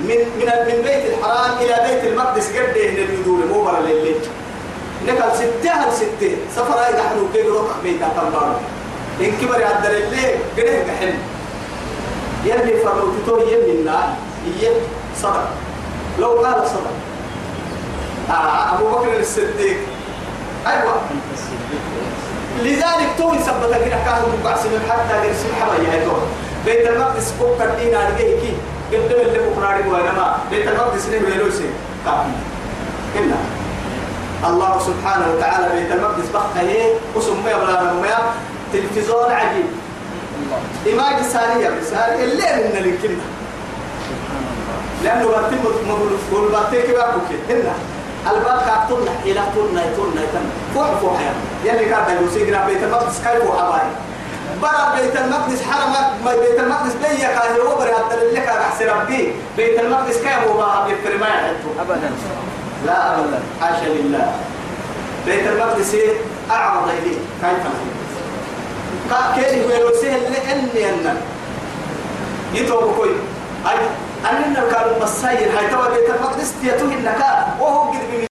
من 0.01 0.18
من 0.39 0.47
من 0.68 0.83
بيت 0.83 1.05
الحرام 1.12 1.59
إلى 1.61 1.75
بيت 1.87 2.05
المقدس 2.12 2.49
قد 2.49 2.77
إيه 2.77 3.05
اليدور 3.05 3.47
مو 3.47 3.64
برا 3.64 3.79
الليل 3.79 4.16
نقل 5.07 5.37
ستة 5.37 5.70
هل 5.70 5.93
ستة. 5.93 6.37
سفر 6.57 6.79
أي 6.87 6.93
نحن 6.93 7.29
كيف 7.33 7.47
روح 7.47 7.66
بيت 7.83 8.03
التنبار 8.03 8.61
إن 9.20 9.33
كبر 9.41 9.57
هالدلاء 9.57 10.03
الليل 10.03 10.39
قد 10.57 10.87
كحل 10.89 11.14
يلي 12.45 12.77
فرمتو 12.83 13.37
يلي 13.39 13.72
النار. 13.72 14.09
يلي 14.61 14.81
صدق. 15.22 15.49
لو 16.18 16.31
قال 16.31 16.66
صدق. 16.66 16.97
آه 18.31 18.75
أبو 18.75 18.89
بكر 18.89 19.20
الصديق. 19.20 19.77
أيوة. 20.66 20.95
لذلك 22.62 23.09
تو 23.18 23.34
يثبت 23.34 23.74
كده 23.84 23.98
كانوا 24.05 24.28
مبعثين 24.40 24.70
حتى 24.90 25.14
قرسي 25.28 25.48
حبا 25.61 25.82
يهدون. 25.82 26.22
بيت 26.66 26.86
المقدس 26.86 27.32
فوق 27.38 27.62
الدين 27.62 27.94
على 27.94 28.14
كي. 28.18 28.55
قدم 28.92 29.20
اللي 29.20 29.38
بقراري 29.38 29.88
وانما 29.88 30.38
بيت 30.50 30.68
المقدس 30.68 31.07
نه 31.09 31.16
ويلوسي 31.24 31.68
إلا. 33.16 33.36
الله 34.48 34.78
سبحانه 34.78 35.26
وتعالى 35.34 35.80
بيت 35.80 35.92
المقدس 35.92 36.28
بقى 36.34 36.42
هي 36.57 36.92
وسمي 37.16 37.42
بلا 37.42 37.92
نميا 37.92 38.18
تلفزيون 38.72 39.32
عجيب. 39.32 39.66
إيماج 40.86 41.22
ثانية 41.22 41.70
بسال 41.70 42.20
اللي 42.24 42.42
من 42.44 42.76
الكلمة 42.76 43.22
لأنه 45.05 45.28
بتم 45.28 45.88
مقول 45.88 46.48
بتك 46.48 46.90
بقولك 46.90 47.30
هنا 47.50 47.72
الباب 48.31 48.61
كاتون 48.66 49.09
إلى 49.25 49.41
تون 49.55 49.81
تون 49.97 50.14
تون 50.33 50.51
فوح 50.75 50.91
فوح 51.01 51.20
يا 51.64 51.72
يلي 51.72 51.85
كان 51.85 52.22
يوسي 52.22 52.47
جنا 52.47 52.66
بيت 52.66 52.83
المقدس 52.83 53.18
كيف 53.18 53.43
هو 53.43 53.53
أباي. 53.68 53.87
برا 54.62 54.95
بيت 54.97 55.16
المقدس 55.16 55.62
حرم 55.62 55.93
ما 56.25 56.37
بيت 56.37 56.61
المقدس 56.61 56.93
بيا 56.95 57.29
هو 57.62 57.77
برا 57.77 57.95
حتى 57.95 58.14
اللي 58.14 58.41
كان 58.41 58.59
أحسن 58.59 58.87
ربي. 58.87 59.33
بيت 59.57 59.81
المقدس 59.81 60.16
كيف 60.16 60.49
هو 60.49 60.57
بقى 60.57 60.87
بيفرما 60.87 61.27
أبدا. 61.81 62.11
لا 62.87 63.18
أبدا. 63.18 63.41
حاشا 63.61 63.87
لله. 63.87 64.33
بيت 65.27 65.47
المقدس 65.47 65.97
أعرض 66.51 66.89
إليه. 66.89 67.18
كيف 67.43 67.66
كيف 69.35 69.64
هو 69.66 69.89
يوسي 69.89 70.16
اللي 70.16 70.53
إني 70.53 70.91
أنا. 70.91 71.16
يتوب 72.55 72.95
كوي. 72.97 73.11
أي 73.66 73.77
أننا 74.31 74.72
كانوا 74.72 75.03
مساير 75.03 75.59
هاي 75.59 75.66
توا 75.70 75.89
بيت 75.89 76.11
المقدس 76.11 76.53
تيتوه 76.61 76.93
النكا 76.95 77.57
وهو 77.61 77.91
قد 77.93 78.27